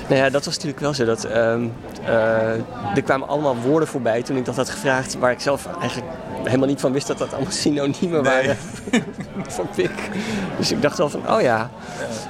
Nou 0.07 0.21
ja, 0.21 0.29
dat 0.29 0.45
was 0.45 0.53
natuurlijk 0.53 0.79
wel 0.81 0.93
zo. 0.93 1.05
Dat, 1.05 1.23
ehm, 1.23 1.67
eh, 2.05 2.51
er 2.95 3.01
kwamen 3.03 3.27
allemaal 3.27 3.55
woorden 3.55 3.87
voorbij 3.87 4.23
toen 4.23 4.37
ik 4.37 4.45
dat 4.45 4.55
had 4.55 4.69
gevraagd, 4.69 5.17
waar 5.19 5.31
ik 5.31 5.39
zelf 5.39 5.67
eigenlijk 5.79 6.11
helemaal 6.43 6.67
niet 6.67 6.79
van 6.79 6.91
wist 6.91 7.07
dat 7.07 7.17
dat 7.17 7.33
allemaal 7.33 7.51
synoniemen 7.65 8.23
Nee. 8.23 8.31
waren 8.33 8.57
voor 9.55 9.65
pik. 9.75 10.09
Dus 10.57 10.71
ik 10.71 10.81
dacht 10.81 10.97
wel 10.97 11.09
van, 11.09 11.29
oh 11.31 11.41
ja, 11.41 11.69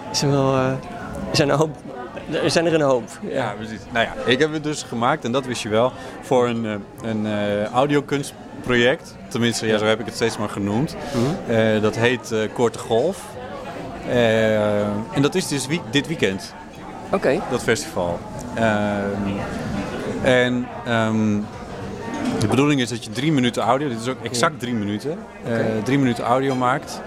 er 0.09 0.15
zijn, 0.15 0.31
wel, 0.31 0.53
eh, 0.53 0.65
er 1.29 1.35
zijn, 1.35 1.49
een 1.49 1.57
hoop, 1.57 1.75
er 2.43 2.51
zijn 2.51 2.65
er 2.65 2.73
een 2.73 2.81
hoop. 2.81 3.03
Ja, 3.29 3.53
precies. 3.57 3.79
Nou 3.91 4.05
ja, 4.05 4.13
ik 4.25 4.39
heb 4.39 4.53
het 4.53 4.63
dus 4.63 4.83
gemaakt, 4.83 5.23
en 5.25 5.31
dat 5.31 5.45
wist 5.45 5.61
je 5.61 5.69
wel, 5.69 5.91
voor 6.21 6.47
een, 6.47 6.65
eh, 6.65 7.09
een 7.09 7.25
eh, 7.25 7.63
audiokunstproject. 7.65 9.15
Tenminste, 9.29 9.67
ja, 9.67 9.77
zo 9.77 9.85
heb 9.85 9.99
ik 9.99 10.05
het 10.05 10.15
steeds 10.15 10.37
maar 10.37 10.49
genoemd. 10.49 10.95
Eh, 11.47 11.81
dat 11.81 11.95
heet 11.95 12.33
Korte 12.53 12.79
Golf. 12.79 13.23
En 15.13 15.21
dat 15.21 15.35
is 15.35 15.47
dus 15.47 15.67
wie- 15.67 15.81
dit 15.89 16.07
weekend. 16.07 16.53
Oké. 17.11 17.39
Dat 17.49 17.63
festival. 17.63 18.19
Ehm, 18.55 18.65
en 20.23 20.67
ehm, 20.85 21.39
de 22.39 22.47
bedoeling 22.47 22.81
is 22.81 22.89
dat 22.89 23.03
je 23.03 23.09
drie 23.11 23.31
minuten 23.31 23.63
audio, 23.63 23.87
dit 23.87 23.99
is 24.01 24.07
ook 24.07 24.23
exact 24.23 24.59
drie 24.59 24.73
minuten, 24.73 25.17
drie 25.83 25.97
minuten 25.97 26.23
audio 26.23 26.55
maakt. 26.55 27.01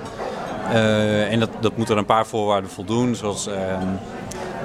En 1.31 1.41
dat, 1.41 1.51
dat 1.61 1.77
moet 1.77 1.89
er 1.89 1.97
een 1.97 2.05
paar 2.05 2.27
voorwaarden 2.27 2.71
voldoen, 2.71 3.15
zoals 3.15 3.49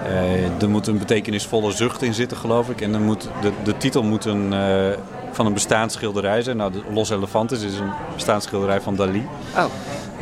eh, 0.08 0.62
er 0.62 0.70
moet 0.70 0.88
een 0.88 0.98
betekenisvolle 0.98 1.72
zucht 1.72 2.02
in 2.02 2.14
zitten, 2.14 2.38
geloof 2.38 2.70
ik. 2.70 2.82
En 2.82 2.92
dan 2.92 3.02
moet, 3.04 3.30
de, 3.42 3.52
de 3.64 3.78
titel 3.78 4.04
moet 4.04 4.26
een, 4.26 4.54
eh, 4.54 4.98
van 5.32 5.46
een 5.46 5.54
bestaansschilderij 5.54 6.42
zijn. 6.42 6.58
Nou, 6.58 6.72
de 6.72 6.82
Los 6.94 7.10
Elefantes 7.10 7.62
is 7.62 7.78
een 7.80 7.90
bestaansschilderij 8.14 8.82
van 8.82 8.96
Dali. 8.96 9.28
Oh, 9.58 9.64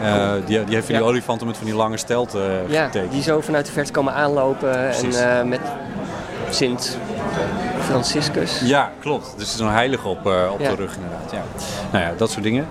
Eh, 0.01 0.31
die, 0.45 0.63
die 0.63 0.73
heeft 0.73 0.85
van 0.85 0.95
die 0.95 1.03
Ja. 1.03 1.09
olifanten 1.09 1.47
met 1.47 1.57
van 1.57 1.65
die 1.65 1.75
lange 1.75 1.97
stelten 1.97 2.41
ja, 2.67 2.85
getekend. 2.85 3.11
die 3.11 3.21
zo 3.21 3.41
vanuit 3.41 3.65
de 3.65 3.71
verte 3.71 3.91
komen 3.91 4.13
aanlopen 4.13 4.69
Precies. 4.71 5.15
en 5.15 5.47
met 5.49 5.59
Sint 6.49 6.97
Franciscus. 7.79 8.59
Ja, 8.63 8.91
klopt. 8.99 9.33
Dus 9.37 9.47
er 9.47 9.53
is 9.53 9.59
een 9.59 9.71
heilige 9.73 10.07
op, 10.07 10.17
op 10.51 10.59
Ja. 10.59 10.69
de 10.69 10.75
rug 10.75 10.95
inderdaad. 10.95 11.31
Ja. 11.31 11.41
Nou 11.91 12.03
ja, 12.03 12.11
dat 12.17 12.31
soort 12.31 12.43
dingen. 12.43 12.67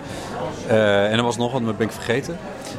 Eh, 0.69 1.05
en 1.05 1.13
er 1.19 1.23
was 1.23 1.37
nog 1.37 1.53
wat, 1.53 1.61
maar 1.61 1.69
dat 1.69 1.79
ben 1.79 1.87
ik 1.87 1.93
vergeten. 1.93 2.39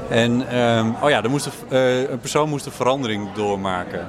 En 0.09 0.47
ehm, 0.49 0.88
oh 1.01 1.09
ja, 1.09 1.23
er 1.23 1.29
moest 1.29 1.45
een, 1.45 1.51
eh, 1.69 2.09
een 2.09 2.19
persoon 2.19 2.49
moest 2.49 2.65
een 2.65 2.71
verandering 2.71 3.34
doormaken. 3.34 4.07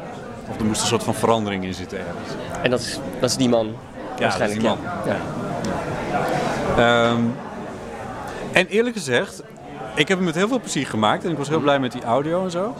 Of 0.51 0.59
er 0.59 0.64
moest 0.64 0.81
een 0.81 0.87
soort 0.87 1.03
van 1.03 1.14
verandering 1.14 1.64
in 1.64 1.75
zitten 1.75 1.99
ergens. 1.99 2.29
En 2.62 2.70
dat 2.70 2.81
is, 2.81 2.99
dat 3.20 3.31
is 3.31 3.37
die 3.37 3.49
man. 3.49 3.66
Ja, 3.66 3.72
dat 4.07 4.18
is 4.18 4.18
waarschijnlijk. 4.18 4.61
die 4.61 4.68
man. 4.68 4.79
Ja. 5.07 5.16
Ehm, 6.77 7.20
En 8.53 8.66
eerlijk 8.66 8.97
gezegd, 8.97 9.43
ik 9.95 10.09
heb 10.09 10.16
hem 10.16 10.27
met 10.27 10.35
heel 10.35 10.49
veel 10.49 10.61
plezier 10.61 10.87
gemaakt 10.87 11.25
en 11.25 11.31
ik 11.31 11.39
was 11.39 11.49
heel 11.49 11.61
blij 11.61 11.79
met 11.79 11.93
die 11.93 12.03
audio 12.05 12.45
en 12.45 12.51
zo. 12.51 12.75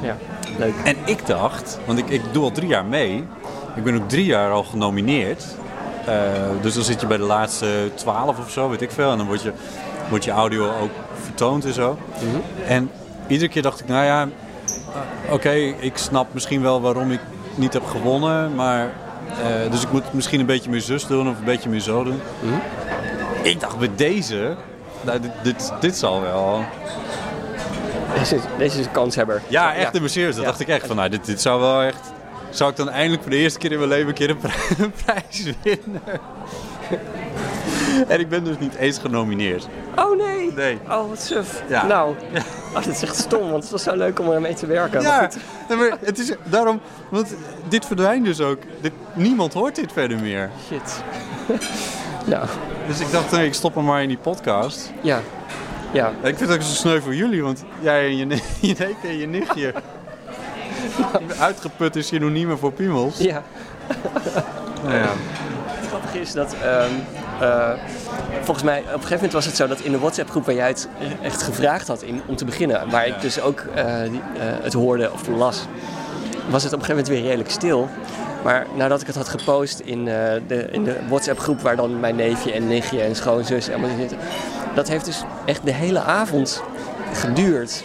Ja, 0.00 0.16
leuk. 0.58 0.74
En 0.84 0.96
ik 1.04 1.26
dacht, 1.26 1.78
want 1.84 1.98
ik, 1.98 2.08
ik 2.08 2.22
doe 2.32 2.42
al 2.44 2.50
drie 2.50 2.68
jaar 2.68 2.84
mee, 2.84 3.24
ik 3.76 3.84
ben 3.84 3.94
ook 3.94 4.08
drie 4.08 4.24
jaar 4.24 4.50
al 4.50 4.64
genomineerd. 4.64 5.44
Eh, 6.06 6.14
dus 6.60 6.74
dan 6.74 6.82
zit 6.84 7.00
je 7.00 7.06
bij 7.06 7.16
de 7.16 7.22
laatste 7.22 7.90
twaalf 7.94 8.38
of 8.38 8.50
zo, 8.50 8.68
weet 8.68 8.82
ik 8.82 8.90
veel. 8.90 9.10
En 9.10 9.16
dan 9.16 9.26
wordt 9.26 9.42
je, 9.42 9.52
wordt 10.08 10.24
je 10.24 10.30
audio 10.30 10.64
ook 10.82 10.90
vertoond 11.22 11.64
en 11.64 11.72
zo. 11.72 11.98
En 12.66 12.90
iedere 13.26 13.50
keer 13.50 13.62
dacht 13.62 13.80
ik, 13.80 13.88
nou 13.88 14.04
ja, 14.04 14.28
eh, 15.26 15.32
oké, 15.32 15.50
ik 15.78 15.96
snap 15.96 16.26
misschien 16.34 16.62
wel 16.62 16.80
waarom 16.80 17.10
ik 17.10 17.20
niet 17.54 17.72
heb 17.72 17.84
gewonnen. 17.84 18.54
Maar, 18.54 18.84
eh, 18.84 19.70
dus 19.70 19.82
ik 19.82 19.92
moet 19.92 20.12
misschien 20.12 20.40
een 20.40 20.46
beetje 20.46 20.70
meer 20.70 20.80
zus 20.80 21.06
doen 21.06 21.28
of 21.28 21.38
een 21.38 21.44
beetje 21.44 21.68
meer 21.68 21.80
zo 21.80 22.04
doen. 22.04 22.20
Ik 23.42 23.60
dacht 23.60 23.78
bij 23.78 23.90
deze, 23.96 24.56
nou, 25.00 25.20
dit, 25.20 25.30
dit, 25.42 25.72
dit 25.80 25.96
zal 25.96 26.20
wel... 26.20 26.64
Deze, 28.18 28.38
deze 28.58 28.78
is 28.80 28.86
een 28.86 28.92
kanshebber. 28.92 29.42
Ja, 29.48 29.74
echt 29.74 29.94
in 29.94 30.00
mijn 30.00 30.12
serieus. 30.12 30.34
Dat 30.34 30.44
Ja. 30.44 30.48
dacht 30.50 30.60
ik 30.60 30.68
echt 30.68 30.86
van, 30.86 30.96
nou, 30.96 31.08
dit, 31.08 31.24
dit 31.24 31.40
zou 31.40 31.60
wel 31.60 31.82
echt... 31.82 32.12
Zou 32.50 32.70
ik 32.70 32.76
dan 32.76 32.88
eindelijk 32.88 33.22
voor 33.22 33.30
de 33.30 33.36
eerste 33.36 33.58
keer 33.58 33.72
in 33.72 33.78
mijn 33.78 33.90
leven 33.90 34.08
een 34.08 34.14
keer 34.14 34.30
een, 34.30 34.36
pri- 34.38 34.52
een 34.84 34.92
prijs 35.04 35.44
winnen? 35.62 36.02
en 38.08 38.20
ik 38.20 38.28
ben 38.28 38.44
dus 38.44 38.58
niet 38.58 38.74
eens 38.74 38.98
genomineerd. 38.98 39.68
Oh 39.96 40.16
nee! 40.16 40.52
Nee. 40.52 40.78
Oh, 40.88 41.08
wat 41.08 41.20
suf. 41.20 41.62
Ja. 41.68 41.86
Nou, 41.86 42.14
oh, 42.74 42.74
dat 42.84 42.86
is 42.86 43.02
echt 43.02 43.16
stom, 43.16 43.50
want 43.50 43.62
het 43.62 43.72
was 43.72 43.82
zo 43.82 43.96
leuk 43.96 44.20
om 44.20 44.30
ermee 44.30 44.54
te 44.54 44.66
werken. 44.66 45.00
Ja, 45.00 45.30
nee, 45.68 45.78
maar 45.78 45.98
het 46.04 46.18
is 46.18 46.32
daarom... 46.44 46.80
Want 47.08 47.34
dit 47.68 47.86
verdwijnt 47.86 48.24
dus 48.24 48.40
ook. 48.40 48.58
Dit, 48.80 48.92
niemand 49.14 49.52
hoort 49.52 49.74
dit 49.74 49.92
verder 49.92 50.18
meer. 50.18 50.50
Shit. 50.68 51.02
nou. 52.32 52.46
Dus 52.86 53.00
ik 53.00 53.10
dacht, 53.10 53.30
nee, 53.30 53.46
ik 53.46 53.54
stop 53.54 53.74
hem 53.74 53.84
maar 53.84 54.02
in 54.02 54.08
die 54.08 54.18
podcast. 54.18 54.92
Ja. 55.02 55.20
Ja. 55.92 56.08
Ik 56.08 56.36
vind 56.36 56.40
het 56.40 56.58
ook 56.58 56.62
zo 56.62 56.74
sneu 56.74 57.00
voor 57.00 57.14
jullie, 57.14 57.42
want 57.42 57.64
jij 57.80 58.06
en 58.06 58.16
je, 58.16 58.24
ne- 58.24 58.42
je 58.60 58.74
neef 58.78 59.04
en 59.04 59.18
je 59.18 59.26
nichtje... 59.26 59.74
Uitgeput 61.38 61.96
is 61.96 62.06
synoniemen 62.06 62.58
voor 62.58 62.72
piemels. 62.72 63.18
Ja. 63.18 63.42
Nou 64.84 64.94
ja. 64.94 65.12
Het 65.66 65.88
grappige 65.88 66.20
is 66.20 66.32
dat, 66.32 66.54
ehm, 66.62 66.90
eh, 67.40 67.70
volgens 68.42 68.62
mij, 68.64 68.78
op 68.78 68.84
een 68.86 68.92
gegeven 68.92 69.14
moment 69.14 69.32
was 69.32 69.44
het 69.46 69.56
zo 69.56 69.66
dat 69.66 69.80
in 69.80 69.92
de 69.92 69.98
WhatsApp-groep 69.98 70.44
waar 70.46 70.54
jij 70.54 70.68
het 70.68 70.88
echt 71.22 71.42
gevraagd 71.42 71.88
had 71.88 72.02
in, 72.02 72.20
om 72.26 72.36
te 72.36 72.44
beginnen, 72.44 72.90
waar 72.90 73.06
ik 73.06 73.20
dus 73.20 73.40
ook 73.40 73.60
eh, 73.74 73.84
die, 74.10 74.20
eh, 74.20 74.42
het 74.62 74.72
hoorde 74.72 75.12
of 75.12 75.28
las, 75.28 75.66
was 76.48 76.62
het 76.62 76.72
op 76.72 76.78
een 76.78 76.84
gegeven 76.84 76.88
moment 76.88 77.08
weer 77.08 77.22
redelijk 77.22 77.50
stil. 77.50 77.88
Maar 78.44 78.66
nadat 78.74 79.00
ik 79.00 79.06
het 79.06 79.16
had 79.16 79.28
gepost 79.28 79.78
in, 79.78 80.04
de, 80.04 80.68
in 80.70 80.84
de 80.84 80.96
WhatsApp-groep 81.08 81.60
waar 81.60 81.76
dan 81.76 82.00
mijn 82.00 82.16
neefje 82.16 82.52
en 82.52 82.68
nichtje 82.68 83.02
en 83.02 83.16
schoonzus 83.16 83.68
allemaal 83.68 83.90
in 83.90 83.96
zitten, 83.98 84.18
dat 84.74 84.88
heeft 84.88 85.04
dus 85.04 85.22
echt 85.44 85.64
de 85.64 85.72
hele 85.72 86.00
avond 86.00 86.62
geduurd. 87.12 87.84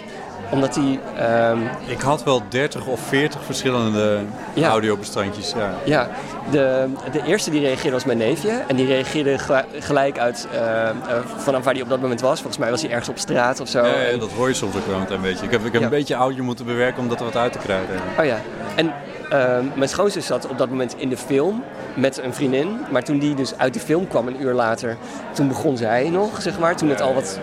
Omdat 0.52 0.74
die... 0.74 1.00
ehm, 1.18 1.60
Ik 1.86 2.02
had 2.02 2.24
wel 2.24 2.42
30 2.50 2.86
of 2.86 3.00
40 3.08 3.44
verschillende 3.46 4.20
Ja. 4.54 4.70
audiobestandjes. 4.70 5.54
Ja. 5.58 5.70
Ja, 5.84 6.10
de, 6.52 6.88
de 7.12 7.22
eerste 7.26 7.50
die 7.50 7.62
reageerde 7.62 7.92
was 7.92 8.06
mijn 8.06 8.18
neefje. 8.18 8.52
En 8.68 8.76
die 8.76 8.86
reageerde 8.86 9.38
gel- 9.38 9.64
gelijk 9.80 10.20
uit 10.20 10.48
eh, 10.52 10.90
eh, 10.90 10.94
vanaf 11.38 11.64
waar 11.64 11.74
hij 11.74 11.84
op 11.84 11.90
dat 11.90 12.02
moment 12.02 12.22
was. 12.22 12.36
Volgens 12.38 12.58
mij 12.58 12.70
was 12.70 12.82
hij 12.82 12.90
ergens 12.90 13.10
op 13.10 13.18
straat 13.18 13.60
of 13.60 13.68
zo. 13.68 13.86
Ja, 13.86 14.18
dat 14.20 14.32
hoor 14.32 14.48
je 14.48 14.54
soms 14.54 14.76
ook 14.76 14.86
wel 14.88 15.00
een 15.00 15.06
klein 15.06 15.22
beetje. 15.22 15.46
Ik 15.46 15.52
heb, 15.52 15.66
ik 15.66 15.72
heb 15.72 15.82
Ja. 15.82 15.88
een 15.88 15.94
beetje 15.94 16.16
audio 16.16 16.44
moeten 16.44 16.66
bewerken 16.66 17.02
om 17.02 17.10
dat 17.10 17.20
er 17.20 17.26
wat 17.26 17.36
uit 17.36 17.52
te 17.52 17.58
krijgen. 17.60 17.96
Oh 18.20 18.26
ja. 18.26 18.38
En 18.76 18.94
ehm, 19.30 19.66
mijn 19.76 19.90
schoonzus 19.90 20.26
zat 20.26 20.48
op 20.48 20.58
dat 20.58 20.70
moment 20.70 20.96
in 20.98 21.10
de 21.10 21.18
film 21.18 21.64
met 21.94 22.18
een 22.24 22.34
vriendin. 22.34 22.80
Maar 22.92 23.04
toen 23.04 23.20
die 23.20 23.36
dus 23.36 23.58
uit 23.58 23.74
de 23.74 23.80
film 23.80 24.08
kwam 24.08 24.28
een 24.28 24.42
uur 24.42 24.54
later, 24.54 24.98
toen 25.34 25.48
begon 25.48 25.78
zij 25.78 26.10
nog, 26.10 26.42
zeg 26.42 26.60
maar. 26.60 26.76
Toen 26.76 26.90
het 26.90 27.02
al 27.02 27.14
wat... 27.14 27.40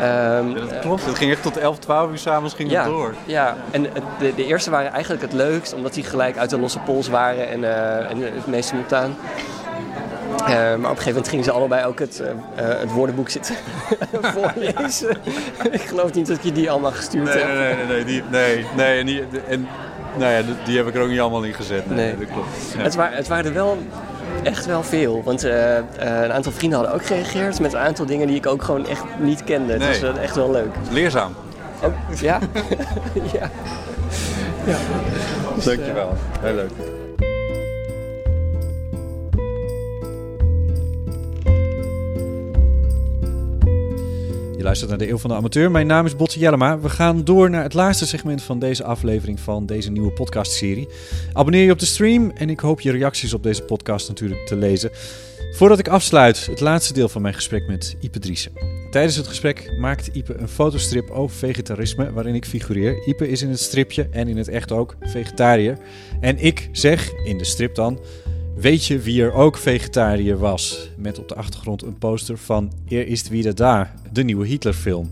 ehm, 0.00 0.80
Klopt, 0.80 1.06
het 1.06 1.14
ging 1.16 1.30
echt 1.30 1.42
tot 1.42 1.56
11, 1.56 1.78
12 1.78 2.10
uur 2.10 2.18
s'avonds 2.18 2.54
ging 2.54 2.70
ja, 2.70 2.82
het 2.82 2.90
door. 2.90 3.14
Ja, 3.24 3.56
en 3.70 3.82
de, 4.18 4.34
de 4.34 4.44
eerste 4.46 4.70
waren 4.70 4.92
eigenlijk 4.92 5.22
het 5.22 5.32
leukst, 5.32 5.74
omdat 5.74 5.94
die 5.94 6.04
gelijk 6.04 6.36
uit 6.38 6.50
de 6.50 6.58
losse 6.58 6.78
pols 6.78 7.08
waren 7.08 7.48
en, 7.48 7.64
eh, 7.64 8.10
en 8.10 8.20
het 8.20 8.46
meest 8.46 8.68
simultaan. 8.68 9.16
Eh, 10.40 10.46
maar 10.46 10.74
op 10.74 10.78
een 10.80 10.86
gegeven 10.86 11.06
moment 11.08 11.28
gingen 11.28 11.44
ze 11.44 11.50
allebei 11.50 11.84
ook 11.86 11.98
het, 11.98 12.20
eh, 12.20 12.30
eh, 12.72 12.78
het 12.80 12.90
woordenboek 12.92 13.28
zitten 13.28 13.54
voorlezen. 14.34 15.16
ik 15.70 15.80
geloof 15.80 16.12
niet 16.12 16.26
dat 16.26 16.36
ik 16.36 16.42
je 16.42 16.52
die 16.52 16.70
allemaal 16.70 16.90
gestuurd 16.92 17.24
Nee, 17.34 17.42
heb. 17.42 17.46
nee, 17.58 17.74
nee, 17.74 17.74
nee, 17.74 17.86
nee, 17.86 18.04
die, 18.04 18.22
nee, 18.30 18.66
nee, 18.76 18.98
en, 18.98 19.06
die, 19.06 19.22
en 19.48 19.68
nou 20.16 20.32
ja, 20.32 20.40
die- 20.64 20.76
heb 20.76 20.86
ik 20.86 20.94
er 20.94 21.02
ook 21.02 21.08
niet 21.08 21.20
allemaal 21.20 21.42
in 21.42 21.54
gezet. 21.54 21.86
Nee, 21.90 21.96
Nee. 21.96 22.16
dat 22.16 22.28
klopt. 22.32 22.48
Ja. 22.76 22.82
Het, 22.82 22.94
wa- 22.94 23.10
het 23.12 23.28
waren 23.28 23.44
er 23.44 23.52
wel 23.52 23.78
echt 24.42 24.66
wel 24.66 24.82
veel. 24.82 25.22
Want 25.24 25.44
eh, 25.44 25.78
eh, 25.78 25.84
een 25.98 26.32
aantal 26.32 26.52
vrienden 26.52 26.78
hadden 26.78 26.96
ook 26.96 27.06
gereageerd 27.06 27.60
met 27.60 27.72
een 27.72 27.78
aantal 27.78 28.06
dingen 28.06 28.26
die 28.26 28.36
ik 28.36 28.46
ook 28.46 28.62
gewoon 28.62 28.86
echt 28.86 29.02
niet 29.18 29.44
kende. 29.44 29.76
Nee. 29.76 29.88
was 29.88 30.02
eh, 30.02 30.22
echt 30.22 30.36
wel 30.36 30.50
leuk. 30.50 30.74
Leerzaam. 30.90 31.34
En- 31.82 31.94
ja? 32.20 32.38
ja. 33.32 33.50
ja. 34.66 34.76
Dus, 35.54 35.64
Dankjewel. 35.64 36.12
Heel 36.40 36.54
leuk. 36.54 36.70
Je 44.60 44.66
luistert 44.66 44.90
naar 44.90 44.98
de 44.98 45.08
Eeuw 45.08 45.18
van 45.18 45.30
de 45.30 45.36
Amateur. 45.36 45.70
Mijn 45.70 45.86
naam 45.86 46.06
is 46.06 46.16
Botte 46.16 46.38
Jellema. 46.38 46.80
We 46.80 46.88
gaan 46.88 47.24
door 47.24 47.50
naar 47.50 47.62
het 47.62 47.74
laatste 47.74 48.06
segment 48.06 48.42
van 48.42 48.58
deze 48.58 48.84
aflevering 48.84 49.40
van 49.40 49.66
deze 49.66 49.90
nieuwe 49.90 50.12
podcastserie. 50.12 50.88
Abonneer 51.32 51.64
je 51.64 51.72
op 51.72 51.78
de 51.78 51.86
stream 51.86 52.30
en 52.30 52.50
ik 52.50 52.60
hoop 52.60 52.80
je 52.80 52.90
reacties 52.90 53.34
op 53.34 53.42
deze 53.42 53.62
podcast 53.62 54.08
natuurlijk 54.08 54.46
te 54.46 54.56
lezen. 54.56 54.90
Voordat 55.52 55.78
ik 55.78 55.88
afsluit, 55.88 56.46
het 56.46 56.60
laatste 56.60 56.92
deel 56.92 57.08
van 57.08 57.22
mijn 57.22 57.34
gesprek 57.34 57.66
met 57.66 57.96
Ipe 58.00 58.18
Driessen. 58.18 58.52
Tijdens 58.90 59.16
het 59.16 59.26
gesprek 59.26 59.72
maakt 59.78 60.06
Ipe 60.12 60.34
een 60.34 60.48
fotostrip 60.48 61.10
over 61.10 61.36
vegetarisme 61.36 62.12
waarin 62.12 62.34
ik 62.34 62.44
figureer. 62.44 63.06
Ipe 63.06 63.28
is 63.28 63.42
in 63.42 63.50
het 63.50 63.60
stripje 63.60 64.08
en 64.10 64.28
in 64.28 64.36
het 64.36 64.48
echt 64.48 64.72
ook 64.72 64.96
vegetariër. 65.00 65.78
En 66.20 66.38
ik 66.38 66.68
zeg 66.72 67.12
in 67.24 67.38
de 67.38 67.44
strip 67.44 67.74
dan, 67.74 68.00
weet 68.56 68.86
je 68.86 68.98
wie 68.98 69.22
er 69.22 69.32
ook 69.32 69.56
vegetariër 69.56 70.38
was? 70.38 70.88
Met 70.96 71.18
op 71.18 71.28
de 71.28 71.34
achtergrond 71.34 71.82
een 71.82 71.98
poster 71.98 72.38
van 72.38 72.72
Er 72.88 73.06
ist 73.06 73.28
wieder 73.28 73.54
da, 73.54 73.94
de 74.12 74.24
nieuwe 74.24 74.46
Hitlerfilm. 74.46 75.10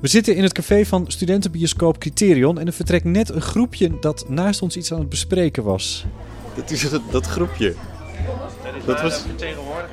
We 0.00 0.08
zitten 0.08 0.36
in 0.36 0.42
het 0.42 0.52
café 0.52 0.84
van 0.84 1.04
studentenbioscoop 1.06 1.98
Criterion 1.98 2.58
en 2.58 2.66
er 2.66 2.72
vertrekt 2.72 3.04
net 3.04 3.30
een 3.30 3.40
groepje 3.40 3.98
dat 4.00 4.28
naast 4.28 4.62
ons 4.62 4.76
iets 4.76 4.92
aan 4.92 4.98
het 4.98 5.08
bespreken 5.08 5.62
was. 5.62 6.04
Dat 6.56 6.70
is 6.70 6.90
dat, 6.90 7.02
dat 7.10 7.26
groepje. 7.26 7.74
Dat 8.84 9.02
was 9.02 9.24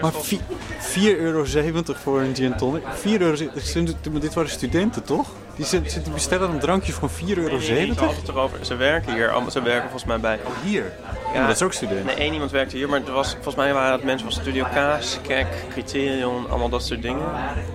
maar 0.02 0.12
vi- 0.14 0.40
4,70 0.80 1.18
euro 1.18 1.46
voor 1.94 2.22
een 2.22 2.36
gin 2.36 2.56
tonic. 2.56 2.84
4 2.94 3.22
euro, 3.22 3.38
dit 4.20 4.34
waren 4.34 4.50
studenten 4.50 5.04
toch? 5.04 5.28
Die 5.56 5.66
zitten 5.66 6.14
bestellen 6.14 6.50
een 6.50 6.60
drankje 6.60 6.92
voor 6.94 7.10
4,70 7.10 7.38
euro. 7.38 7.58
Nee, 7.58 7.70
nee, 7.70 7.86
nee, 7.86 7.96
ze 7.96 8.32
erover. 8.32 8.78
Werken 8.78 9.14
hier. 9.14 9.32
Ze 9.52 9.62
werken 9.62 9.82
volgens 9.90 10.06
mij 10.06 10.20
bij. 10.20 10.40
hier? 10.64 10.94
Ja, 11.34 11.48
dat 11.48 11.56
is 11.56 11.62
ook 11.62 11.74
student. 11.74 12.06
Nee, 12.06 12.16
één 12.16 12.34
iemand 12.34 12.52
werkte 12.52 12.78
hier, 12.78 12.90
maar 12.90 13.00
het 13.00 13.10
was, 13.10 13.32
volgens 13.34 13.56
mij 13.56 13.74
waren 13.74 13.92
het 13.92 14.04
mensen 14.04 14.32
van 14.32 14.42
Studio 14.42 14.66
Kaas, 14.74 15.18
Kek, 15.28 15.48
Criterion, 15.70 16.50
allemaal 16.50 16.70
dat 16.70 16.84
soort 16.86 17.02
dingen. 17.02 17.28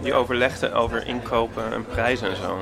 Die 0.02 0.14
overlegden 0.14 0.72
over 0.74 1.06
inkopen 1.06 1.72
en 1.72 1.86
prijzen 1.86 2.30
en 2.30 2.36
zo. 2.36 2.59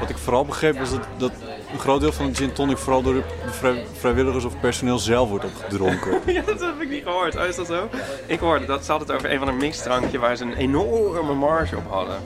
Wat 0.00 0.10
ik 0.10 0.18
vooral 0.18 0.44
begreep 0.44 0.78
was 0.78 0.90
dat, 0.90 1.00
dat 1.18 1.32
een 1.72 1.78
groot 1.78 2.00
deel 2.00 2.12
van 2.12 2.26
de 2.26 2.34
gin 2.34 2.52
tonic 2.52 2.76
vooral 2.78 3.02
door 3.02 3.14
de 3.14 3.22
vrij- 3.50 3.84
vrijwilligers 3.98 4.44
of 4.44 4.60
personeel 4.60 4.98
zelf 4.98 5.28
wordt 5.28 5.44
opgedronken. 5.44 6.20
ja, 6.34 6.42
dat 6.46 6.60
heb 6.60 6.80
ik 6.80 6.90
niet 6.90 7.02
gehoord. 7.02 7.36
Oh, 7.36 7.44
is 7.44 7.56
dat 7.56 7.66
zo? 7.66 7.88
Ik 8.26 8.38
hoorde 8.40 8.66
dat 8.66 8.84
ze 8.84 8.92
het 8.92 9.12
over 9.12 9.32
een 9.32 9.38
van 9.38 9.48
een 9.48 9.56
mixdrankje 9.56 10.18
waar 10.18 10.36
ze 10.36 10.44
een 10.44 10.56
enorme 10.56 11.34
marge 11.34 11.76
op 11.76 11.90
hadden. 11.90 12.16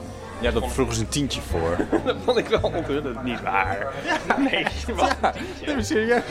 Ja, 0.40 0.50
dat 0.50 0.72
vroegen 0.72 0.94
ze 0.94 1.00
een 1.00 1.08
tientje 1.08 1.40
voor. 1.40 1.76
dat 2.06 2.16
vond 2.24 2.38
ik 2.38 2.46
wel 2.46 2.70
onthullend. 2.74 3.22
Niet 3.22 3.42
waar. 3.42 3.92
Nee, 4.38 4.66
wat? 4.94 5.16
Nee, 5.66 5.74
maar 5.74 5.84
serieus. 5.84 6.22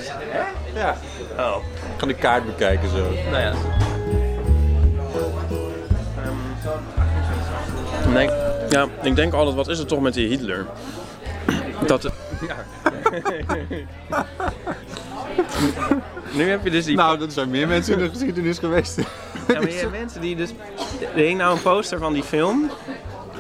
Ja. 0.74 0.98
Oh. 1.38 1.56
Ik 1.94 2.00
ga 2.00 2.06
de 2.08 2.14
kaart 2.14 2.46
bekijken 2.46 2.90
zo. 2.90 2.98
Nou 3.32 3.42
ja. 3.44 3.54
Ehm, 8.04 8.14
nee, 8.14 8.30
ja, 8.70 8.88
ik 9.02 9.16
denk 9.16 9.34
altijd, 9.34 9.56
wat 9.56 9.68
is 9.68 9.80
er 9.80 9.86
toch 9.86 10.00
met 10.02 10.14
die 10.14 10.28
Hitler? 10.28 10.66
Dat 11.88 12.04
het... 12.04 12.14
nu 16.38 16.50
heb 16.50 16.64
je 16.64 16.70
dus 16.70 16.86
die... 16.86 16.96
Nou, 16.96 17.18
dat 17.18 17.34
zijn 17.34 17.50
meer 17.50 17.68
mensen 17.68 17.94
in 17.94 18.00
de 18.00 18.10
geschiedenis 18.10 18.58
geweest. 18.60 18.98
Ja, 19.48 19.60
maar 19.60 19.70
je 19.70 19.76
hebt 19.76 19.92
mensen 19.92 20.22
die 20.22 20.36
dus... 20.36 20.50
Er 21.16 21.22
hing 21.24 21.38
nou 21.38 21.56
een 21.56 21.62
poster 21.62 22.00
van 22.00 22.14
die 22.14 22.24
film. 22.24 22.70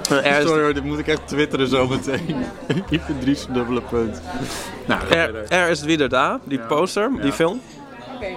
Er 0.09 0.25
is- 0.25 0.47
Sorry 0.47 0.63
hoor, 0.63 0.73
dit 0.73 0.83
moet 0.83 0.99
ik 0.99 1.07
echt 1.07 1.27
twitteren 1.27 1.67
zo 1.67 1.87
meteen. 1.87 2.35
Ipe 2.89 3.17
Dries, 3.19 3.45
dubbele 3.49 3.81
punt. 3.81 4.21
Nou, 4.85 5.01
Er, 5.09 5.51
er 5.51 5.69
is 5.69 5.79
het 5.79 5.87
weer 5.97 6.09
daar, 6.09 6.39
die 6.43 6.59
poster, 6.59 7.11
die 7.21 7.31
film. 7.31 7.61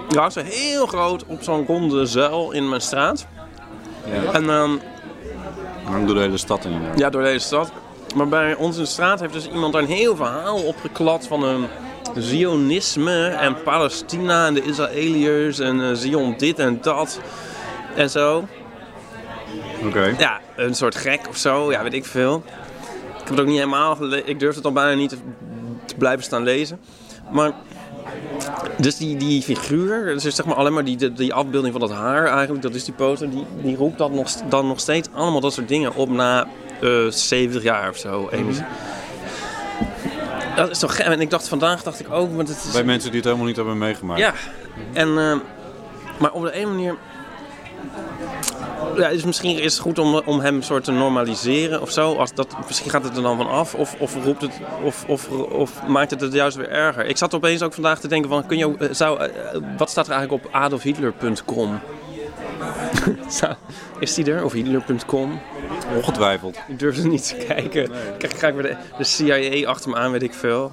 Die 0.09 0.19
had 0.19 0.33
ze 0.33 0.41
heel 0.45 0.85
groot 0.85 1.25
op 1.25 1.43
zo'n 1.43 1.65
ronde 1.65 2.05
zuil 2.05 2.51
in 2.51 2.69
mijn 2.69 2.81
straat. 2.81 3.27
Ja. 4.05 4.31
En 4.33 4.49
ehm, 4.49 4.71
Hangt 5.83 6.05
door 6.07 6.15
de 6.15 6.21
hele 6.21 6.37
stad 6.37 6.65
in. 6.65 6.71
Ja. 6.71 6.77
ja, 6.95 7.09
door 7.09 7.23
deze 7.23 7.45
stad. 7.45 7.71
Maar 8.15 8.27
bij 8.27 8.55
ons 8.55 8.75
in 8.75 8.81
de 8.81 8.87
straat 8.87 9.19
heeft 9.19 9.33
dus 9.33 9.47
iemand 9.47 9.73
daar 9.73 9.81
een 9.81 9.87
heel 9.87 10.15
verhaal 10.15 10.63
opgeklad 10.63 11.27
van 11.27 11.43
een 11.43 11.67
Zionisme 12.15 13.27
en 13.27 13.63
Palestina 13.63 14.47
en 14.47 14.53
de 14.53 14.63
Israëliërs 14.63 15.59
en 15.59 15.81
eh, 15.81 15.93
Zion 15.93 16.33
dit 16.37 16.59
en 16.59 16.79
dat 16.81 17.19
en 17.95 18.09
zo. 18.09 18.47
Oké. 19.85 20.15
Ja, 20.17 20.39
een 20.55 20.75
soort 20.75 20.95
gek 20.95 21.27
of 21.29 21.37
zo. 21.37 21.71
Ja, 21.71 21.83
weet 21.83 21.93
ik 21.93 22.05
veel. 22.05 22.43
Ik 23.09 23.17
heb 23.17 23.29
het 23.29 23.39
ook 23.39 23.45
niet 23.45 23.55
helemaal 23.55 23.95
gelezen. 23.95 24.27
Ik 24.27 24.39
durf 24.39 24.55
het 24.55 24.65
al 24.65 24.71
bijna 24.71 24.95
niet 24.95 25.09
te, 25.09 25.17
te 25.85 25.95
blijven 25.95 26.23
staan 26.23 26.43
lezen. 26.43 26.79
Maar... 27.31 27.51
Dus 28.77 28.97
die, 28.97 29.17
die 29.17 29.41
figuur, 29.41 30.13
dus 30.13 30.35
zeg 30.35 30.45
maar 30.45 30.55
alleen 30.55 30.73
maar 30.73 30.83
die, 30.83 30.97
die, 30.97 31.13
die 31.13 31.33
afbeelding 31.33 31.71
van 31.79 31.87
dat 31.87 31.97
haar 31.97 32.25
eigenlijk, 32.25 32.61
dat 32.61 32.75
is 32.75 32.83
die 32.83 32.93
poster, 32.93 33.29
die, 33.29 33.45
die 33.61 33.75
roept 33.75 33.97
dat 33.97 34.11
nog, 34.11 34.29
dan 34.49 34.67
nog 34.67 34.79
steeds 34.79 35.09
allemaal 35.13 35.41
dat 35.41 35.53
soort 35.53 35.67
dingen 35.67 35.95
op 35.95 36.09
na 36.09 36.47
eh 36.81 37.11
70 37.11 37.63
jaar 37.63 37.89
of 37.89 37.97
zo. 37.97 38.29
Eens. 38.31 38.57
Dat 40.55 40.69
is 40.69 40.79
toch 40.79 40.95
gek. 40.95 41.05
En 41.05 41.21
ik 41.21 41.29
dacht 41.29 41.47
vandaag, 41.47 41.83
dacht 41.83 41.99
ik 41.99 42.11
ook, 42.11 42.35
want 42.35 42.47
het 42.47 42.63
is... 42.63 42.71
Bij 42.71 42.83
mensen 42.83 43.09
die 43.09 43.19
het 43.19 43.25
helemaal 43.25 43.47
niet 43.47 43.55
hebben 43.55 43.77
meegemaakt. 43.77 44.19
Ja, 44.19 44.33
en, 44.93 45.07
eh, 45.17 45.37
maar 46.19 46.31
op 46.31 46.43
de 46.43 46.59
een 46.59 46.67
manier. 46.67 46.95
Ja, 48.95 49.09
dus 49.09 49.23
misschien 49.23 49.59
is 49.59 49.73
het 49.73 49.81
goed 49.81 49.99
om, 49.99 50.15
om 50.15 50.39
hem 50.39 50.61
soort 50.61 50.83
te 50.83 50.91
normaliseren 50.91 51.81
of 51.81 51.91
zo. 51.91 52.15
Als 52.15 52.33
dat, 52.33 52.55
misschien 52.67 52.89
gaat 52.89 53.03
het 53.03 53.17
er 53.17 53.21
dan 53.21 53.37
van 53.37 53.49
af. 53.49 53.73
Of, 53.73 53.95
of, 53.99 54.23
roept 54.23 54.41
het, 54.41 54.59
of, 54.83 55.05
of, 55.07 55.29
of 55.29 55.87
maakt 55.87 56.11
het 56.11 56.21
het 56.21 56.33
juist 56.33 56.57
weer 56.57 56.69
erger. 56.69 57.05
Ik 57.05 57.17
zat 57.17 57.33
opeens 57.33 57.61
ook 57.61 57.73
vandaag 57.73 57.99
te 57.99 58.07
denken: 58.07 58.29
van, 58.29 58.45
kun 58.45 58.57
je, 58.57 58.75
eh, 58.77 58.87
zou, 58.91 59.29
wat 59.77 59.89
staat 59.89 60.07
er 60.07 60.13
eigenlijk 60.13 60.45
op 60.45 60.53
adolfhitler.com? 60.53 61.79
Is 63.99 64.13
die 64.13 64.31
er? 64.31 64.43
Of 64.43 64.51
hitler.com? 64.53 65.39
Ongetwijfeld. 65.95 66.57
Ik 66.67 66.79
durf 66.79 66.97
er 66.97 67.07
niet 67.07 67.27
te 67.27 67.45
kijken. 67.47 67.89
Kijk, 68.17 68.33
ga 68.33 68.47
ik 68.47 68.53
weer 68.53 68.63
de, 68.63 68.75
de 68.97 69.03
CIA 69.03 69.67
achter 69.69 69.89
me 69.89 69.95
aan, 69.95 70.11
weet 70.11 70.23
ik 70.23 70.33
veel. 70.33 70.71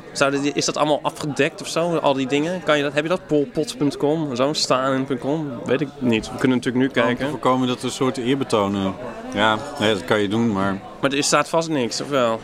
Is 0.55 0.65
dat 0.65 0.77
allemaal 0.77 0.99
afgedekt 1.03 1.61
of 1.61 1.69
zo, 1.69 1.97
al 1.97 2.15
die 2.15 2.27
dingen? 2.27 2.63
Kan 2.63 2.77
je 2.77 2.83
dat, 2.83 2.93
heb 2.93 3.03
je 3.03 3.09
dat? 3.09 3.27
Polpots.com, 3.27 4.31
en 4.31 4.37
zo, 4.37 4.53
Stalin.com? 4.53 5.49
Weet 5.65 5.81
ik 5.81 5.89
niet. 5.99 6.31
We 6.31 6.39
kunnen 6.39 6.57
natuurlijk 6.57 6.85
nu 6.85 6.87
Om 6.87 6.93
te 6.93 7.01
kijken. 7.15 7.29
voorkomen 7.31 7.69
dat 7.69 7.79
er 7.79 7.85
een 7.85 7.91
soort 7.91 8.17
eerbetonen. 8.17 8.95
Ja, 9.35 9.59
nee, 9.79 9.93
dat 9.95 10.05
kan 10.05 10.21
je 10.21 10.29
doen, 10.29 10.53
maar 10.53 10.79
Maar 11.01 11.13
er 11.13 11.23
staat 11.25 11.49
vast 11.49 11.69
niks, 11.69 12.01
of 12.01 12.09
wel? 12.09 12.41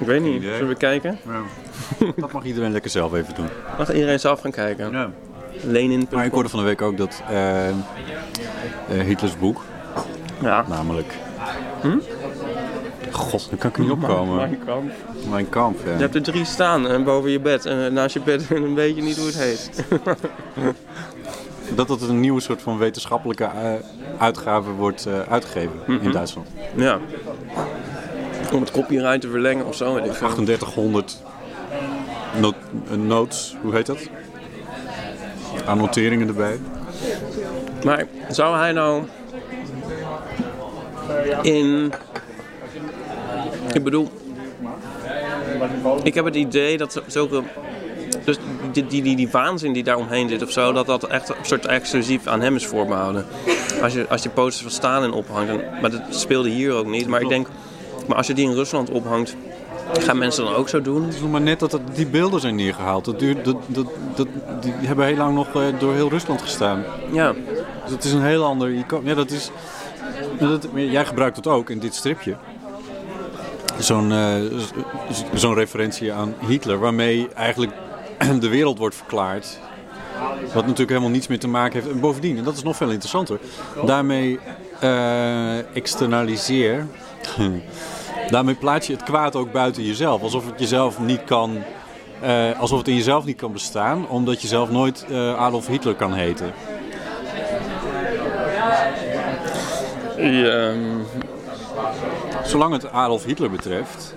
Ik 0.00 0.06
weet 0.06 0.22
niet. 0.22 0.34
idee. 0.42 0.52
Zullen 0.52 0.68
we 0.68 0.74
kijken? 0.76 1.18
dat 2.16 2.32
mag 2.32 2.44
iedereen 2.44 2.72
lekker 2.72 2.90
zelf 2.90 3.14
even 3.14 3.34
doen. 3.34 3.48
Mag 3.78 3.92
iedereen 3.92 4.20
zelf 4.20 4.40
gaan 4.40 4.50
kijken? 4.50 4.90
Ja. 4.92 5.10
Lenin.com. 5.62 6.16
Maar 6.16 6.26
ik 6.26 6.32
hoorde 6.32 6.48
van 6.48 6.58
de 6.58 6.64
week 6.64 6.82
ook 6.82 6.96
dat 6.96 7.22
eh, 7.30 7.68
eh, 7.68 7.74
Hitlers 8.88 9.38
boek, 9.38 9.62
Ja. 10.42 10.64
namelijk... 10.68 11.14
Hm? 11.80 11.98
God, 13.12 13.46
daar 13.50 13.58
kan 13.58 13.70
ik 13.70 13.78
niet 13.78 13.90
opkomen. 13.90 14.36
Mijn 14.36 14.58
kamp. 14.66 14.90
Mijn 15.30 15.48
kamp, 15.48 15.78
ja. 15.84 15.92
Je 15.92 15.98
hebt 15.98 16.14
er 16.14 16.22
drie 16.22 16.44
staan 16.44 16.88
en 16.88 17.04
boven 17.04 17.30
je 17.30 17.40
bed. 17.40 17.66
En 17.66 17.92
naast 17.92 18.14
je 18.14 18.20
bed 18.20 18.46
en 18.54 18.74
weet 18.74 18.96
je 18.96 19.02
niet 19.02 19.16
hoe 19.16 19.26
het 19.26 19.38
heet. 19.38 19.70
Dat 21.74 21.88
het 21.88 22.02
een 22.02 22.20
nieuwe 22.20 22.40
soort 22.40 22.62
van 22.62 22.78
wetenschappelijke 22.78 23.44
eh, 23.44 23.72
uitgave 24.18 24.70
wordt 24.70 25.06
eh, 25.06 25.20
uitgegeven 25.32 25.72
in 25.86 25.94
Mhm. 25.94 26.12
Duitsland. 26.12 26.48
ja. 26.74 26.98
Om 28.52 28.60
het 28.60 28.70
copyright 28.70 29.20
te 29.20 29.28
verlengen 29.28 29.66
of 29.66 29.74
zo, 29.76 29.94
weet 29.94 30.04
ik 30.04 30.12
veel. 30.12 30.28
3800 30.28 31.22
not- 32.40 32.54
eh, 32.90 32.96
notes, 32.96 33.56
hoe 33.62 33.74
heet 33.74 33.86
dat? 33.86 33.98
Annoteringen 35.66 36.28
erbij. 36.28 36.58
Maar 37.84 38.04
zou 38.28 38.56
hij 38.56 38.72
nou 38.72 39.02
in. 41.42 41.92
Ik 43.72 43.84
bedoel. 43.84 44.08
Ik 46.02 46.14
heb 46.14 46.24
het 46.24 46.34
idee 46.34 46.76
dat 46.76 47.02
zulke. 47.06 47.42
Dus 48.24 48.38
die, 48.72 48.86
die, 48.86 49.02
die, 49.02 49.16
die 49.16 49.28
waanzin 49.30 49.72
die 49.72 49.82
daar 49.82 49.96
omheen 49.96 50.28
zit 50.28 50.42
of 50.42 50.50
zo, 50.50 50.72
dat 50.72 50.86
dat 50.86 51.04
echt 51.06 51.28
een 51.28 51.34
soort 51.42 51.66
exclusief 51.66 52.26
aan 52.26 52.40
hem 52.40 52.56
is 52.56 52.66
voorbehouden. 52.66 53.26
Als 53.82 53.92
je, 53.92 54.06
als 54.08 54.22
je 54.22 54.28
posters 54.28 54.62
van 54.62 54.70
Stalin 54.70 55.12
ophangt, 55.12 55.80
maar 55.80 55.90
dat 55.90 56.02
speelde 56.10 56.48
hier 56.48 56.72
ook 56.72 56.86
niet. 56.86 57.06
Maar 57.06 57.20
ik 57.20 57.28
denk, 57.28 57.48
maar 58.06 58.16
als 58.16 58.26
je 58.26 58.34
die 58.34 58.48
in 58.48 58.54
Rusland 58.54 58.90
ophangt, 58.90 59.36
gaan 59.92 60.18
mensen 60.18 60.44
dan 60.44 60.54
ook 60.54 60.68
zo 60.68 60.82
doen? 60.82 61.04
Het 61.04 61.14
is 61.14 61.20
nog 61.20 61.30
maar 61.30 61.40
net 61.40 61.58
dat 61.58 61.72
het, 61.72 61.80
die 61.94 62.06
beelden 62.06 62.40
zijn 62.40 62.54
neergehaald. 62.54 63.04
Dat 63.04 63.18
duurt, 63.18 63.44
dat, 63.44 63.56
dat, 63.66 63.86
dat, 64.14 64.26
die 64.60 64.72
hebben 64.80 65.06
heel 65.06 65.16
lang 65.16 65.34
nog 65.34 65.54
eh, 65.54 65.62
door 65.78 65.94
heel 65.94 66.08
Rusland 66.08 66.42
gestaan. 66.42 66.84
Ja. 67.12 67.32
Dus 67.84 67.92
het 67.92 68.04
is 68.04 68.12
een 68.12 68.22
heel 68.22 68.44
ander 68.44 68.70
icoon. 68.74 69.04
Ja, 69.04 69.14
dat 69.14 69.30
is, 69.30 69.50
dat, 70.38 70.68
jij 70.74 71.04
gebruikt 71.04 71.36
het 71.36 71.46
ook 71.46 71.70
in 71.70 71.78
dit 71.78 71.94
stripje. 71.94 72.36
Zo'n 73.78 74.12
eh, 74.12 75.54
referentie 75.54 76.12
aan 76.12 76.34
Hitler, 76.46 76.78
waarmee 76.78 77.28
eigenlijk 77.34 77.72
de 78.40 78.48
wereld 78.48 78.78
wordt 78.78 78.94
verklaard. 78.96 79.58
Wat 80.42 80.62
natuurlijk 80.62 80.88
helemaal 80.88 81.10
niets 81.10 81.26
meer 81.26 81.38
te 81.38 81.48
maken 81.48 81.80
heeft. 81.80 81.92
En 81.92 82.00
bovendien, 82.00 82.38
en 82.38 82.44
dat 82.44 82.56
is 82.56 82.62
nog 82.62 82.76
veel 82.76 82.90
interessanter, 82.90 83.38
daarmee 83.84 84.38
eh, 84.80 85.76
externaliseer. 85.76 86.86
daarmee 88.30 88.54
plaats 88.54 88.86
je 88.86 88.92
het 88.92 89.02
kwaad 89.02 89.36
ook 89.36 89.52
buiten 89.52 89.84
jezelf. 89.84 90.22
Alsof 90.22 90.46
het 90.46 90.60
jezelf 90.60 90.98
niet 90.98 91.24
kan. 91.24 91.56
eh, 92.20 92.60
alsof 92.60 92.78
het 92.78 92.88
in 92.88 92.94
jezelf 92.94 93.24
niet 93.24 93.36
kan 93.36 93.52
bestaan, 93.52 94.08
omdat 94.08 94.42
je 94.42 94.48
zelf 94.48 94.70
nooit 94.70 95.06
Adolf 95.36 95.66
Hitler 95.66 95.94
kan 95.94 96.12
heten. 96.12 96.52
Ja, 100.18 100.72
Zolang 102.44 102.72
het 102.72 102.90
Adolf 102.90 103.24
Hitler 103.24 103.50
betreft. 103.50 104.14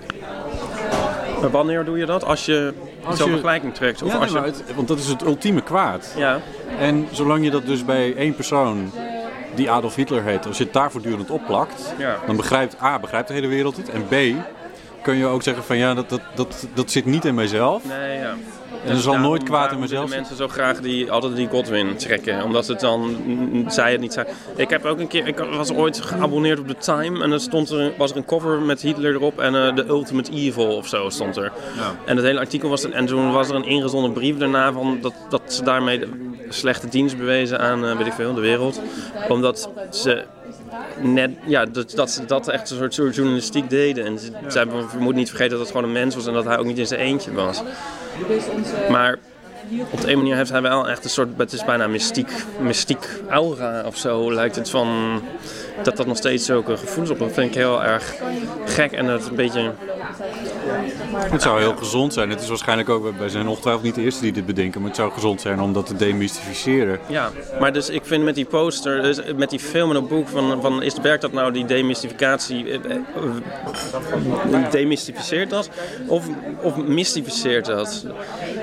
maar 1.40 1.50
wanneer 1.50 1.84
doe 1.84 1.98
je 1.98 2.06
dat? 2.06 2.24
Als 2.24 2.46
je 2.46 2.72
Als 3.04 3.16
zo'n 3.16 3.26
je- 3.26 3.32
vergelijking 3.32 3.74
trekt? 3.74 4.02
Of 4.02 4.12
Ja, 4.12 4.18
als 4.18 4.30
je... 4.32 4.38
het- 4.40 4.62
want 4.74 4.88
dat 4.88 4.98
is 4.98 5.06
het 5.06 5.22
ultieme 5.22 5.60
kwaad. 5.62 6.14
Ja. 6.16 6.40
En 6.78 7.08
zolang 7.10 7.44
je 7.44 7.50
dat 7.50 7.66
dus 7.66 7.84
bij 7.84 8.16
één 8.16 8.34
persoon 8.34 8.90
die 9.54 9.70
Adolf 9.70 9.94
Hitler 9.94 10.22
heet, 10.22 10.46
als 10.46 10.58
je 10.58 10.64
het 10.64 10.72
daar 10.72 10.90
voortdurend 10.90 11.30
opplakt, 11.30 11.94
Ja. 11.98 12.16
dan 12.26 12.36
begrijpt 12.36 12.76
A, 12.82 12.98
begrijpt 12.98 13.28
de 13.28 13.34
hele 13.34 13.46
wereld 13.46 13.76
het. 13.76 13.88
En 13.90 14.04
B, 14.08 14.14
kun 15.02 15.16
je 15.16 15.26
ook 15.26 15.42
zeggen 15.42 15.64
van 15.64 15.76
ja, 15.76 15.94
dat, 15.94 16.08
dat, 16.08 16.20
dat, 16.34 16.66
dat 16.74 16.90
zit 16.90 17.04
niet 17.04 17.24
in 17.24 17.34
mijzelf. 17.34 17.84
Nee, 17.84 18.18
ja. 18.18 18.34
En 18.84 18.90
er 18.90 18.96
zal 18.96 19.18
nooit 19.18 19.42
kwaad 19.42 19.72
in 19.72 19.78
mezelf 19.78 20.10
mensen 20.10 20.36
zo 20.36 20.48
graag 20.48 20.80
die, 20.80 21.10
altijd 21.10 21.36
die 21.36 21.48
Godwin 21.48 21.96
trekken. 21.96 22.42
Omdat 22.42 22.66
het 22.66 22.80
dan, 22.80 23.16
mm, 23.24 23.70
zij 23.70 23.92
het 23.92 24.00
niet 24.00 24.12
zijn. 24.12 24.26
Ik 24.56 24.70
heb 24.70 24.84
ook 24.84 24.98
een 24.98 25.08
keer, 25.08 25.26
ik 25.26 25.38
was 25.38 25.72
ooit 25.72 26.00
geabonneerd 26.00 26.58
op 26.58 26.68
The 26.68 26.76
Time. 26.76 27.22
En 27.22 27.32
er 27.32 27.40
stond 27.40 27.70
er, 27.70 27.92
was 27.98 28.10
er 28.10 28.16
een 28.16 28.24
cover 28.24 28.60
met 28.60 28.80
Hitler 28.80 29.14
erop. 29.14 29.40
En 29.40 29.54
eh 29.54 29.74
The 29.74 29.84
Ultimate 29.88 30.32
Evil 30.32 30.76
of 30.76 30.86
zo 30.86 31.08
stond 31.08 31.36
er. 31.36 31.52
Ja. 31.76 31.94
En 32.04 32.16
het 32.16 32.24
hele 32.24 32.38
artikel 32.38 32.68
was 32.68 32.84
er, 32.84 32.92
en 32.92 33.06
toen 33.06 33.32
was 33.32 33.48
er 33.48 33.54
een 33.54 33.64
ingezonden 33.64 34.12
brief 34.12 34.36
daarna 34.36 34.72
van 34.72 34.98
dat, 35.00 35.14
dat 35.28 35.42
ze 35.46 35.64
daarmee 35.64 35.98
de 35.98 36.08
slechte 36.48 36.88
dienst 36.88 37.16
bewezen 37.16 37.60
aan, 37.60 37.84
eh, 37.84 37.96
weet 37.96 38.06
ik 38.06 38.12
veel, 38.12 38.34
de 38.34 38.40
wereld. 38.40 38.80
Omdat 39.28 39.70
ze 39.90 40.24
net, 41.00 41.30
ja, 41.46 41.64
dat, 41.64 41.90
dat 41.90 42.10
ze 42.10 42.24
dat 42.24 42.48
echt 42.48 42.70
een 42.70 42.76
soort, 42.76 42.94
soort 42.94 43.14
journalistiek 43.14 43.70
deden. 43.70 44.04
En 44.04 44.18
ze, 44.18 44.66
moeten 44.98 45.14
niet 45.14 45.28
vergeten 45.28 45.50
dat 45.50 45.60
het 45.60 45.70
gewoon 45.70 45.84
een 45.84 45.92
mens 45.92 46.14
was 46.14 46.26
en 46.26 46.32
dat 46.32 46.44
hij 46.44 46.58
ook 46.58 46.66
niet 46.66 46.78
in 46.78 46.86
zijn 46.86 47.00
eentje 47.00 47.32
was. 47.32 47.62
Maar 48.90 49.18
op 49.90 50.00
de 50.00 50.10
een 50.10 50.18
manier 50.18 50.36
heeft 50.36 50.50
hij 50.50 50.62
wel 50.62 50.88
echt 50.88 51.04
een 51.04 51.10
soort, 51.10 51.28
het 51.36 51.52
is 51.52 51.64
bijna 51.64 51.86
mystiek, 51.86 52.32
mystiek 52.60 53.08
aura 53.28 53.82
of 53.86 53.96
zo 53.96 54.32
lijkt 54.32 54.56
het 54.56 54.70
van, 54.70 55.20
dat 55.82 55.96
dat 55.96 56.06
nog 56.06 56.16
steeds 56.16 56.44
zulke 56.46 56.76
gevoelens 56.76 57.10
op. 57.10 57.18
Dat 57.18 57.32
vind 57.32 57.48
ik 57.48 57.54
heel 57.54 57.82
erg 57.82 58.14
gek 58.64 58.92
en 58.92 59.06
dat 59.06 59.20
is 59.20 59.26
een 59.26 59.34
beetje, 59.34 59.72
Het 61.14 61.42
zou 61.42 61.60
heel 61.60 61.76
gezond 61.76 62.12
zijn. 62.12 62.30
Het 62.30 62.40
is 62.40 62.48
waarschijnlijk 62.48 62.88
ook, 62.88 63.18
wij 63.18 63.28
zijn 63.28 63.48
ongetwijfeld 63.48 63.84
niet 63.84 63.94
de 63.94 64.02
eerste 64.02 64.22
die 64.22 64.32
dit 64.32 64.46
bedenken, 64.46 64.80
maar 64.80 64.88
het 64.88 64.98
zou 64.98 65.12
gezond 65.12 65.40
zijn 65.40 65.60
om 65.60 65.72
dat 65.72 65.86
te 65.86 65.96
demystificeren. 65.96 66.98
ja. 67.06 67.30
Maar 67.60 67.72
dus 67.72 67.88
ik 67.88 68.04
vind 68.04 68.24
met 68.24 68.34
die 68.34 68.44
poster, 68.44 69.02
dus 69.02 69.20
met 69.36 69.50
die 69.50 69.58
film 69.58 69.88
en 69.88 69.94
dat 69.94 70.08
boek 70.08 70.28
van, 70.28 70.60
van 70.60 70.82
is, 70.82 70.94
werkt 71.02 71.22
dat 71.22 71.32
nou 71.32 71.52
die 71.52 71.64
demystificatie, 71.64 72.70
eh, 72.70 72.96
eh, 74.52 74.70
demystificeert 74.70 75.50
dat 75.50 75.70
of, 76.06 76.28
of 76.62 76.76
mystificeert 76.76 77.66
dat? 77.66 78.06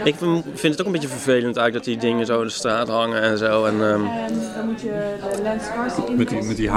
Ik 0.03 0.15
vind 0.53 0.61
het 0.61 0.79
ook 0.79 0.85
een 0.85 0.91
beetje 0.91 1.07
vervelend 1.07 1.57
eigenlijk 1.57 1.73
dat 1.73 1.83
die 1.83 1.97
dingen 1.97 2.25
zo 2.25 2.41
in 2.41 2.47
de 2.47 2.53
straat 2.53 2.87
hangen 2.87 3.21
en 3.21 3.37
zo. 3.37 3.65
En, 3.65 3.73
ehm, 3.73 4.01
dan 4.55 4.65
moet 4.65 4.81
je 4.81 5.15
de 5.35 5.41
lens 5.41 5.63
Met 6.17 6.29
die, 6.29 6.43
met 6.43 6.57
die 6.57 6.69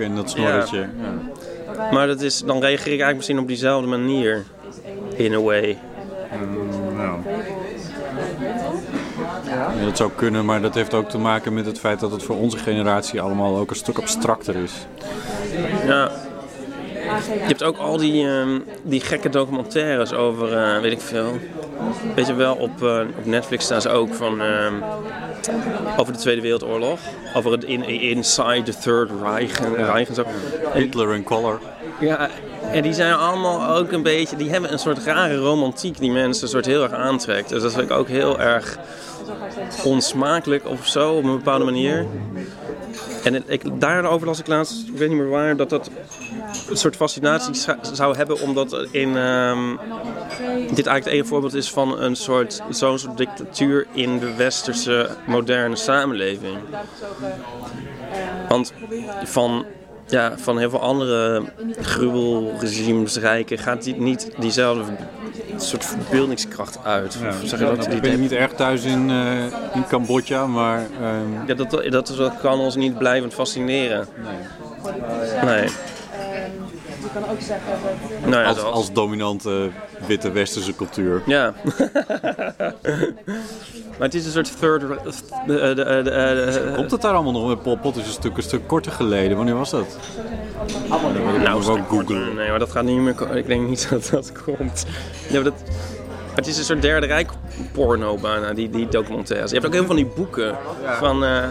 en 0.00 0.14
dat 0.14 0.30
snorretje. 0.30 0.78
Ja. 0.78 1.90
Maar 1.92 2.06
dat 2.06 2.20
is, 2.20 2.42
dan 2.46 2.60
reageer 2.60 2.78
ik 2.78 2.86
eigenlijk 2.86 3.16
misschien 3.16 3.38
op 3.38 3.46
diezelfde 3.46 3.88
manier. 3.88 4.44
In 5.16 5.32
a 5.32 5.40
way. 5.40 5.78
Ja, 9.46 9.84
dat 9.84 9.96
zou 9.96 10.10
kunnen, 10.14 10.44
maar 10.44 10.60
dat 10.60 10.74
heeft 10.74 10.94
ook 10.94 11.08
te 11.08 11.18
maken 11.18 11.54
met 11.54 11.66
het 11.66 11.78
feit 11.78 12.00
dat 12.00 12.10
het 12.10 12.22
voor 12.22 12.36
onze 12.36 12.58
generatie 12.58 13.20
allemaal 13.20 13.56
ook 13.56 13.70
een 13.70 13.76
stuk 13.76 13.98
abstracter 13.98 14.56
is. 14.56 14.86
Ja. 15.86 16.10
Je 17.24 17.40
hebt 17.46 17.62
ook 17.62 17.76
al 17.76 17.96
die, 17.96 18.28
ehm, 18.28 18.58
die 18.82 19.00
gekke 19.00 19.28
documentaires 19.28 20.12
over, 20.12 20.56
eh, 20.56 20.80
weet 20.80 20.92
ik 20.92 21.00
veel. 21.00 21.38
Weet 22.14 22.26
je 22.26 22.34
wel, 22.34 22.54
op, 22.54 22.82
eh, 22.82 23.00
op 23.18 23.24
Netflix 23.24 23.64
staan 23.64 23.80
ze 23.80 23.88
ook 23.88 24.14
van. 24.14 24.40
ehm, 24.40 24.74
over 25.96 26.12
de 26.12 26.18
Tweede 26.18 26.40
Wereldoorlog. 26.40 26.98
Over 27.34 27.52
het 27.52 27.64
in, 27.64 27.84
Inside 27.84 28.62
the 28.62 28.78
Third 28.78 29.10
Reich 29.22 29.60
en, 29.60 29.74
Reich 29.74 30.08
en 30.08 30.14
zo. 30.14 30.24
Hitler 30.74 31.14
in 31.14 31.24
color. 31.24 31.60
Ja, 32.00 32.28
en 32.72 32.82
die 32.82 32.92
zijn 32.92 33.14
allemaal 33.14 33.76
ook 33.76 33.92
een 33.92 34.02
beetje. 34.02 34.36
Die 34.36 34.50
hebben 34.50 34.72
een 34.72 34.78
soort 34.78 34.98
rare 35.04 35.36
romantiek 35.36 35.98
die 35.98 36.10
mensen 36.10 36.42
een 36.42 36.48
soort 36.48 36.66
heel 36.66 36.82
erg 36.82 36.92
aantrekt. 36.92 37.48
Dus 37.48 37.62
dat 37.62 37.72
vind 37.72 37.90
ik 37.90 37.96
ook 37.96 38.08
heel 38.08 38.40
erg 38.40 38.78
onsmakelijk 39.84 40.68
of 40.68 40.86
zo 40.86 41.12
op 41.12 41.24
een 41.24 41.36
bepaalde 41.36 41.64
manier. 41.64 42.06
En 43.26 43.42
ik, 43.46 43.80
daarover 43.80 44.26
las 44.26 44.38
ik 44.38 44.46
laatst, 44.46 44.88
ik 44.88 44.96
weet 44.96 45.08
niet 45.08 45.18
meer 45.18 45.28
waar, 45.28 45.56
dat 45.56 45.70
dat 45.70 45.90
een 46.70 46.76
soort 46.76 46.96
fascinatie 46.96 47.54
zou- 47.54 47.78
zou 47.92 48.16
hebben, 48.16 48.40
omdat 48.40 48.86
in, 48.90 49.16
ehm, 49.16 49.76
dit 50.56 50.86
eigenlijk 50.86 51.04
het 51.04 51.06
ene 51.06 51.24
voorbeeld 51.24 51.54
is 51.54 51.70
van 51.70 52.00
een 52.00 52.16
soort, 52.16 52.62
zo'n 52.70 52.98
soort 52.98 53.16
dictatuur 53.16 53.86
in 53.92 54.18
de 54.18 54.34
westerse 54.34 55.10
moderne 55.26 55.76
samenleving. 55.76 56.58
Want 58.48 58.72
van, 59.24 59.64
ja, 60.06 60.32
van 60.36 60.58
heel 60.58 60.70
veel 60.70 60.80
andere 60.80 61.42
gruwelregimes, 61.80 63.16
rijken, 63.16 63.58
gaat 63.58 63.82
die 63.82 63.96
niet 63.96 64.30
diezelfde 64.38 64.82
soort 65.56 65.84
verbeeldingskracht 65.84 66.78
uit. 66.84 67.18
Ja, 67.22 67.32
zeg 67.44 67.58
je 67.58 67.64
dat? 67.64 67.92
ik 67.92 68.00
ben 68.00 68.20
niet 68.20 68.32
erg 68.32 68.52
thuis 68.52 68.84
in, 68.84 69.10
eh, 69.10 69.44
in 69.74 69.86
Cambodja, 69.88 70.46
maar... 70.46 70.78
ehm, 70.78 71.46
Ja, 71.46 71.54
dat, 71.54 71.70
dat, 71.90 72.06
dat 72.16 72.40
kan 72.40 72.58
ons 72.58 72.76
niet 72.76 72.98
blijvend 72.98 73.34
fascineren. 73.34 74.06
Nee. 75.44 75.62
Je 75.62 75.70
kan 77.20 77.30
ook 77.30 77.40
zeggen 77.40 77.66
dat... 78.20 78.30
Nou 78.30 78.42
ja, 78.42 78.48
als, 78.48 78.62
als 78.62 78.92
dominante 78.92 79.70
witte 80.06 80.30
westerse 80.32 80.76
cultuur. 80.76 81.22
Ja. 81.26 81.54
maar 83.98 84.06
het 84.08 84.14
is 84.14 84.24
een 84.26 84.32
soort 84.32 84.58
third... 84.58 84.80
de- 84.80 84.88
de- 85.46 85.74
de- 85.74 85.74
de- 85.74 86.02
de- 86.02 86.72
Komt 86.76 86.90
het 86.90 87.00
daar 87.02 87.14
allemaal 87.14 87.32
nog? 87.48 87.62
Pol 87.62 87.76
Pot 87.78 87.96
is 87.96 88.06
een 88.06 88.12
stuk, 88.12 88.36
een 88.36 88.42
stuk 88.42 88.66
korter 88.66 88.92
geleden. 88.92 89.36
Wanneer 89.36 89.56
was 89.56 89.70
dat? 89.70 89.98
Nou, 91.42 91.64
wel 91.64 91.78
Google. 91.88 92.32
Nee, 92.34 92.50
maar 92.50 92.58
dat 92.58 92.70
gaat 92.70 92.84
niet 92.84 92.98
meer... 93.00 93.36
Ik 93.36 93.46
denk 93.46 93.68
niet 93.68 93.88
dat 93.90 94.08
dat 94.10 94.32
komt. 94.44 94.86
Ja, 95.28 95.34
maar 95.34 95.44
dat... 95.44 95.54
Het 96.34 96.46
is 96.46 96.58
een 96.58 96.64
soort 96.64 96.82
derde 96.82 97.06
rijk 97.06 97.30
porno 97.72 98.16
bijna, 98.16 98.52
die, 98.52 98.70
die 98.70 98.88
documentaires. 98.88 99.50
Je 99.50 99.54
hebt 99.56 99.66
ook 99.66 99.72
heel 99.74 99.84
veel 99.86 99.94
van 99.96 100.04
die 100.04 100.14
boeken 100.16 100.56
van... 100.98 101.24
eh, 101.24 101.42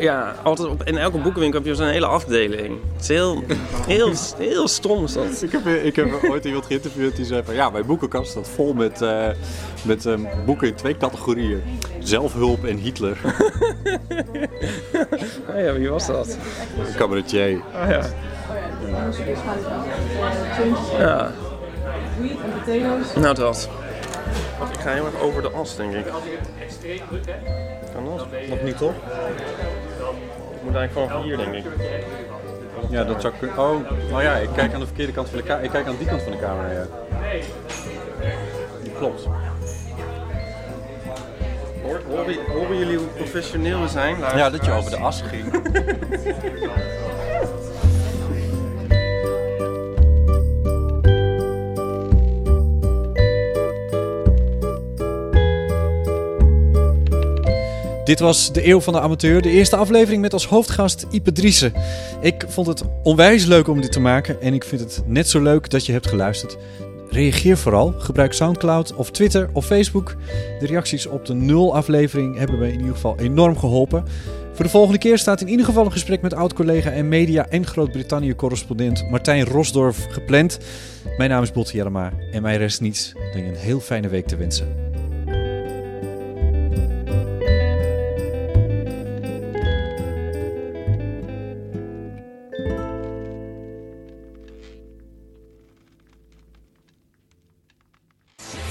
ja, 0.00 0.34
altijd 0.42 0.68
op, 0.68 0.82
in 0.82 0.96
elke 0.96 1.18
boekenwinkel 1.18 1.58
heb 1.58 1.68
je 1.68 1.74
zo'n 1.74 1.86
hele 1.86 2.06
afdeling. 2.06 2.78
Het 2.92 3.02
is 3.02 3.08
heel, 3.08 3.42
heel, 3.86 4.12
heel 4.38 4.68
stom 4.68 5.04
is 5.04 5.12
dat. 5.12 5.42
Ik 5.42 5.52
heb, 5.52 5.66
ik 5.66 5.96
heb 5.96 6.08
ooit 6.30 6.44
iemand 6.44 6.66
geïnterviewd 6.66 7.16
die 7.16 7.24
zei 7.24 7.42
van... 7.44 7.54
Ja, 7.54 7.70
mijn 7.70 7.86
boekenkast 7.86 8.30
staat 8.30 8.48
vol 8.48 8.72
met, 8.72 9.02
eh, 9.02 9.28
met 9.82 10.06
ehm, 10.06 10.20
boeken 10.44 10.68
in 10.68 10.74
twee 10.74 10.96
categorieën. 10.96 11.62
Zelfhulp 11.98 12.64
en 12.64 12.76
Hitler. 12.76 13.18
Ah 15.48 15.62
ja, 15.62 15.72
wie 15.72 15.88
was 15.88 16.06
dat? 16.06 16.36
Een 16.78 16.94
cabaretier. 16.96 17.60
Ah 17.72 17.90
ja. 17.90 18.02
Ja. 20.98 21.32
Nou 23.20 23.34
dat. 23.34 23.68
Ik 24.72 24.80
ga 24.80 24.92
heel 24.92 25.04
erg 25.04 25.20
over 25.20 25.42
de 25.42 25.50
as, 25.50 25.76
denk 25.76 25.92
ik. 25.94 26.06
Kan 27.96 28.04
dat? 28.04 28.26
Nog 28.48 28.62
niet, 28.62 28.76
toch? 28.76 28.94
Ik 30.54 30.62
moet 30.62 30.74
eigenlijk 30.74 31.10
vanaf 31.10 31.24
hier, 31.24 31.36
denk 31.36 31.54
ik. 31.54 31.64
Ja, 32.90 33.04
dat 33.04 33.20
zou 33.20 33.34
kunnen. 33.38 33.58
Oh, 33.58 33.90
nou 34.10 34.22
ja, 34.22 34.34
ik 34.34 34.48
kijk 34.54 34.74
aan 34.74 34.80
de 34.80 34.86
verkeerde 34.86 35.12
kant 35.12 35.28
van 35.28 35.38
de 35.38 35.44
camera. 35.44 35.64
Ik 35.64 35.70
kijk 35.70 35.86
aan 35.86 35.96
die 35.96 36.06
kant 36.06 36.22
van 36.22 36.32
de 36.32 36.38
camera, 36.38 36.70
ja. 36.72 36.86
Klopt. 38.98 39.28
Horen 42.52 42.78
jullie 42.78 42.96
hoe 42.96 43.06
professioneel 43.06 43.80
we 43.80 43.88
zijn? 43.88 44.18
Ja, 44.18 44.50
dat 44.50 44.64
je 44.64 44.70
over 44.70 44.90
de 44.90 44.96
as 44.96 45.22
ging. 45.22 45.44
Dit 58.06 58.20
was 58.20 58.52
de 58.52 58.68
Eeuw 58.68 58.80
van 58.80 58.92
de 58.92 59.00
Amateur, 59.00 59.42
de 59.42 59.50
eerste 59.50 59.76
aflevering 59.76 60.22
met 60.22 60.32
als 60.32 60.46
hoofdgast 60.46 61.06
Ipe 61.10 61.32
Driessen. 61.32 61.72
Ik 62.20 62.44
vond 62.48 62.66
het 62.66 62.82
onwijs 63.02 63.44
leuk 63.44 63.68
om 63.68 63.80
dit 63.80 63.92
te 63.92 64.00
maken 64.00 64.40
en 64.40 64.54
ik 64.54 64.64
vind 64.64 64.80
het 64.80 65.02
net 65.06 65.28
zo 65.28 65.42
leuk 65.42 65.70
dat 65.70 65.86
je 65.86 65.92
hebt 65.92 66.06
geluisterd. 66.06 66.56
Reageer 67.10 67.56
vooral, 67.56 67.94
gebruik 67.98 68.32
Soundcloud 68.32 68.94
of 68.94 69.10
Twitter 69.10 69.48
of 69.52 69.66
Facebook. 69.66 70.16
De 70.58 70.66
reacties 70.66 71.06
op 71.06 71.26
de 71.26 71.34
nul 71.34 71.74
aflevering 71.74 72.38
hebben 72.38 72.58
me 72.58 72.72
in 72.72 72.78
ieder 72.78 72.94
geval 72.94 73.18
enorm 73.18 73.58
geholpen. 73.58 74.04
Voor 74.52 74.64
de 74.64 74.70
volgende 74.70 74.98
keer 74.98 75.18
staat 75.18 75.40
in 75.40 75.48
ieder 75.48 75.66
geval 75.66 75.84
een 75.84 75.92
gesprek 75.92 76.22
met 76.22 76.34
oud-collega 76.34 76.90
en 76.90 77.08
media- 77.08 77.48
en 77.48 77.66
Groot-Brittannië-correspondent 77.66 79.10
Martijn 79.10 79.44
Rosdorf 79.44 80.06
gepland. 80.08 80.58
Mijn 81.16 81.30
naam 81.30 81.42
is 81.42 81.52
Botte 81.52 81.76
Jellema 81.76 82.12
en 82.32 82.42
mij 82.42 82.56
rest 82.56 82.80
niets 82.80 83.12
dan 83.32 83.42
je 83.42 83.48
een 83.48 83.56
heel 83.56 83.80
fijne 83.80 84.08
week 84.08 84.26
te 84.26 84.36
wensen. 84.36 84.85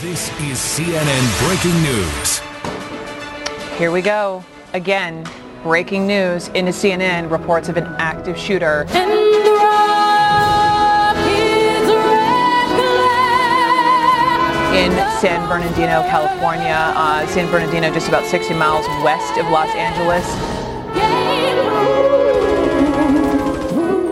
This 0.05 0.29
is 0.41 0.59
CNN 0.59 1.47
Breaking 1.47 1.81
News. 1.81 2.39
Here 3.79 3.91
we 3.91 4.03
go. 4.03 4.45
Again, 4.73 5.27
breaking 5.63 6.05
news 6.05 6.49
into 6.49 6.71
CNN 6.71 7.31
reports 7.31 7.69
of 7.69 7.77
an 7.77 7.85
active 7.97 8.37
shooter. 8.37 8.81
In 14.73 14.91
San 15.19 15.49
Bernardino, 15.49 16.03
California, 16.03 16.93
uh, 16.95 17.25
San 17.25 17.49
Bernardino, 17.49 17.91
just 17.91 18.07
about 18.07 18.27
60 18.27 18.53
miles 18.53 18.85
west 19.03 19.39
of 19.39 19.49
Los 19.49 19.69
Angeles. 19.73 20.23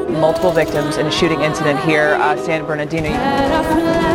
Multiple 0.09 0.51
victims 0.51 0.97
in 0.97 1.05
a 1.05 1.11
shooting 1.11 1.41
incident 1.41 1.79
here, 1.81 2.15
uh, 2.15 2.35
San 2.35 2.65
Bernardino. 2.65 4.12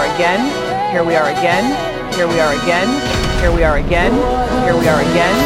Are 0.00 0.14
again. 0.16 0.40
Here 0.92 1.04
we 1.04 1.14
are 1.14 1.28
again. 1.28 1.64
Here 2.16 2.26
we 2.26 2.40
are 2.40 2.56
again. 2.56 2.88
Here 3.40 3.52
we 3.52 3.64
are 3.64 3.76
again. 3.76 4.12
Here 4.64 4.72
we 4.72 4.88
are 4.88 5.00
again. 5.04 5.36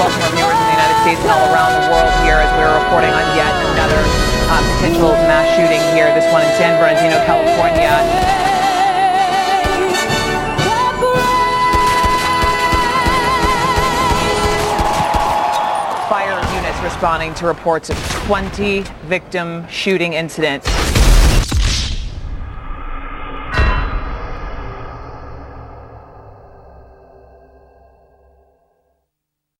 Welcome 0.00 0.24
our 0.24 0.32
viewers 0.32 0.56
in 0.56 0.64
the 0.64 0.72
United 0.72 0.98
States 1.04 1.20
and 1.20 1.28
all 1.28 1.44
around 1.52 1.84
the 1.84 1.92
world 1.92 2.12
here 2.24 2.40
as 2.40 2.48
we're 2.56 2.72
reporting 2.72 3.12
on 3.12 3.26
yet 3.36 3.52
another 3.76 4.00
uh, 4.48 4.64
potential 4.80 5.12
mass 5.28 5.52
shooting 5.52 5.84
here. 5.92 6.08
This 6.16 6.24
one 6.32 6.40
in 6.48 6.52
San 6.56 6.80
Bernardino, 6.80 7.20
California. 7.28 8.45
Responding 16.96 17.34
to 17.34 17.46
reports 17.46 17.90
of 17.90 17.98
20 18.24 18.80
victim 19.04 19.68
shooting 19.68 20.14
incidents. 20.14 20.95